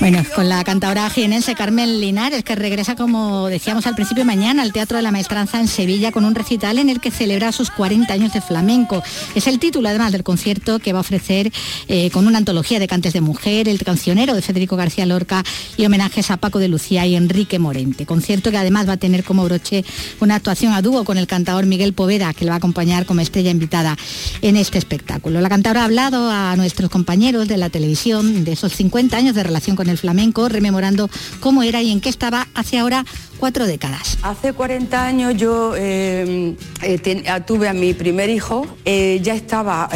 Bueno, 0.00 0.24
con 0.34 0.48
la 0.48 0.64
cantadora 0.64 1.10
jienense 1.10 1.54
Carmen 1.54 2.00
Linares, 2.00 2.42
que 2.42 2.54
regresa, 2.54 2.96
como 2.96 3.48
decíamos 3.48 3.86
al 3.86 3.94
principio, 3.94 4.24
mañana 4.24 4.62
al 4.62 4.72
Teatro 4.72 4.96
de 4.96 5.02
la 5.02 5.12
Maestranza 5.12 5.60
en 5.60 5.68
Sevilla 5.68 6.10
con 6.10 6.24
un 6.24 6.34
recital 6.34 6.78
en 6.78 6.88
el 6.88 7.00
que 7.00 7.10
celebra 7.10 7.52
sus 7.52 7.70
40 7.70 8.10
años 8.10 8.32
de 8.32 8.40
flamenco. 8.40 9.02
Es 9.34 9.46
el 9.46 9.58
título, 9.58 9.90
además, 9.90 10.12
del 10.12 10.22
concierto 10.22 10.78
que 10.78 10.94
va 10.94 11.00
a 11.00 11.02
ofrecer 11.02 11.52
eh, 11.86 12.10
con 12.12 12.26
una 12.26 12.38
antología 12.38 12.78
de 12.78 12.88
cantes 12.88 13.12
de 13.12 13.20
mujer, 13.20 13.68
el 13.68 13.78
cancionero 13.84 14.34
de 14.34 14.40
Federico 14.40 14.74
García 14.74 15.04
Lorca 15.04 15.44
y 15.76 15.84
homenajes 15.84 16.30
a 16.30 16.38
Paco 16.38 16.60
de 16.60 16.68
Lucía 16.68 17.04
y 17.04 17.14
Enrique 17.14 17.58
Morente. 17.58 18.06
Concierto 18.06 18.50
que 18.50 18.56
además 18.56 18.88
va 18.88 18.94
a 18.94 18.96
tener 18.96 19.22
como 19.22 19.44
broche 19.44 19.84
una 20.20 20.36
actuación 20.36 20.72
a 20.72 20.80
dúo 20.80 21.04
con 21.04 21.18
el 21.18 21.26
cantador 21.26 21.66
Miguel 21.66 21.92
Poveda, 21.92 22.32
que 22.32 22.46
le 22.46 22.50
va 22.50 22.54
a 22.54 22.58
acompañar 22.58 23.04
como 23.04 23.20
estrella 23.20 23.50
invitada 23.50 23.98
en 24.40 24.56
este 24.56 24.78
espectáculo. 24.78 25.42
La 25.42 25.50
cantadora 25.50 25.82
ha 25.82 25.84
hablado 25.84 26.30
a 26.30 26.56
nuestros 26.56 26.88
compañeros 26.88 27.48
de 27.48 27.58
la 27.58 27.68
televisión 27.68 28.44
de 28.44 28.52
esos 28.52 28.72
50 28.72 29.14
años 29.14 29.34
de 29.34 29.42
relación 29.42 29.76
con 29.76 29.89
el 29.90 29.98
flamenco, 29.98 30.48
rememorando 30.48 31.10
cómo 31.40 31.62
era 31.62 31.82
y 31.82 31.90
en 31.90 32.00
qué 32.00 32.08
estaba 32.08 32.48
hace 32.54 32.78
ahora 32.78 33.04
cuatro 33.40 33.66
décadas. 33.66 34.18
Hace 34.22 34.52
40 34.52 35.02
años 35.02 35.34
yo 35.34 35.72
eh, 35.74 36.54
eh, 36.82 37.42
tuve 37.46 37.68
a 37.68 37.72
mi 37.72 37.94
primer 37.94 38.28
hijo, 38.28 38.66
eh, 38.84 39.18
ya 39.22 39.34
estaba 39.34 39.88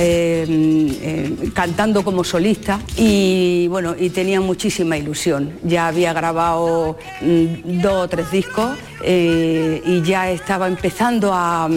cantando 1.52 2.02
como 2.02 2.24
solista 2.24 2.80
y 2.96 3.68
bueno, 3.68 3.94
y 3.96 4.08
tenía 4.10 4.40
muchísima 4.40 4.96
ilusión. 4.96 5.52
Ya 5.62 5.88
había 5.88 6.14
grabado 6.14 6.96
mm, 7.20 7.82
dos 7.82 8.04
o 8.04 8.08
tres 8.08 8.30
discos 8.30 8.76
y 9.06 10.00
ya 10.02 10.30
estaba 10.30 10.66
empezando 10.66 11.30
a, 11.34 11.68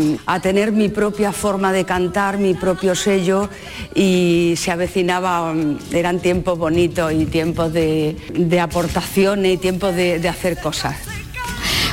tener 0.41 0.72
mi 0.72 0.88
propia 0.88 1.34
forma 1.34 1.74
de 1.74 1.84
cantar, 1.84 2.38
mi 2.38 2.53
propio 2.53 2.95
sello 2.95 3.49
y 3.93 4.53
se 4.55 4.72
avecinaba, 4.72 5.51
mm, 5.51 5.80
eran 5.91 6.20
tiempos 6.20 6.57
bonitos 6.57 7.11
y 7.11 7.26
tiempos 7.26 7.74
de, 7.74 8.15
aportaciones 8.61 9.55
y 9.55 9.57
tiempos 9.57 9.93
de 9.95 10.30
hacer 10.30 10.57
cosas. 10.61 10.95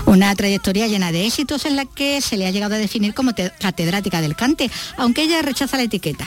Una 0.06 0.34
trayectoria 0.34 0.86
llena 0.86 1.12
de 1.12 1.26
éxitos 1.26 1.64
en 1.64 1.76
la 1.76 1.86
que 1.86 2.20
se 2.20 2.36
le 2.36 2.46
ha 2.46 2.50
llegado 2.50 2.74
a 2.74 2.78
definir 2.78 3.14
como 3.14 3.32
catedrática 3.60 4.20
del 4.20 4.36
cante, 4.36 4.70
aunque 4.96 5.22
ella 5.22 5.42
rechaza 5.42 5.76
la 5.76 5.84
etiqueta. 5.84 6.26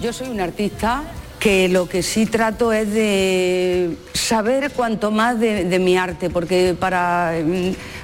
Yo 0.00 0.12
soy 0.12 0.28
una 0.28 0.44
artista 0.44 1.04
que 1.42 1.68
lo 1.68 1.88
que 1.88 2.04
sí 2.04 2.26
trato 2.26 2.72
es 2.72 2.92
de 2.92 3.96
saber 4.12 4.70
cuanto 4.70 5.10
más 5.10 5.40
de, 5.40 5.78
mi 5.80 5.96
arte, 5.96 6.30
porque 6.30 6.76
para, 6.78 7.32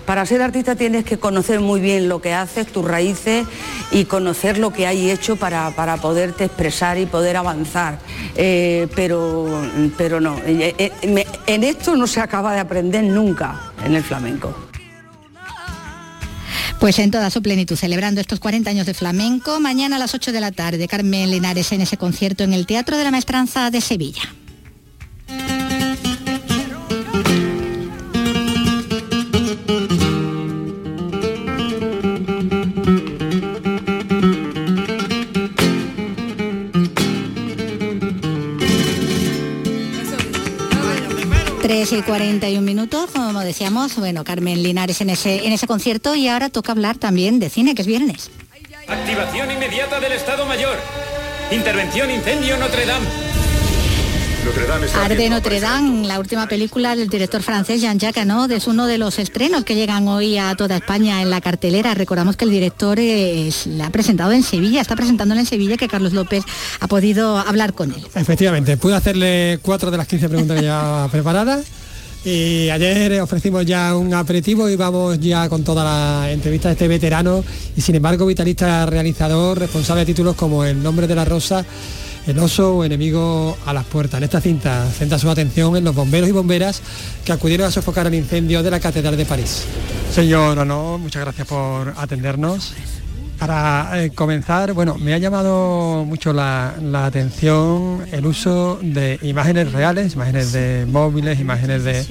para, 0.06 0.26
ser 0.26 0.42
artista 0.42 0.74
tienes 0.74 1.04
que 1.04 1.18
conocer 1.18 1.60
muy 1.60 1.80
bien 1.80 2.08
lo 2.08 2.20
que 2.20 2.34
haces, 2.34 2.66
tus 2.66 2.84
raíces 2.84 3.46
y 3.92 4.06
conocer 4.06 4.58
lo 4.58 4.72
que 4.72 4.88
hay 4.88 5.10
hecho 5.10 5.36
para, 5.36 5.70
poderte 6.02 6.46
expresar 6.46 6.98
y 6.98 7.06
poder 7.06 7.36
avanzar. 7.36 8.00
Eh, 8.34 8.88
pero, 8.96 9.46
pero 9.96 10.20
no, 10.20 10.36
eh, 10.44 10.74
eh, 10.76 11.26
en 11.46 11.62
esto 11.62 11.94
no 11.94 12.08
se 12.08 12.20
acaba 12.20 12.54
de 12.54 12.60
aprender 12.60 13.04
nunca 13.04 13.72
en 13.84 13.94
el 13.94 14.02
flamenco. 14.02 14.67
Pues 16.80 17.00
en 17.00 17.10
toda 17.10 17.28
su 17.30 17.42
plenitud, 17.42 17.74
celebrando 17.74 18.20
estos 18.20 18.38
40 18.38 18.70
años 18.70 18.86
de 18.86 18.94
flamenco, 18.94 19.58
mañana 19.58 19.96
a 19.96 19.98
las 19.98 20.14
8 20.14 20.30
de 20.30 20.40
la 20.40 20.52
tarde, 20.52 20.86
Carmen 20.86 21.28
Linares 21.28 21.72
en 21.72 21.80
ese 21.80 21.96
concierto 21.96 22.44
en 22.44 22.52
el 22.52 22.66
Teatro 22.66 22.96
de 22.96 23.02
la 23.02 23.10
Maestranza 23.10 23.70
de 23.72 23.80
Sevilla. 23.80 24.22
3 41.98 42.06
y 42.06 42.10
41 42.10 42.62
minutos, 42.62 43.10
como 43.10 43.40
decíamos, 43.40 43.96
bueno, 43.96 44.22
Carmen 44.22 44.62
Linares 44.62 45.00
en 45.00 45.10
ese, 45.10 45.46
en 45.46 45.52
ese 45.52 45.66
concierto 45.66 46.14
y 46.14 46.28
ahora 46.28 46.48
toca 46.48 46.72
hablar 46.72 46.96
también 46.96 47.40
de 47.40 47.50
cine, 47.50 47.74
que 47.74 47.82
es 47.82 47.88
viernes. 47.88 48.30
Activación 48.86 49.50
inmediata 49.50 49.98
del 49.98 50.12
Estado 50.12 50.46
Mayor. 50.46 50.76
Intervención 51.50 52.10
incendio 52.10 52.56
Notre 52.56 52.86
Dame. 52.86 53.06
Notre 54.44 54.66
Dame 54.66 54.86
Arde 54.94 55.28
Notre 55.28 55.60
Dame, 55.60 56.06
la 56.06 56.20
última 56.20 56.46
película 56.46 56.94
del 56.94 57.08
director 57.08 57.42
francés 57.42 57.80
Jean-Jacques 57.80 58.22
Anod, 58.22 58.52
es 58.52 58.66
uno 58.66 58.86
de 58.86 58.98
los 58.98 59.18
estrenos 59.18 59.64
que 59.64 59.74
llegan 59.74 60.06
hoy 60.06 60.38
a 60.38 60.54
toda 60.54 60.76
España 60.76 61.20
en 61.20 61.30
la 61.30 61.40
cartelera. 61.40 61.94
Recordamos 61.94 62.36
que 62.36 62.44
el 62.44 62.50
director 62.50 63.00
es, 63.00 63.66
la 63.66 63.86
ha 63.86 63.90
presentado 63.90 64.32
en 64.32 64.42
Sevilla, 64.42 64.80
está 64.80 64.94
presentándolo 64.94 65.40
en 65.40 65.46
Sevilla, 65.46 65.76
que 65.76 65.88
Carlos 65.88 66.12
López 66.12 66.44
ha 66.80 66.86
podido 66.86 67.38
hablar 67.38 67.72
con 67.72 67.92
él. 67.92 68.06
Efectivamente, 68.14 68.76
pude 68.76 68.94
hacerle 68.94 69.58
cuatro 69.62 69.90
de 69.90 69.96
las 69.96 70.06
15 70.06 70.28
preguntas 70.28 70.62
ya 70.62 71.08
preparadas. 71.10 71.77
Y 72.30 72.68
ayer 72.68 73.22
ofrecimos 73.22 73.64
ya 73.64 73.96
un 73.96 74.12
aperitivo 74.12 74.68
y 74.68 74.76
vamos 74.76 75.18
ya 75.18 75.48
con 75.48 75.64
toda 75.64 75.82
la 75.82 76.30
entrevista 76.30 76.68
de 76.68 76.74
este 76.74 76.86
veterano 76.86 77.42
y 77.74 77.80
sin 77.80 77.94
embargo 77.94 78.26
vitalista 78.26 78.84
realizador, 78.84 79.58
responsable 79.58 80.00
de 80.00 80.06
títulos 80.06 80.36
como 80.36 80.62
El 80.62 80.82
nombre 80.82 81.06
de 81.06 81.14
la 81.14 81.24
rosa 81.24 81.64
el 82.26 82.38
oso 82.38 82.76
o 82.76 82.84
enemigo 82.84 83.56
a 83.64 83.72
las 83.72 83.86
puertas. 83.86 84.18
En 84.18 84.24
esta 84.24 84.42
cinta 84.42 84.86
centra 84.90 85.18
su 85.18 85.30
atención 85.30 85.74
en 85.78 85.84
los 85.84 85.94
bomberos 85.94 86.28
y 86.28 86.32
bomberas 86.32 86.82
que 87.24 87.32
acudieron 87.32 87.66
a 87.66 87.70
sofocar 87.70 88.06
el 88.08 88.14
incendio 88.14 88.62
de 88.62 88.72
la 88.72 88.78
Catedral 88.78 89.16
de 89.16 89.24
París. 89.24 89.64
Señor 90.12 90.66
no, 90.66 90.98
muchas 90.98 91.22
gracias 91.22 91.48
por 91.48 91.94
atendernos. 91.96 92.74
Para 93.38 94.02
eh, 94.02 94.10
comenzar, 94.10 94.72
bueno, 94.72 94.96
me 94.98 95.14
ha 95.14 95.18
llamado 95.18 96.04
mucho 96.04 96.32
la, 96.32 96.74
atención 97.04 98.04
el 98.10 98.26
uso 98.26 98.78
de 98.82 99.18
imágenes 99.22 99.72
reales, 99.72 100.14
imágenes 100.14 100.52
de 100.52 100.86
móviles, 100.86 101.38
imágenes 101.38 101.84
de, 101.84 102.04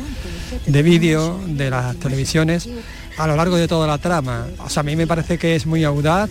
de 0.66 0.84
vídeo, 0.84 1.38
de 1.46 1.70
las 1.70 1.98
televisiones, 1.98 2.70
a 3.18 3.28
lo 3.28 3.36
largo 3.36 3.58
de 3.58 3.68
toda 3.68 3.88
la 3.88 3.98
trama. 3.98 4.48
O 4.60 4.70
sea, 4.70 4.82
a 4.82 4.84
mí 4.84 4.96
me 4.96 5.06
parece 5.06 5.38
que 5.38 5.56
es 5.56 5.66
muy 5.66 5.84
audaz 5.84 6.30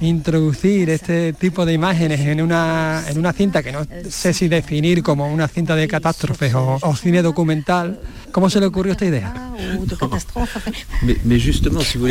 introducir 0.00 0.90
este 0.90 1.32
tipo 1.32 1.64
de 1.64 1.72
imágenes 1.72 2.20
en 2.20 2.42
una, 2.42 3.02
en 3.08 3.18
una 3.18 3.32
cinta 3.32 3.62
que 3.62 3.72
no 3.72 3.86
sé 4.10 4.34
si 4.34 4.48
definir 4.48 5.02
como 5.02 5.32
una 5.32 5.48
cinta 5.48 5.74
de 5.74 5.88
catástrofes 5.88 6.54
o, 6.54 6.78
o 6.82 6.96
cine 6.96 7.22
documental, 7.22 7.98
¿cómo 8.34 8.50
se 8.50 8.58
le 8.58 8.66
ocurrió 8.66 8.92
esta 8.92 9.06
idea? 9.06 9.32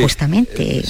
Justamente 0.01 0.83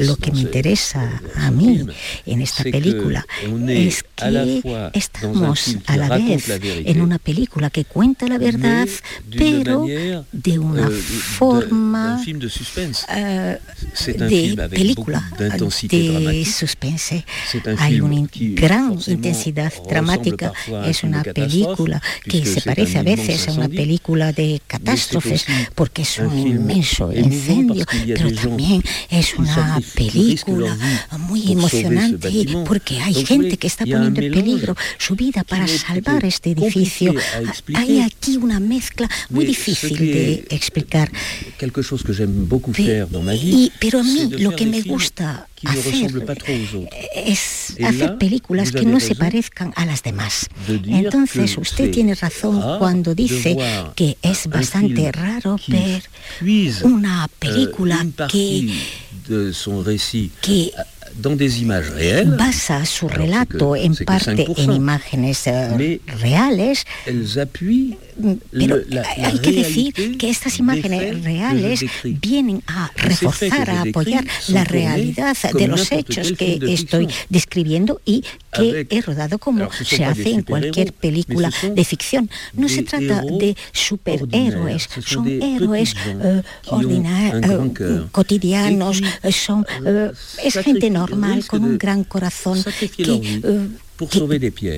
lo 0.00 0.16
que 0.16 0.32
me 0.32 0.40
interesa 0.40 1.22
a 1.36 1.50
mí 1.50 1.86
en 2.26 2.42
esta 2.42 2.62
película 2.64 3.26
es 3.68 4.04
que 4.14 4.90
estamos 4.92 5.76
a 5.86 5.96
la 5.96 6.18
vez 6.18 6.46
en 6.62 7.00
una 7.00 7.18
película 7.18 7.70
que 7.70 7.86
cuenta 7.86 8.28
la 8.28 8.36
verdad, 8.36 8.86
pero 9.34 9.86
de 10.30 10.58
una 10.58 10.88
euh, 10.88 10.90
forma 10.90 12.22
de 12.22 13.58
euh, 14.52 14.68
película 14.68 15.30
de 15.38 16.44
suspense. 16.44 17.24
Hay 17.78 18.00
una 18.02 18.28
gran 18.32 18.98
intensidad 19.06 19.72
dramática. 19.88 20.52
Es 20.84 21.02
una 21.02 21.22
película 21.22 22.02
que 22.24 22.44
se 22.44 22.60
parece 22.60 22.98
a 22.98 23.02
veces 23.02 23.48
a 23.48 23.52
una 23.52 23.68
película 23.68 24.32
de 24.32 24.49
catástrofes 24.66 25.46
porque 25.74 26.02
es 26.02 26.18
un 26.18 26.36
inmenso 26.36 27.12
incendio, 27.12 27.84
pero 28.06 28.32
también 28.32 28.82
es 29.08 29.34
una 29.34 29.80
película 29.94 30.76
muy 31.18 31.52
emocionante 31.52 32.30
porque 32.66 33.00
hay 33.00 33.24
gente 33.24 33.56
que 33.56 33.66
está 33.66 33.84
poniendo 33.84 34.20
en 34.20 34.32
peligro 34.32 34.76
su 34.98 35.14
vida 35.14 35.44
para 35.44 35.68
salvar 35.68 36.24
este 36.24 36.50
edificio. 36.50 37.14
Hay 37.74 38.00
aquí 38.00 38.36
una 38.36 38.60
mezcla 38.60 39.08
muy 39.28 39.44
difícil 39.44 39.96
de 39.98 40.46
explicar. 40.50 41.10
pero 43.78 44.00
a 44.00 44.02
mí 44.02 44.30
lo 44.38 44.56
que 44.56 44.66
me 44.66 44.82
gusta 44.82 45.49
hacer 45.66 46.10
es 47.14 47.76
hacer 47.84 48.18
películas 48.18 48.72
que 48.72 48.84
no 48.84 49.00
se 49.00 49.14
parezcan 49.14 49.72
a 49.76 49.84
las 49.86 50.02
demás. 50.02 50.48
Entonces 50.86 51.56
usted 51.58 51.90
tiene 51.90 52.14
razón 52.14 52.78
cuando 52.78 53.14
dice 53.14 53.56
que 53.94 54.16
es 54.22 54.46
bastante 54.46 55.10
raro 55.12 55.56
ver 55.66 56.02
una 56.82 57.28
película 57.38 58.06
que, 58.30 58.72
que 60.40 60.72
basa 62.36 62.86
su 62.86 63.08
relato 63.08 63.76
en 63.76 63.94
parte 63.96 64.46
en 64.56 64.72
imágenes 64.72 65.46
eh, 65.46 66.00
reales 66.20 66.86
pero 68.50 68.80
hay 69.16 69.38
que 69.38 69.52
decir 69.52 70.18
que 70.18 70.30
estas 70.30 70.58
imágenes 70.58 71.22
reales 71.24 71.84
vienen 72.04 72.62
a 72.66 72.90
reforzar, 72.96 73.70
a 73.70 73.82
apoyar 73.82 74.24
la 74.48 74.64
realidad 74.64 75.36
de 75.54 75.68
los 75.68 75.92
hechos 75.92 76.32
que 76.32 76.58
estoy 76.68 77.08
describiendo 77.28 78.00
y 78.04 78.24
que 78.52 78.86
he 78.90 79.00
rodado 79.00 79.38
como 79.38 79.70
se 79.72 80.04
hace 80.04 80.30
en 80.30 80.42
cualquier 80.42 80.92
película 80.92 81.52
de 81.74 81.84
ficción. 81.84 82.30
No 82.54 82.68
se 82.68 82.82
trata 82.82 83.22
de 83.22 83.56
superhéroes, 83.72 84.88
son 85.04 85.28
héroes 85.28 85.94
eh, 86.06 86.42
ordinarios, 86.66 87.80
eh, 87.80 88.06
cotidianos, 88.10 89.02
son, 89.30 89.66
eh, 89.86 90.10
es 90.44 90.54
gente 90.58 90.90
normal 90.90 91.46
con 91.46 91.64
un 91.64 91.78
gran 91.78 92.04
corazón 92.04 92.62
que, 92.96 93.68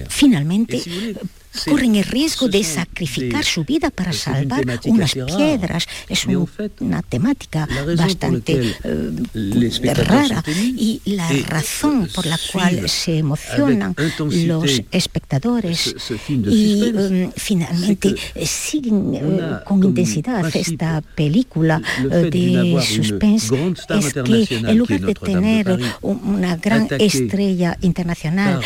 finalmente 0.08 0.82
corren 1.66 1.96
el 1.96 2.04
riesgo 2.04 2.48
de 2.48 2.64
sacrificar 2.64 3.44
su 3.44 3.64
vida 3.64 3.90
para 3.90 4.12
salvar 4.12 4.64
unas 4.86 5.12
piedras. 5.14 5.86
Es 6.08 6.26
una 6.26 7.02
temática 7.02 7.68
bastante 7.96 8.74
eh, 8.84 9.94
rara. 10.04 10.42
y 10.46 11.00
la 11.04 11.28
razón 11.48 12.08
por 12.14 12.26
la 12.26 12.38
cual 12.52 12.88
se 12.88 13.18
emocionan 13.18 13.94
los 14.18 14.82
espectadores 14.90 15.94
y 16.28 16.82
um, 16.92 17.32
finalmente 17.36 18.14
siguen 18.44 19.14
eh, 19.14 19.58
con 19.64 19.82
intensidad 19.84 20.44
esta 20.54 21.00
película 21.00 21.80
eh, 22.10 22.30
de 22.30 22.82
suspense. 22.82 23.74
es 23.88 24.12
que 24.14 24.56
en 24.56 24.78
lugar 24.78 25.00
de 25.00 25.14
tener 25.14 25.78
una 26.00 26.56
gran 26.56 26.88
estrella 26.98 27.76
internacional 27.82 28.60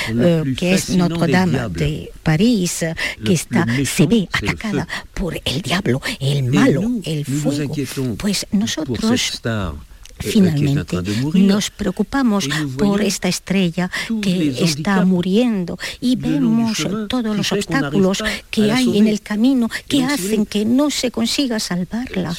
que 0.57 0.75
es 0.75 0.91
Notre 0.91 1.33
Dame 1.33 1.69
de 1.71 2.11
París, 2.23 2.76
que 3.25 3.33
está, 3.33 3.67
se 3.85 4.07
ve 4.07 4.29
atacada 4.33 4.87
por 5.15 5.41
el 5.45 5.63
diablo, 5.63 6.01
el 6.21 6.45
malo, 6.45 6.83
el 7.05 7.25
fuego, 7.25 7.75
pues 8.19 8.47
nosotros 8.53 9.41
eh, 9.45 9.73
Finalmente, 10.19 10.97
nos 11.35 11.71
preocupamos 11.71 12.49
por 12.79 13.03
esta 13.03 13.29
estrella 13.29 13.91
que 14.23 14.57
está 14.61 15.05
muriendo 15.05 15.79
y 16.01 16.17
vemos 16.17 16.87
todos 17.09 17.37
los 17.37 17.53
obstáculos 17.53 18.23
que 18.51 18.73
hay 18.73 18.99
en 18.99 19.09
el 19.09 19.21
camino 19.21 19.69
que 19.89 20.05
hacen 20.05 20.47
que 20.47 20.65
no 20.65 20.91
se 20.91 21.11
consiga 21.11 21.61
salvarla. 21.61 22.35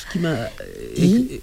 Y 0.95 1.41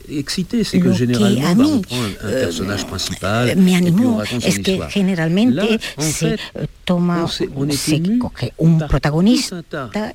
lo 0.78 0.94
que 0.94 1.42
a 1.42 1.54
mí 1.54 1.82
eh, 2.24 3.54
me 3.56 3.76
animó 3.76 4.22
es 4.22 4.58
que 4.58 4.80
generalmente 4.90 5.78
se 5.98 6.38
toma, 6.84 7.28
se 7.28 8.18
coge 8.18 8.52
un 8.56 8.78
protagonista 8.88 9.62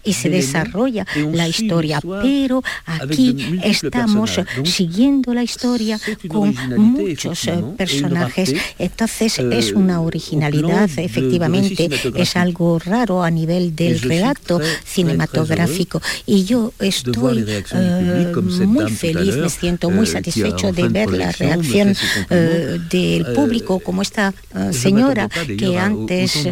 y 0.04 0.14
se 0.14 0.30
desarrolla 0.30 1.06
la 1.32 1.48
historia, 1.48 2.02
pero 2.22 2.62
aquí 2.86 3.60
estamos 3.64 4.40
siguiendo 4.64 5.34
la 5.34 5.44
historia 5.44 6.00
con 6.28 6.56
muchos 6.78 7.48
eh, 7.48 7.64
personajes, 7.78 8.54
entonces 8.78 9.40
es 9.40 9.72
una 9.72 10.02
originalidad, 10.02 10.90
efectivamente, 10.98 11.90
es 12.16 12.36
algo 12.36 12.80
raro 12.80 13.24
a 13.24 13.32
nivel 13.32 13.76
del 13.76 14.00
relato 14.02 14.60
cinematográfico. 14.86 16.02
y 16.26 16.46
yo 16.46 16.74
estoy 16.80 17.46
eh, 17.74 18.34
muy 18.66 18.92
feliz, 18.92 19.36
me 19.38 19.50
siento 19.50 19.90
muy 19.90 20.06
satisfecho 20.06 20.72
de 20.72 20.88
ver 20.90 21.10
la 21.12 21.32
reacción 21.32 21.96
eh, 22.30 22.80
del 22.90 23.26
público 23.34 23.80
como 23.80 24.02
esta 24.02 24.34
señora 24.72 25.30
que 25.30 25.78
antes 25.78 26.48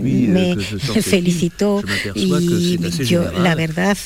me 0.00 0.56
felicitó 1.02 1.82
y 2.14 2.78
yo 3.04 3.30
la 3.32 3.54
verdad 3.54 3.96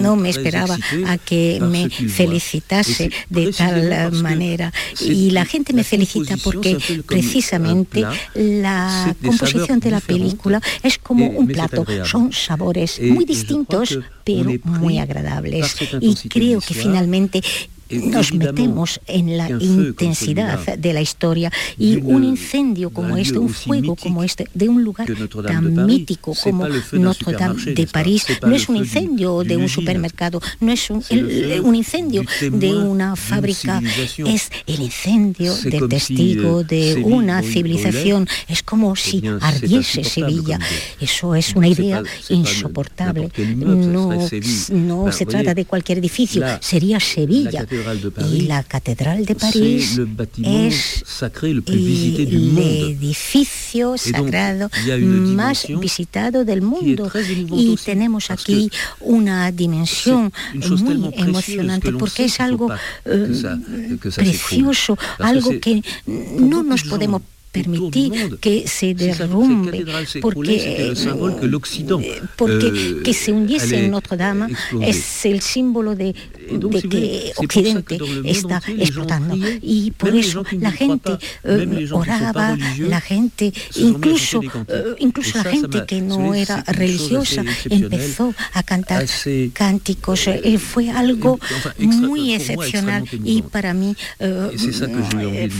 no 0.00 0.16
me 0.16 0.30
esperaba 0.30 0.76
a 1.06 1.18
que 1.18 1.58
me 1.60 1.88
felicitase 1.90 3.10
de 3.30 3.52
tal 3.52 4.12
manera. 4.12 4.72
y 5.00 5.30
la 5.30 5.44
gente 5.44 5.72
me 5.72 5.84
felicita 5.84 6.36
porque 6.36 6.78
precisamente 7.06 8.04
la 8.34 9.14
composición 9.24 9.80
de 9.80 9.90
la 9.90 10.00
película 10.00 10.60
es 10.82 10.98
como 10.98 11.26
un 11.26 11.46
plato, 11.46 11.84
son 12.04 12.32
sabores 12.32 13.00
muy 13.00 13.24
distintos 13.24 13.98
pero 14.24 14.50
muy 14.64 14.98
agradables. 14.98 15.76
y 16.00 16.14
creo 16.28 16.60
que 16.60 16.74
finalmente 16.74 17.42
nos 17.90 18.32
metemos 18.32 19.00
en 19.06 19.36
la 19.36 19.50
intensidad 19.50 20.76
de 20.76 20.92
la 20.92 21.00
historia 21.00 21.52
y 21.78 21.96
un 21.96 22.24
incendio 22.24 22.90
como 22.90 23.16
este, 23.16 23.38
un 23.38 23.48
fuego 23.48 23.96
como 23.96 24.22
este, 24.24 24.48
de 24.54 24.68
un 24.68 24.84
lugar 24.84 25.08
tan 25.46 25.86
mítico 25.86 26.34
como 26.42 26.66
Notre 26.92 27.32
Dame 27.32 27.62
de 27.74 27.86
París, 27.86 28.26
no 28.42 28.54
es 28.54 28.68
un 28.68 28.76
incendio 28.76 29.42
de 29.44 29.56
un 29.56 29.68
supermercado, 29.68 30.40
no 30.60 30.72
es 30.72 30.90
un, 30.90 31.02
incendio 31.74 32.22
de 32.40 32.74
una 32.74 33.16
fábrica, 33.16 33.80
es 34.26 34.50
el 34.66 34.80
incendio 34.80 35.54
del 35.56 35.88
testigo 35.88 36.62
de 36.62 37.02
una 37.04 37.42
civilización, 37.42 38.28
es 38.48 38.62
como 38.62 38.96
si 38.96 39.22
ardiese 39.40 40.04
Sevilla. 40.04 40.58
Eso 41.00 41.34
es 41.34 41.54
una 41.54 41.68
idea 41.68 42.02
insoportable. 42.28 43.30
No, 43.56 44.28
no 44.70 45.12
se 45.12 45.26
trata 45.26 45.54
de 45.54 45.64
cualquier 45.64 45.98
edificio, 45.98 46.44
sería 46.60 47.00
Sevilla 47.00 47.66
y 48.32 48.42
la 48.42 48.62
catedral 48.62 49.24
de 49.24 49.34
París 49.34 49.98
es 50.42 51.04
el 51.38 52.58
edificio 52.58 53.96
sagrado 53.96 54.70
más 55.34 55.66
visitado 55.80 56.44
del 56.44 56.62
mundo. 56.62 57.10
y 57.52 57.76
tenemos 57.76 58.30
aquí 58.30 58.70
una 59.00 59.50
dimensión 59.52 60.32
muy 60.54 61.14
emocionante 61.16 61.92
porque 61.92 62.24
es 62.24 62.40
algo 62.40 62.72
eh, 63.04 63.98
precioso, 64.14 64.98
algo 65.18 65.50
que 65.60 65.82
no 66.06 66.62
nos 66.62 66.84
podemos 66.84 67.22
permitir 67.52 68.38
que 68.40 68.68
se 68.68 68.94
derrumbe 68.94 69.84
porque, 70.20 70.94
porque 72.36 72.66
euh, 72.66 73.02
que 73.02 73.12
se 73.12 73.32
hundiese 73.32 73.84
en 73.84 73.90
Notre 73.90 74.16
Dame 74.16 74.46
es 74.82 75.24
el 75.24 75.40
símbolo 75.40 75.96
de, 75.96 76.14
de 76.48 76.82
que 76.82 77.32
Occidente 77.36 77.98
está 78.24 78.62
explotando. 78.78 79.36
y 79.60 79.90
por 79.90 80.14
eso 80.14 80.44
la 80.52 80.70
gente 80.70 81.18
eh, 81.42 81.88
oraba, 81.90 82.56
la 82.78 83.00
gente, 83.00 83.52
incluso, 83.74 84.40
eh, 84.68 84.94
incluso 84.98 85.38
la 85.38 85.50
gente 85.50 85.84
que 85.86 86.00
no 86.00 86.34
era 86.34 86.62
religiosa 86.68 87.44
empezó 87.68 88.32
a 88.52 88.62
cantar 88.62 89.04
cánticos. 89.52 90.26
Eh, 90.28 90.58
fue 90.58 90.90
algo 90.90 91.38
muy 91.78 92.34
excepcional 92.34 93.04
y 93.24 93.42
para 93.42 93.74
mí 93.74 93.96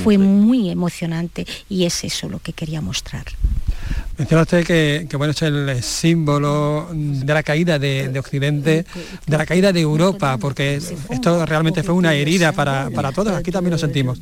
fue 0.05 0.19
muy 0.19 0.71
emocionante 0.71 1.47
y 1.69 1.80
es 1.85 2.05
eso 2.05 2.29
lo 2.29 2.39
que 2.39 2.53
quería 2.53 2.81
mostrar. 2.81 3.25
Menciona 4.19 4.43
usted 4.43 4.67
que, 4.67 5.17
bueno, 5.17 5.31
es 5.31 5.41
el 5.41 5.83
símbolo 5.83 6.89
de 6.93 7.33
la 7.33 7.43
caída 7.43 7.79
de, 7.79 8.19
Occidente, 8.19 8.85
de 9.27 9.39
la 9.39 9.47
caída 9.47 9.73
de 9.73 9.81
Europa, 9.81 10.37
porque 10.37 10.77
esto 10.77 11.47
realmente 11.47 11.83
fue 11.83 11.95
una 11.95 12.13
herida 12.13 12.53
para, 12.53 13.13
todos, 13.13 13.33
aquí 13.33 13.51
también 13.51 13.73
lo 13.73 13.79
sentimos. 13.79 14.19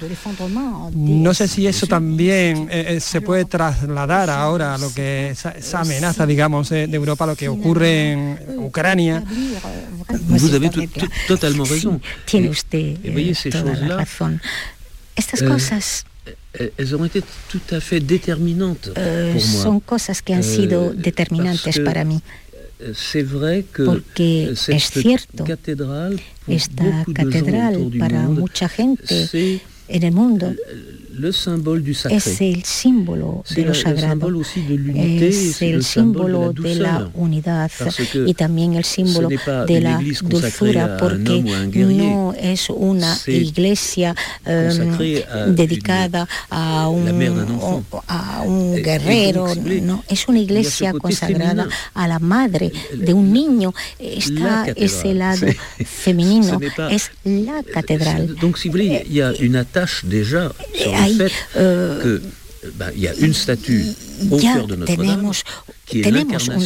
No 0.94 1.34
sé 1.34 1.48
si 1.48 1.66
eso 1.66 1.88
también 1.88 2.68
eh, 2.70 2.96
eh, 2.96 3.00
se 3.00 3.20
puede 3.20 3.44
trasladar 3.44 4.30
ahora 4.30 4.74
a 4.74 4.78
lo 4.78 4.94
que 4.94 5.30
esa, 5.30 5.54
amenaza, 5.80 6.26
digamos, 6.26 6.68
de 6.68 6.84
Europa, 6.84 7.26
lo 7.26 7.34
que 7.34 7.48
ocurre 7.48 8.12
en 8.12 8.38
Ucrania. 8.58 9.24
Tiene 12.24 12.50
usted 12.50 13.50
toda 13.50 13.74
la 13.74 13.96
razón. 13.96 14.40
Estas 15.16 15.42
cosas 15.42 16.06
elles 16.54 16.96
ont 16.96 17.04
été 17.04 17.22
tout 17.48 17.60
à 17.70 17.80
fait 17.80 18.00
déterminantes 18.00 18.90
euh, 18.96 19.32
pour 19.32 19.46
moi. 19.46 19.62
Son 19.62 19.80
cosas 19.80 20.22
que 20.24 20.32
han 20.32 20.42
sido 20.42 20.90
euh, 20.90 20.94
determinantes 20.94 21.84
para 21.84 22.04
mí. 22.04 22.20
C'est 22.94 23.22
vrai 23.24 23.64
que 23.72 23.82
Porque 23.82 24.52
es 24.52 24.90
cierto, 24.90 25.44
esta 26.46 27.04
catedral 27.12 27.90
para 27.98 28.28
mucha 28.28 28.68
gente 28.68 29.60
en 29.88 30.02
el 30.04 30.12
mundo 30.12 30.54
es 32.10 32.40
el 32.40 32.64
símbolo 32.64 33.44
de 33.50 33.64
lo 33.64 33.74
sagrado, 33.74 34.30
es 34.94 35.62
el 35.62 35.84
símbolo 35.84 36.52
de 36.52 36.74
la 36.76 37.10
unidad 37.14 37.70
y 38.26 38.34
también 38.34 38.74
el 38.74 38.84
símbolo 38.84 39.28
de 39.28 39.80
la 39.80 40.00
dulzura, 40.22 40.96
porque 40.98 41.42
no 41.74 42.34
es 42.38 42.70
una 42.70 43.18
iglesia 43.26 44.14
em, 44.44 45.54
dedicada 45.54 46.28
a 46.50 46.88
un, 46.88 47.88
a 48.06 48.42
un 48.42 48.76
guerrero, 48.76 49.54
no, 49.82 50.04
es 50.08 50.28
una 50.28 50.38
iglesia 50.38 50.92
consagrada 50.92 51.68
a 51.94 52.08
la 52.08 52.18
madre 52.18 52.72
de 52.94 53.12
un 53.12 53.32
niño. 53.32 53.74
Está 53.98 54.66
ese 54.76 55.14
lado 55.14 55.46
femenino, 55.84 56.60
es 56.90 57.10
la 57.24 57.62
catedral. 57.62 58.36
Fait 61.08 61.32
que 61.54 62.22
bah, 62.74 62.86
il 62.94 63.02
y 63.02 63.08
a 63.08 63.14
une 63.14 63.34
statue 63.34 63.84
au 64.30 64.36
cœur 64.38 64.66
de 64.66 64.76
Notre-Dame 64.76 65.30
qui 65.86 66.00
est 66.00 66.06
en, 66.06 66.16
en 66.16 66.58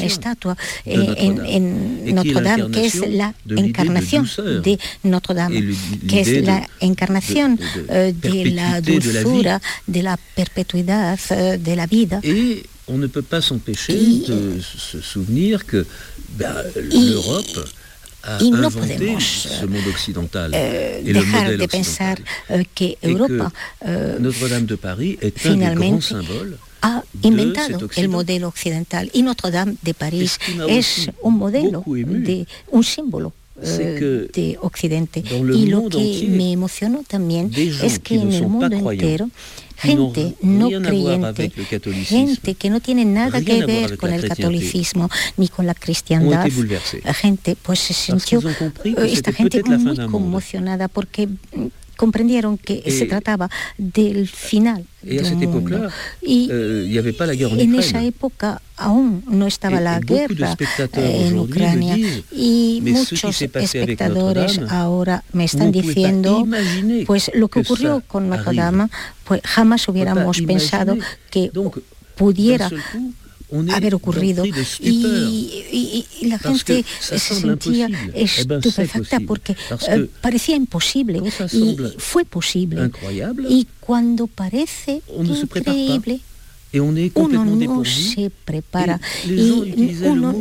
Notre-Dame. 2.14 2.70
que 2.72 2.80
es 2.80 3.06
la 3.08 3.34
encarnación 3.56 4.26
de 4.36 4.78
Notre-Dame, 5.04 5.74
que 6.08 6.20
es 6.20 6.42
la 6.42 6.66
encarnación 6.80 7.56
de, 7.56 8.12
de, 8.12 8.50
la 8.54 8.80
dulzura, 8.80 9.60
de 9.86 10.02
la 10.02 10.16
perpetuidad 10.34 11.18
de 11.58 11.76
la 11.76 11.86
vida. 11.86 12.20
Et 12.24 12.64
on 12.88 12.98
ne 12.98 13.06
peut 13.06 13.22
pas 13.22 13.40
s'empêcher 13.42 13.94
de 14.26 14.60
se 14.60 15.00
souvenir 15.00 15.66
que 15.66 15.86
bah, 16.38 16.62
l'Europe 16.74 17.68
y 18.40 18.50
no 18.50 18.70
podemos 18.70 19.48
eh, 20.52 21.02
dejar 21.04 21.56
de 21.56 21.68
pensar 21.68 22.22
eh, 22.48 22.64
que 22.74 22.98
Europa 23.02 23.52
Notre-Dame 24.20 24.66
de 24.66 24.76
Paris 24.76 25.18
est 25.20 25.38
finalmente 25.38 26.14
ha 26.82 27.02
inventado 27.22 27.88
el 27.96 28.08
modelo 28.08 28.48
occidental. 28.48 29.10
Y 29.12 29.22
Notre 29.22 29.50
Dame 29.50 29.76
de 29.82 29.94
París 29.94 30.38
es 30.68 31.10
un 31.22 31.38
modelo, 31.38 31.84
de, 31.86 32.46
un 32.70 32.84
símbolo 32.84 33.32
eh, 33.62 34.28
de 34.32 34.58
Occidente. 34.60 35.22
Y 35.54 35.66
lo 35.66 35.88
que 35.88 36.26
me 36.28 36.52
emocionó 36.52 37.04
también 37.06 37.50
es 37.54 37.98
que 37.98 38.16
en 38.16 38.32
el 38.32 38.48
mundo 38.48 38.90
entero 38.90 39.30
gente 39.82 40.34
no 40.42 40.68
creyente, 40.80 41.50
gente 42.04 42.54
que 42.54 42.70
no 42.70 42.80
tiene 42.80 43.04
nada 43.04 43.40
que 43.42 43.66
ver 43.66 43.96
con 43.96 44.12
el 44.12 44.26
catolicismo 44.28 45.08
ni 45.36 45.48
con 45.48 45.66
la 45.66 45.74
cristiandad, 45.74 46.46
la 47.04 47.14
gente 47.14 47.56
pues 47.60 47.80
se 47.80 47.94
sintió, 47.94 48.40
esta 49.06 49.32
gente 49.32 49.62
muy 49.64 49.96
conmocionada 50.08 50.88
porque 50.88 51.28
comprendieron 51.96 52.58
que 52.58 52.82
se 52.90 53.06
trataba 53.06 53.50
del 53.78 54.28
final. 54.28 54.84
A 55.02 55.24
cette 55.24 55.42
époque-là, 55.42 55.90
y 56.22 56.48
en 56.48 57.74
esa 57.74 58.04
época 58.04 58.62
aún 58.82 59.24
no 59.26 59.46
estaba 59.46 59.80
la 59.80 60.00
guerra 60.00 60.56
en 60.94 61.38
Ucrania. 61.38 61.96
y 62.30 62.80
muchos 62.82 63.42
espectadores 63.42 64.60
ahora 64.68 65.24
me 65.32 65.44
están 65.44 65.72
diciendo 65.72 66.46
pues 67.06 67.30
lo 67.34 67.48
que 67.48 67.60
ocurrió 67.60 68.02
con 68.06 68.28
Notre 68.28 68.56
Dame 68.56 68.88
pues 69.24 69.40
jamás 69.44 69.88
hubiéramos 69.88 70.40
pensado 70.42 70.96
que 71.30 71.50
pudiera 72.16 72.68
haber 73.74 73.94
ocurrido. 73.94 74.44
y, 74.44 76.06
la 76.22 76.38
gente 76.38 76.84
se 77.00 77.18
sentía 77.18 77.88
eh 78.14 78.26
estupefacta 78.26 79.20
porque 79.26 79.56
eh, 79.88 80.08
parecía 80.20 80.56
imposible 80.56 81.20
y 81.52 81.76
fue 81.98 82.24
posible. 82.24 82.90
y 83.48 83.66
cuando 83.80 84.26
parece 84.26 85.02
increíble 85.08 86.20
uno 86.80 87.44
no 87.44 87.84
se 87.84 88.30
prepara. 88.44 89.00
y 89.24 89.50
uno 90.04 90.34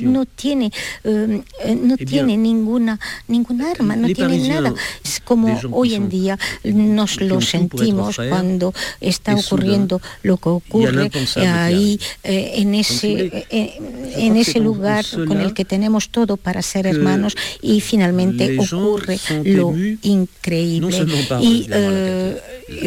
no 0.00 0.24
tiene, 0.26 0.72
eh, 1.04 1.42
no 1.82 1.94
eh 1.94 2.04
tiene 2.04 2.36
ninguna, 2.36 2.98
ninguna 3.28 3.70
arma, 3.70 3.96
no 3.96 4.08
tiene 4.08 4.48
nada. 4.48 4.74
Es 5.04 5.20
como 5.20 5.58
hoy 5.70 5.94
en 5.94 6.08
día 6.08 6.38
nos 6.64 7.20
lo 7.20 7.40
sentimos 7.40 8.16
cuando 8.16 8.74
está 9.00 9.34
ocurriendo 9.34 10.00
lo 10.22 10.36
que 10.36 10.48
ocurre 10.48 11.10
ahí 11.36 12.00
eh, 12.24 12.52
en 12.56 12.74
ese, 12.74 13.46
eh, 13.50 13.78
en 14.16 14.36
ese 14.36 14.60
lugar 14.60 15.04
con 15.26 15.40
el 15.40 15.54
que 15.54 15.64
tenemos 15.64 16.10
todo 16.10 16.36
para 16.36 16.62
ser 16.62 16.86
hermanos 16.86 17.36
y 17.62 17.80
finalmente 17.80 18.58
ocurre 18.58 19.18
lo 19.44 19.74
increíble. 20.02 21.06
y, 21.40 21.68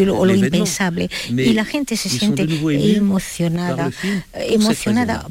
lo, 0.06 0.26
lo 0.26 0.36
impensable. 0.36 1.10
Y 1.30 1.54
la 1.54 1.66
gente 1.66 1.96
se 1.96 2.10
siente 2.10 2.46
emocionada, 2.50 3.92
emocionada 4.34 5.28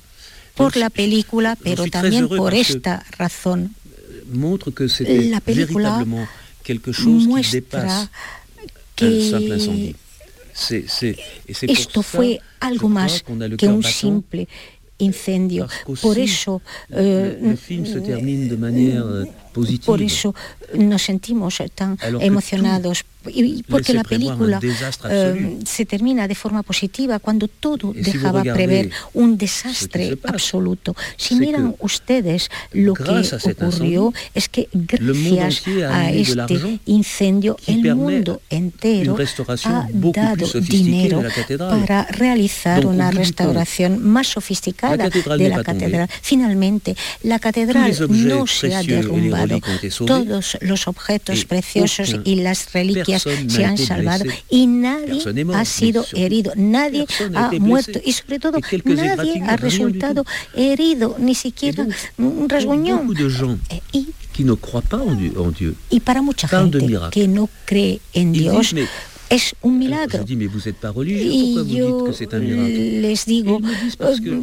por 0.54 0.76
la 0.76 0.90
película, 0.90 1.56
pero 1.62 1.86
también 1.86 2.28
por 2.28 2.54
esta 2.54 3.04
razón. 3.16 3.74
La 5.06 5.40
película 5.40 6.04
muestra 6.96 8.10
que 8.94 9.94
esto 11.62 12.02
fue 12.02 12.40
algo 12.60 12.88
más 12.88 13.24
que 13.56 13.68
un 13.68 13.82
simple 13.82 14.48
incendio. 14.98 15.68
Por 16.02 16.18
eso, 16.18 16.60
eh, 16.90 17.56
por 19.84 20.02
eso 20.02 20.34
nos 20.74 21.02
sentimos 21.02 21.62
tan 21.74 21.98
emocionados 22.20 23.04
y 23.26 23.62
porque 23.64 23.94
la 23.94 24.04
película 24.04 24.60
eh, 25.10 25.58
se 25.66 25.84
termina 25.84 26.28
de 26.28 26.34
forma 26.34 26.62
positiva 26.62 27.18
cuando 27.18 27.48
todo 27.48 27.92
dejaba 27.92 28.42
prever 28.42 28.90
un 29.14 29.36
desastre 29.36 30.16
absoluto. 30.24 30.94
Si 31.16 31.34
miran 31.34 31.74
ustedes 31.80 32.48
lo 32.72 32.94
que 32.94 33.22
ocurrió 33.44 34.12
es 34.34 34.48
que 34.48 34.68
gracias 34.72 35.66
a 35.90 36.12
este 36.12 36.80
incendio 36.86 37.56
el 37.66 37.94
mundo 37.94 38.40
entero 38.50 39.16
ha 39.64 39.88
dado 39.92 40.46
dinero 40.60 41.22
para 41.58 42.04
realizar 42.04 42.86
una 42.86 43.10
restauración 43.10 44.02
más 44.02 44.28
sofisticada 44.28 45.08
de 45.08 45.48
la 45.48 45.64
catedral. 45.64 46.08
Finalmente, 46.22 46.96
la 47.22 47.38
catedral 47.40 47.94
no 48.08 48.46
se 48.46 48.74
ha 48.74 48.82
derrumbado. 48.82 49.60
Todos 50.06 50.56
los 50.60 50.86
objetos 50.86 51.44
preciosos 51.44 52.16
y 52.24 52.36
las 52.36 52.72
reliquias 52.72 53.07
se 53.16 53.64
han 53.64 53.78
salvado 53.78 54.24
y 54.50 54.66
nadie 54.66 55.22
ha 55.54 55.64
sido 55.64 56.04
herido, 56.14 56.52
nadie 56.56 57.06
ha 57.34 57.50
muerto 57.58 58.00
y 58.04 58.12
sobre 58.12 58.38
todo 58.38 58.58
nadie 58.84 59.42
ha 59.42 59.56
resultado 59.56 60.24
herido, 60.54 61.16
ni 61.18 61.34
siquiera 61.34 61.86
un 62.18 62.48
rasguñón. 62.48 63.14
Eh, 63.70 63.80
y, 65.90 66.00
para 66.00 66.22
mucha 66.22 66.48
gente 66.48 66.78
que 67.10 67.28
no 67.28 67.48
cree 67.64 68.00
en 68.12 68.32
Dios, 68.32 68.74
es 69.30 69.54
un 69.62 69.78
milagro. 69.78 70.24
Y 70.26 71.54
yo 71.66 72.06
les 72.56 73.26
digo, 73.26 73.60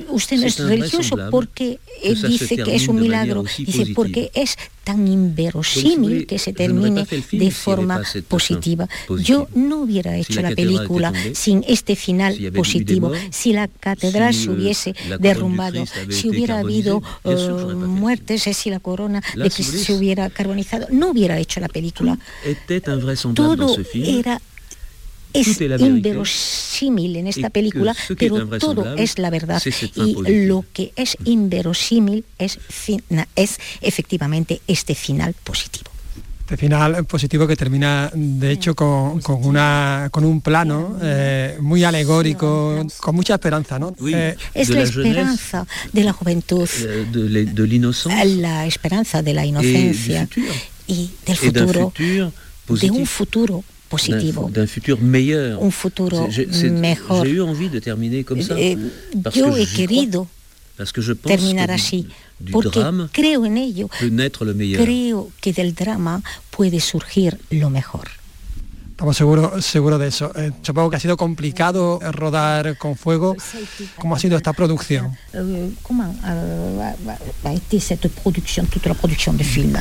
usted 0.10 0.38
no 0.38 0.48
es 0.48 0.60
religioso 0.60 1.18
porque 1.32 1.80
dice 2.04 2.58
que 2.58 2.76
es 2.76 2.88
un 2.88 3.00
milagro. 3.00 3.44
Dice, 3.58 3.94
porque 3.96 4.32
es 4.34 4.58
tan 4.84 5.08
inverosímil 5.08 6.28
que 6.28 6.38
se 6.38 6.54
termine 6.54 7.08
de 7.32 7.52
forma 7.52 8.02
positiva. 8.28 8.88
Yo 9.20 9.48
no 9.56 9.82
hubiera 9.82 10.16
hecho 10.18 10.42
la 10.42 10.52
película 10.52 11.12
sin 11.34 11.64
este 11.68 11.96
final 11.96 12.38
positivo. 12.54 13.12
Si 13.32 13.54
la 13.54 13.68
catedral 13.68 14.34
se 14.34 14.50
hubiese 14.52 14.96
derrumbado, 15.20 15.86
si 16.10 16.30
hubiera 16.30 16.60
habido 16.60 17.02
muertes, 17.76 18.44
si 18.44 18.70
la 18.70 18.80
corona 18.80 19.24
se 19.50 19.94
hubiera 19.94 20.30
carbonizado, 20.30 20.88
no 20.92 21.10
hubiera 21.10 21.40
hecho 21.40 21.60
la 21.60 21.70
película. 21.70 22.20
Todo 23.34 23.76
era 23.94 24.40
es 25.36 25.62
inverosímil 25.62 27.16
en 27.18 27.28
esta 27.28 27.50
película, 27.50 27.96
pero 28.18 28.48
todo 28.58 28.96
es 28.96 29.20
la 29.20 29.30
verdad. 29.30 29.62
Y 29.96 30.46
lo 30.46 30.66
que 30.74 30.92
es 30.96 31.18
inverosímil 31.26 32.26
es, 32.38 32.60
es 33.36 33.60
efectivamente 33.82 34.62
este 34.68 34.96
final 34.96 35.36
positivo. 35.44 35.92
Este 36.46 36.58
final 36.58 37.06
positivo 37.06 37.48
que 37.48 37.56
termina, 37.56 38.12
de 38.14 38.52
hecho, 38.52 38.76
con, 38.76 39.20
una, 39.26 40.10
con 40.12 40.24
un 40.24 40.42
plano 40.42 40.96
eh, 41.02 41.58
muy 41.60 41.84
alegórico, 41.84 42.86
con 43.02 43.16
mucha 43.16 43.34
esperanza, 43.34 43.80
¿no? 43.80 43.96
Eh, 44.08 44.36
es 44.54 44.70
la, 44.70 44.84
esperanza 44.84 45.66
de 45.92 46.04
la 46.04 46.14
juventud, 46.14 46.70
de, 47.12 48.26
la 48.36 48.68
esperanza 48.68 49.24
de 49.24 49.34
la 49.34 49.44
inocencia 49.44 50.30
y 50.86 51.10
del 51.26 51.36
futuro, 51.36 51.92
de 52.70 52.92
un 52.92 53.08
futuro 53.08 53.64
positivo. 53.96 54.50
D'un 54.54 54.68
futur 54.68 54.98
meilleur. 55.02 55.62
Un 55.62 55.72
futuro 55.72 56.28
mejor. 56.72 57.26
J'ai 57.26 57.32
eu 57.32 57.42
envie 57.42 57.70
de 57.70 57.80
terminer 57.80 58.24
comme 58.24 58.42
ça. 58.42 58.56
Eh, 58.58 58.78
parce 59.24 59.36
yo 59.38 59.52
que 59.54 59.62
he 59.62 59.66
querido 59.66 60.28
parce 60.78 60.92
que 60.92 61.02
je 61.02 61.14
pense 61.14 61.32
terminar 61.32 61.68
que 61.68 61.74
así, 61.74 62.02
du, 62.40 62.46
du 62.48 62.52
porque 62.52 62.80
drame 62.80 63.10
creo 63.12 63.46
en 63.46 63.56
ello. 63.56 63.90
peut 64.00 64.10
naître 64.10 64.44
le 64.46 64.54
meilleur. 64.54 64.84
Creo 64.84 65.32
que 65.42 65.54
del 65.54 65.74
drama 65.74 66.22
puede 66.50 66.80
surgir 66.80 67.38
lo 67.52 67.70
mejor. 67.70 68.08
Estamos 68.96 69.18
seguros 69.18 69.66
seguro 69.66 69.98
de 69.98 70.08
eso. 70.08 70.32
Eh, 70.38 70.54
supongo 70.62 70.90
que 70.90 70.96
ha 70.96 71.00
sido 71.02 71.18
complicado 71.18 72.00
rodar 72.14 72.78
con 72.78 72.96
fuego. 72.96 73.36
¿Cómo 74.00 74.16
ha 74.16 74.20
sido 74.20 74.38
esta 74.38 74.54
producción? 74.54 75.12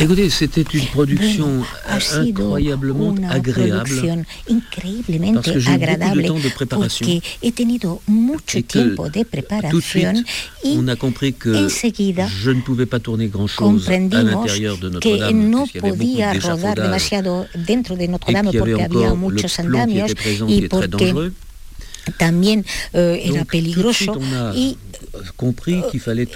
Écoutez, 0.00 0.30
c'était 0.30 0.64
une 0.74 0.86
production 0.92 1.64
ha 1.88 2.00
sido 2.00 2.24
incroyablement 2.26 3.18
una 3.18 3.30
agréable. 3.30 3.84
producción 3.84 4.26
increíblemente 4.48 5.34
Parce 5.34 5.52
que 5.52 5.60
j'ai 5.60 5.70
beaucoup 5.70 5.78
de 5.78 5.84
agradable 5.84 6.26
temps 6.26 6.42
de 6.42 6.50
préparation. 6.50 7.06
porque 7.06 7.22
he 7.40 7.52
tenido 7.52 8.00
mucho 8.08 8.64
tiempo 8.64 9.10
de 9.10 9.24
preparación 9.24 10.26
y 10.64 10.76
on 10.76 10.88
a 10.88 10.96
compris 10.96 11.34
que 11.34 11.56
enseguida 11.56 12.26
je 12.42 12.50
ne 12.50 12.62
pouvais 12.62 12.86
pas 12.86 12.98
tourner 12.98 13.28
grand-chose 13.28 13.62
à 13.62 13.70
comprendimos 13.70 14.24
l'intérieur 14.24 14.76
de 14.78 14.88
que 14.88 14.94
Notre-Dame, 14.94 15.50
no 15.50 15.66
podía 15.80 16.34
rodar 16.34 16.74
demasiado 16.80 17.46
dentro 17.54 17.94
de 17.94 18.08
Notre 18.08 18.30
Et 18.30 18.34
Dame 18.34 18.50
qu'il 18.50 18.58
y 18.58 18.62
avait 18.62 18.72
porque 18.72 18.82
había 18.96 19.03
muchos 19.14 19.58
andamios 19.58 20.14
y 20.48 20.68
porque 20.68 21.32
también 22.18 22.64
eh, 22.92 23.22
era 23.24 23.44
peligroso 23.44 24.12
a 24.12 24.52
y 24.54 24.76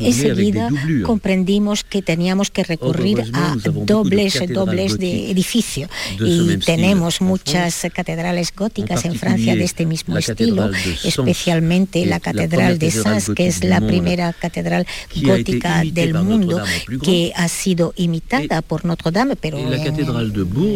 enseguida 0.01 0.71
comprendimos 1.05 1.85
que 1.85 2.03
teníamos 2.03 2.51
que 2.51 2.65
recurrir 2.65 3.25
a 3.33 3.57
dobles 3.65 4.39
dobles 4.49 4.99
de 4.99 5.31
edificio 5.31 5.89
y 6.19 6.57
tenemos 6.59 7.21
muchas 7.21 7.87
catedrales 7.93 8.53
góticas 8.55 9.05
en 9.05 9.15
Francia 9.15 9.55
de 9.57 9.65
este 9.65 9.87
mismo 9.87 10.17
estilo, 10.19 10.71
especialmente 11.05 12.05
la 12.07 12.21
catedral 12.21 12.79
de 12.79 12.91
Sens, 12.91 13.31
que 13.35 13.47
es 13.47 13.65
la 13.65 13.81
primera 13.81 14.33
catedral 14.33 14.87
gótica 15.15 15.83
del 15.85 16.15
mundo 16.15 16.63
que 17.03 17.33
ha 17.35 17.49
sido 17.49 17.93
imitada 17.97 18.63
por 18.63 18.85
Notre 18.85 19.11
Dame, 19.11 19.37
pero 19.37 19.59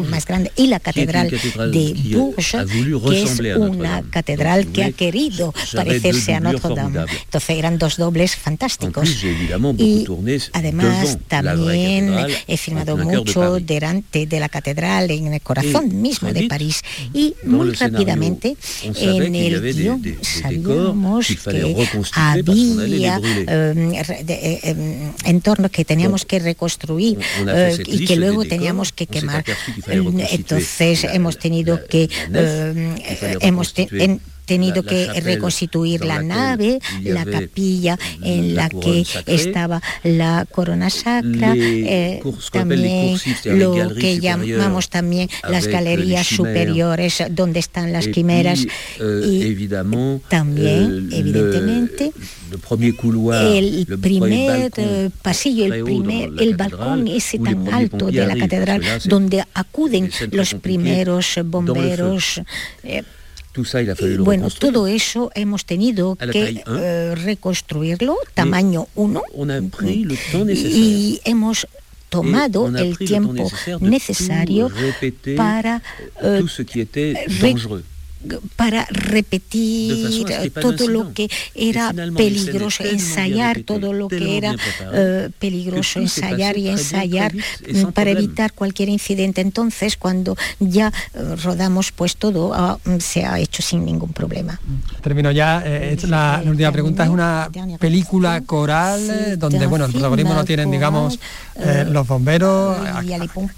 más 0.09 0.27
grande, 0.27 0.53
y 0.57 0.67
la 0.67 0.81
catedral 0.81 1.31
de 1.31 1.95
Bourges, 2.15 2.67
que 3.09 3.23
es 3.23 3.41
una 3.57 4.03
catedral 4.11 4.67
que 4.69 4.85
ha 4.85 4.93
querido 4.93 5.55
parecerse 5.75 6.35
a 6.35 6.41
Notre 6.41 6.75
Dame. 6.75 7.01
Entonces 7.25 7.51
eran 7.51 7.79
dos 7.79 7.92
dobles 7.97 8.37
fantásticos. 8.37 9.25
Y 9.79 10.07
además 10.53 11.19
también 11.29 12.15
he 12.47 12.57
filmado 12.57 12.97
mucho 12.97 13.61
delante 13.61 14.27
de 14.27 14.41
la 14.41 14.49
catedral, 14.49 15.11
en 15.11 15.35
el 15.35 15.41
corazón 15.41 16.01
mismo 16.01 16.33
de 16.33 16.47
París. 16.49 16.83
Y 17.13 17.35
muy 17.45 17.73
rápidamente 17.73 18.57
en 18.83 19.35
el 19.35 19.75
guion 19.75 20.03
sabíamos 20.23 21.27
que 21.27 21.89
había 22.15 23.21
em, 23.47 23.93
eh, 23.95 24.61
em, 24.63 25.13
entornos 25.25 25.71
que 25.71 25.85
teníamos 25.85 26.25
que 26.25 26.39
reconstruir 26.39 27.19
eh, 27.47 27.79
y 27.87 28.05
que 28.05 28.17
luego 28.17 28.45
teníamos 28.45 28.93
que 28.93 29.07
quemar. 29.07 29.45
Entonces 29.87 31.05
hemos 31.05 31.39
tenido 31.39 31.85
que 31.87 32.09
em, 32.33 32.97
hemos 33.41 33.75
tenido 34.53 34.83
que 34.83 35.09
reconstituir 35.21 36.05
la 36.05 36.23
nave, 36.23 36.79
la 37.03 37.25
capilla 37.25 37.99
en 38.23 38.55
la 38.55 38.69
que 38.69 39.05
estaba 39.27 39.81
la 40.03 40.47
corona 40.51 40.91
sacra, 40.91 41.55
eh, 41.57 42.21
también 42.53 43.19
lo 43.45 43.95
que 43.95 44.21
llamamos 44.21 44.91
también 44.91 45.29
las 45.49 45.67
galerías 45.67 46.27
superiores 46.27 47.23
donde 47.31 47.61
están 47.61 47.93
las 47.93 48.09
quimeras 48.09 48.67
y 49.25 49.69
también 50.29 51.09
evidentemente 51.13 52.13
el 53.57 53.87
primer 54.01 54.71
pasillo, 55.23 55.65
el 55.73 55.85
primer 55.85 56.31
el 56.39 56.57
balcón 56.57 57.09
ese 57.09 57.39
tan 57.39 57.73
alto 57.73 58.11
de 58.11 58.27
la 58.27 58.37
catedral 58.37 58.83
donde 59.07 59.45
acuden 59.55 60.11
los 60.31 60.55
primeros 60.55 61.41
bomberos 61.45 62.43
bueno, 64.21 64.49
todo 64.51 64.87
eso 64.87 65.31
hemos 65.35 65.65
tenido 65.65 66.17
que 66.17 66.63
eh, 66.67 67.15
reconstruirlo, 67.15 68.17
tamaño 68.35 68.89
1, 68.95 69.23
y 70.55 71.21
hemos 71.25 71.67
tomado 72.09 72.69
el 72.77 72.99
tiempo 72.99 73.51
necesario 73.81 74.71
para 75.37 75.83
eh, 76.23 76.43
para 78.57 78.87
repetir 78.91 80.27
todo 80.61 80.89
lo 80.89 81.13
que 81.13 81.29
era 81.55 81.93
peligroso, 82.17 82.85
ensayar 82.85 83.63
todo 83.63 83.93
lo 83.93 84.09
que 84.09 84.37
era 84.37 84.55
eh, 84.93 85.31
peligroso, 85.39 86.01
ensayar 86.01 86.57
y 86.59 86.69
ensayar 86.69 87.35
mm, 87.35 87.93
para 87.93 88.11
evitar 88.11 88.53
cualquier 88.53 88.89
incidente. 88.89 89.41
Entonces, 89.41 89.97
cuando 89.97 90.37
ya 90.61 90.93
eh, 91.15 91.37
rodamos, 91.43 91.93
pues 91.93 92.17
todo 92.17 92.53
ah, 92.55 92.79
mm, 92.85 92.99
se 92.99 93.25
ha 93.25 93.39
hecho 93.39 93.63
sin 93.63 93.85
ningún 93.85 94.13
problema. 94.13 94.61
Termino 95.03 95.31
ya. 95.31 95.63
Eh, 95.65 95.97
la, 96.07 96.43
última 96.45 96.73
pregunta. 96.73 97.05
Es 97.05 97.11
una 97.11 97.49
película 97.79 98.41
coral 98.43 99.39
donde, 99.39 99.67
bueno, 99.67 99.87
el 99.87 99.93
protagonismo 99.93 100.35
no 100.35 100.45
tienen, 100.45 100.71
digamos, 100.71 101.19
los 101.87 102.07
bomberos, 102.07 102.77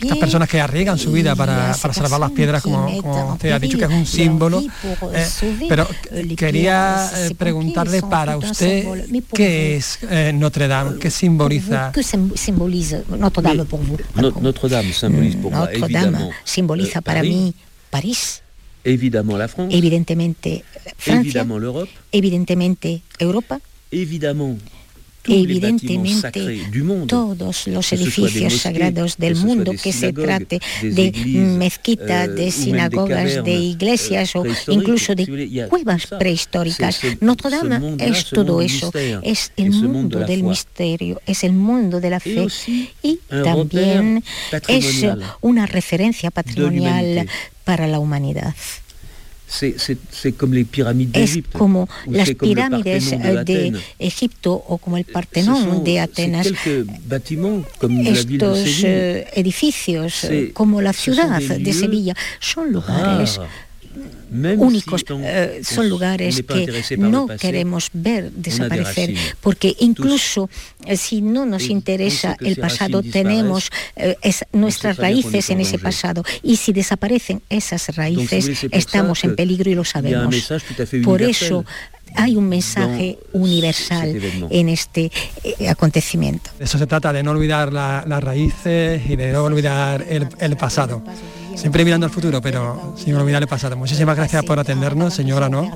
estas 0.00 0.18
personas 0.18 0.48
que 0.48 0.60
arriesgan 0.60 0.98
su 0.98 1.12
vida 1.12 1.34
para, 1.36 1.74
para 1.80 1.94
salvar 1.94 2.20
las 2.20 2.30
piedras, 2.32 2.62
como, 2.62 2.86
como 3.02 3.32
usted 3.34 3.52
ha 3.52 3.58
dicho, 3.58 3.78
que 3.78 3.84
es 3.84 3.90
un 3.90 4.06
símbolo 4.06 4.53
eh, 4.60 5.26
pero 5.68 5.88
quería 6.36 7.10
eh, 7.14 7.34
preguntarle 7.34 8.02
para 8.02 8.36
usted 8.36 8.86
qué 9.34 9.76
es 9.76 9.98
eh, 10.10 10.32
Notre 10.34 10.68
Dame, 10.68 10.98
qué 10.98 11.10
simboliza. 11.10 11.92
¿Qué 11.92 12.02
simboliza 12.02 13.02
Notre 13.08 13.42
Dame 13.42 13.64
para 13.64 13.82
vous? 13.82 13.98
Notre 14.40 14.68
Dame 14.68 14.92
symboliza 14.92 15.38
para 15.42 15.72
Notre 15.72 15.88
Dame 15.88 16.30
simboliza 16.44 17.00
para 17.00 17.22
mí 17.22 17.54
París. 17.90 18.42
Évidemment 18.84 19.38
la 19.38 19.48
France. 19.48 19.74
Evidentemente 19.74 20.64
Francia. 20.98 21.20
Évidemment 21.20 21.58
l'Europe. 21.58 21.88
Evidentemente 22.12 23.02
Europa. 23.18 23.60
Évidemment 23.90 24.58
evidentemente 25.26 26.62
todos 27.06 27.66
los 27.66 27.92
edificios 27.92 28.54
sagrados 28.60 29.16
del 29.16 29.36
mundo, 29.36 29.72
que 29.72 29.92
se 29.92 30.12
trate 30.12 30.60
de 30.82 31.12
mezquitas, 31.58 32.34
de 32.34 32.50
sinagogas, 32.50 33.44
de 33.44 33.54
iglesias 33.54 34.34
o 34.36 34.44
incluso 34.68 35.14
de 35.14 35.66
cuevas 35.68 36.06
prehistóricas. 36.06 37.00
Notre 37.20 37.50
Dame 37.50 37.96
es 37.98 38.30
todo 38.30 38.60
eso, 38.60 38.92
es 39.22 39.52
el 39.56 39.70
mundo 39.70 40.20
del 40.20 40.42
misterio, 40.42 41.20
es 41.26 41.44
el 41.44 41.52
mundo 41.52 42.00
de 42.00 42.10
la 42.10 42.20
fe. 42.20 42.46
y 43.02 43.20
también 43.28 44.22
es 44.68 45.06
una 45.40 45.66
referencia 45.66 46.30
patrimonial 46.30 47.28
para 47.64 47.86
la 47.86 47.98
humanidad 47.98 48.54
es 51.12 51.38
como 51.52 51.88
las 52.06 52.30
pirámides 52.34 53.10
de 53.10 53.72
Egipto 53.98 54.52
o 54.52 54.78
como 54.78 54.96
el 54.96 55.04
Partenón 55.04 55.84
de 55.84 56.00
Atenas. 56.00 56.46
Estos 58.06 58.84
eh, 58.84 59.26
edificios, 59.34 60.26
como 60.52 60.80
la 60.80 60.92
ciudad 60.92 61.40
de 61.40 61.72
Sevilla, 61.72 62.14
son 62.40 62.72
lugares 62.72 63.40
únicos, 64.56 65.04
eh, 65.08 65.60
son 65.62 65.88
lugares 65.88 66.42
que 66.42 66.96
no 66.98 67.26
queremos 67.38 67.90
ver 67.92 68.30
desaparecer, 68.32 69.14
porque 69.40 69.76
incluso 69.80 70.50
eh, 70.86 70.96
si 70.96 71.22
no 71.22 71.46
nos 71.46 71.68
interesa 71.68 72.36
el 72.40 72.56
pasado, 72.56 73.02
tenemos 73.02 73.70
eh, 73.96 74.16
nuestras 74.52 74.96
raíces 74.96 75.50
en 75.50 75.60
ese 75.60 75.78
pasado, 75.78 76.24
y 76.42 76.56
si 76.56 76.72
desaparecen 76.72 77.42
esas 77.48 77.94
raíces, 77.96 78.66
estamos 78.70 79.24
en 79.24 79.36
peligro 79.36 79.70
y 79.70 79.74
lo 79.74 79.84
sabemos. 79.84 80.34
Por 81.04 81.22
eso 81.22 81.64
hay 82.14 82.36
un 82.36 82.48
mensaje 82.48 83.18
universal 83.32 84.20
en 84.50 84.68
este 84.68 85.10
acontecimiento. 85.68 86.50
eso 86.58 86.78
se 86.78 86.86
trata, 86.86 87.12
de 87.12 87.22
no 87.22 87.32
olvidar 87.32 87.72
las 87.72 88.24
raíces 88.24 89.02
y 89.08 89.16
de 89.16 89.32
no 89.32 89.44
olvidar 89.44 90.04
el 90.08 90.56
pasado 90.56 91.02
siempre 91.56 91.84
mirando 91.84 92.06
al 92.06 92.12
futuro, 92.12 92.40
pero 92.40 92.94
sin 92.96 93.14
olvidar 93.14 93.42
el 93.42 93.48
pasado. 93.48 93.76
Muchísimas 93.76 94.16
gracias 94.16 94.44
por 94.44 94.58
atendernos, 94.58 95.14
señora, 95.14 95.48
¿no? 95.48 95.70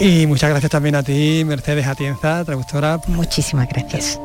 Y 0.00 0.26
muchas 0.26 0.50
gracias 0.50 0.70
también 0.70 0.94
a 0.94 1.02
ti, 1.02 1.42
Mercedes 1.44 1.86
Atienza, 1.86 2.44
traductora. 2.44 3.00
Muchísimas 3.08 3.68
gracias. 3.68 4.20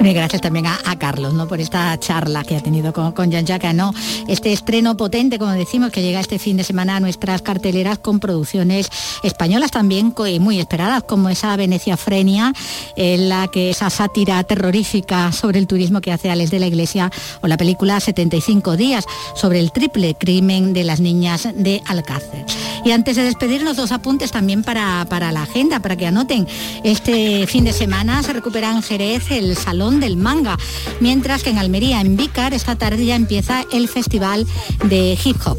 Gracias 0.00 0.42
también 0.42 0.66
a, 0.66 0.78
Carlos 0.98 1.32
¿no? 1.32 1.48
por 1.48 1.60
esta 1.60 1.98
charla 1.98 2.44
que 2.44 2.56
ha 2.56 2.60
tenido 2.60 2.92
con, 2.92 3.12
con 3.12 3.30
Jean 3.30 3.46
¿no? 3.74 3.92
Este 4.28 4.52
estreno 4.52 4.96
potente, 4.96 5.38
como 5.38 5.52
decimos, 5.52 5.90
que 5.90 6.02
llega 6.02 6.20
este 6.20 6.38
fin 6.38 6.56
de 6.56 6.64
semana 6.64 6.96
a 6.96 7.00
nuestras 7.00 7.42
carteleras 7.42 7.98
con 7.98 8.20
producciones 8.20 8.88
españolas 9.22 9.70
también 9.70 10.14
muy 10.40 10.60
esperadas, 10.60 11.02
como 11.02 11.28
esa 11.28 11.56
Venecia 11.56 11.96
Frenia, 11.96 12.52
en 12.96 13.28
la 13.28 13.48
que 13.48 13.70
esa 13.70 13.90
sátira 13.90 14.42
terrorífica 14.44 15.32
sobre 15.32 15.58
el 15.58 15.66
turismo 15.66 16.00
que 16.00 16.12
hace 16.12 16.30
Alex 16.30 16.50
de 16.50 16.60
la 16.60 16.66
Iglesia, 16.66 17.10
o 17.40 17.48
la 17.48 17.56
película 17.56 17.98
75 17.98 18.76
días 18.76 19.04
sobre 19.34 19.58
el 19.60 19.72
triple 19.72 20.14
crimen 20.14 20.72
de 20.72 20.84
las 20.84 21.00
niñas 21.00 21.48
de 21.54 21.82
Alcácer. 21.86 22.44
Y 22.84 22.90
antes 22.90 23.16
de 23.16 23.22
despedirnos, 23.22 23.76
dos 23.76 23.92
apuntes 23.92 24.32
también 24.32 24.62
para, 24.62 25.04
para 25.08 25.30
la 25.30 25.42
agenda, 25.42 25.80
para 25.80 25.96
que 25.96 26.06
anoten. 26.06 26.48
Este 26.82 27.46
fin 27.46 27.64
de 27.64 27.72
semana 27.72 28.22
se 28.22 28.32
recupera 28.32 28.70
en 28.72 28.82
Jerez 28.82 29.30
el 29.30 29.51
Salón 29.56 30.00
del 30.00 30.16
Manga, 30.16 30.58
mientras 31.00 31.42
que 31.42 31.50
en 31.50 31.58
Almería, 31.58 32.00
en 32.00 32.16
Vícar, 32.16 32.54
esta 32.54 32.76
tarde 32.76 33.04
ya 33.04 33.16
empieza 33.16 33.64
el 33.72 33.88
Festival 33.88 34.46
de 34.84 35.18
Hip 35.24 35.36
Hop. 35.46 35.58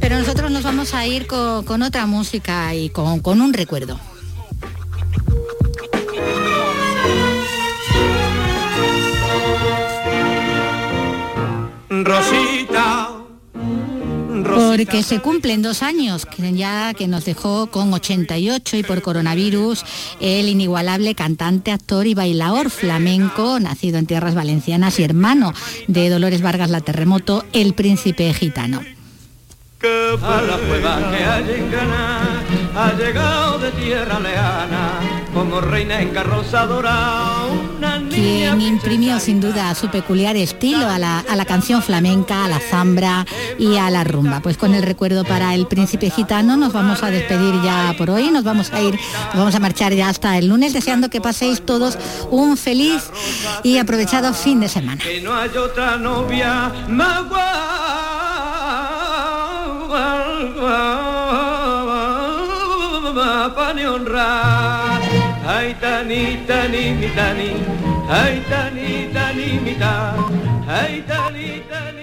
Pero 0.00 0.18
nosotros 0.18 0.50
nos 0.50 0.62
vamos 0.62 0.92
a 0.92 1.06
ir 1.06 1.26
con, 1.26 1.82
otra 1.82 2.06
música 2.06 2.74
y 2.74 2.90
con, 2.90 3.40
un 3.40 3.52
recuerdo. 3.54 3.98
Porque 14.44 15.02
se 15.02 15.20
cumplen 15.20 15.62
dos 15.62 15.82
años 15.82 16.26
ya 16.52 16.94
que 16.94 17.08
nos 17.08 17.24
dejó 17.24 17.68
con 17.68 17.92
88 17.92 18.76
y 18.76 18.82
por 18.82 19.02
coronavirus 19.02 19.84
el 20.20 20.48
inigualable 20.48 21.14
cantante, 21.14 21.72
actor 21.72 22.06
y 22.06 22.14
bailador 22.14 22.70
flamenco, 22.70 23.58
nacido 23.60 23.98
en 23.98 24.06
tierras 24.06 24.34
valencianas 24.34 24.98
y 24.98 25.04
hermano 25.04 25.52
de 25.88 26.10
Dolores 26.10 26.42
Vargas 26.42 26.70
la 26.70 26.80
Terremoto, 26.80 27.44
el 27.52 27.74
príncipe 27.74 28.32
gitano. 28.34 28.82
a 29.82 30.42
la 30.42 30.56
cueva 30.66 31.10
que 31.10 31.24
hay 31.24 31.60
en 31.60 31.70
Granada, 31.70 32.42
ha 32.74 32.92
llegado 32.96 33.58
de 33.58 33.70
tierra 33.72 34.18
lejana, 34.18 35.00
como 35.32 35.60
reina 35.60 36.00
en 36.00 36.08
carroza 36.10 36.66
dorada, 36.66 37.46
una 37.46 37.73
Quien 38.10 38.60
imprimió 38.60 39.18
sin 39.18 39.40
duda 39.40 39.74
su 39.74 39.88
peculiar 39.88 40.36
estilo 40.36 40.88
a 40.88 40.98
la, 40.98 41.20
a 41.20 41.36
la 41.36 41.44
canción 41.44 41.82
flamenca, 41.82 42.44
a 42.44 42.48
la 42.48 42.60
zambra 42.60 43.26
y 43.58 43.76
a 43.76 43.90
la 43.90 44.04
rumba. 44.04 44.40
Pues 44.40 44.56
con 44.56 44.74
el 44.74 44.82
recuerdo 44.82 45.24
para 45.24 45.54
el 45.54 45.66
príncipe 45.66 46.10
gitano 46.10 46.56
nos 46.56 46.72
vamos 46.72 47.02
a 47.02 47.10
despedir 47.10 47.54
ya 47.62 47.94
por 47.98 48.10
hoy, 48.10 48.30
nos 48.30 48.44
vamos 48.44 48.72
a 48.72 48.80
ir, 48.80 48.94
nos 48.94 49.36
vamos 49.36 49.54
a 49.54 49.60
marchar 49.60 49.92
ya 49.94 50.08
hasta 50.08 50.38
el 50.38 50.48
lunes 50.48 50.72
deseando 50.72 51.10
que 51.10 51.20
paséis 51.20 51.64
todos 51.64 51.98
un 52.30 52.56
feliz 52.56 53.10
y 53.62 53.78
aprovechado 53.78 54.32
fin 54.32 54.60
de 54.60 54.68
semana. 54.68 55.02
Ay, 68.08 68.42
tani, 68.50 69.08
tani, 69.14 69.48
mi 69.64 69.74
ta, 69.78 70.14
ay, 70.68 71.02
tani, 71.08 71.62
tani, 71.70 71.93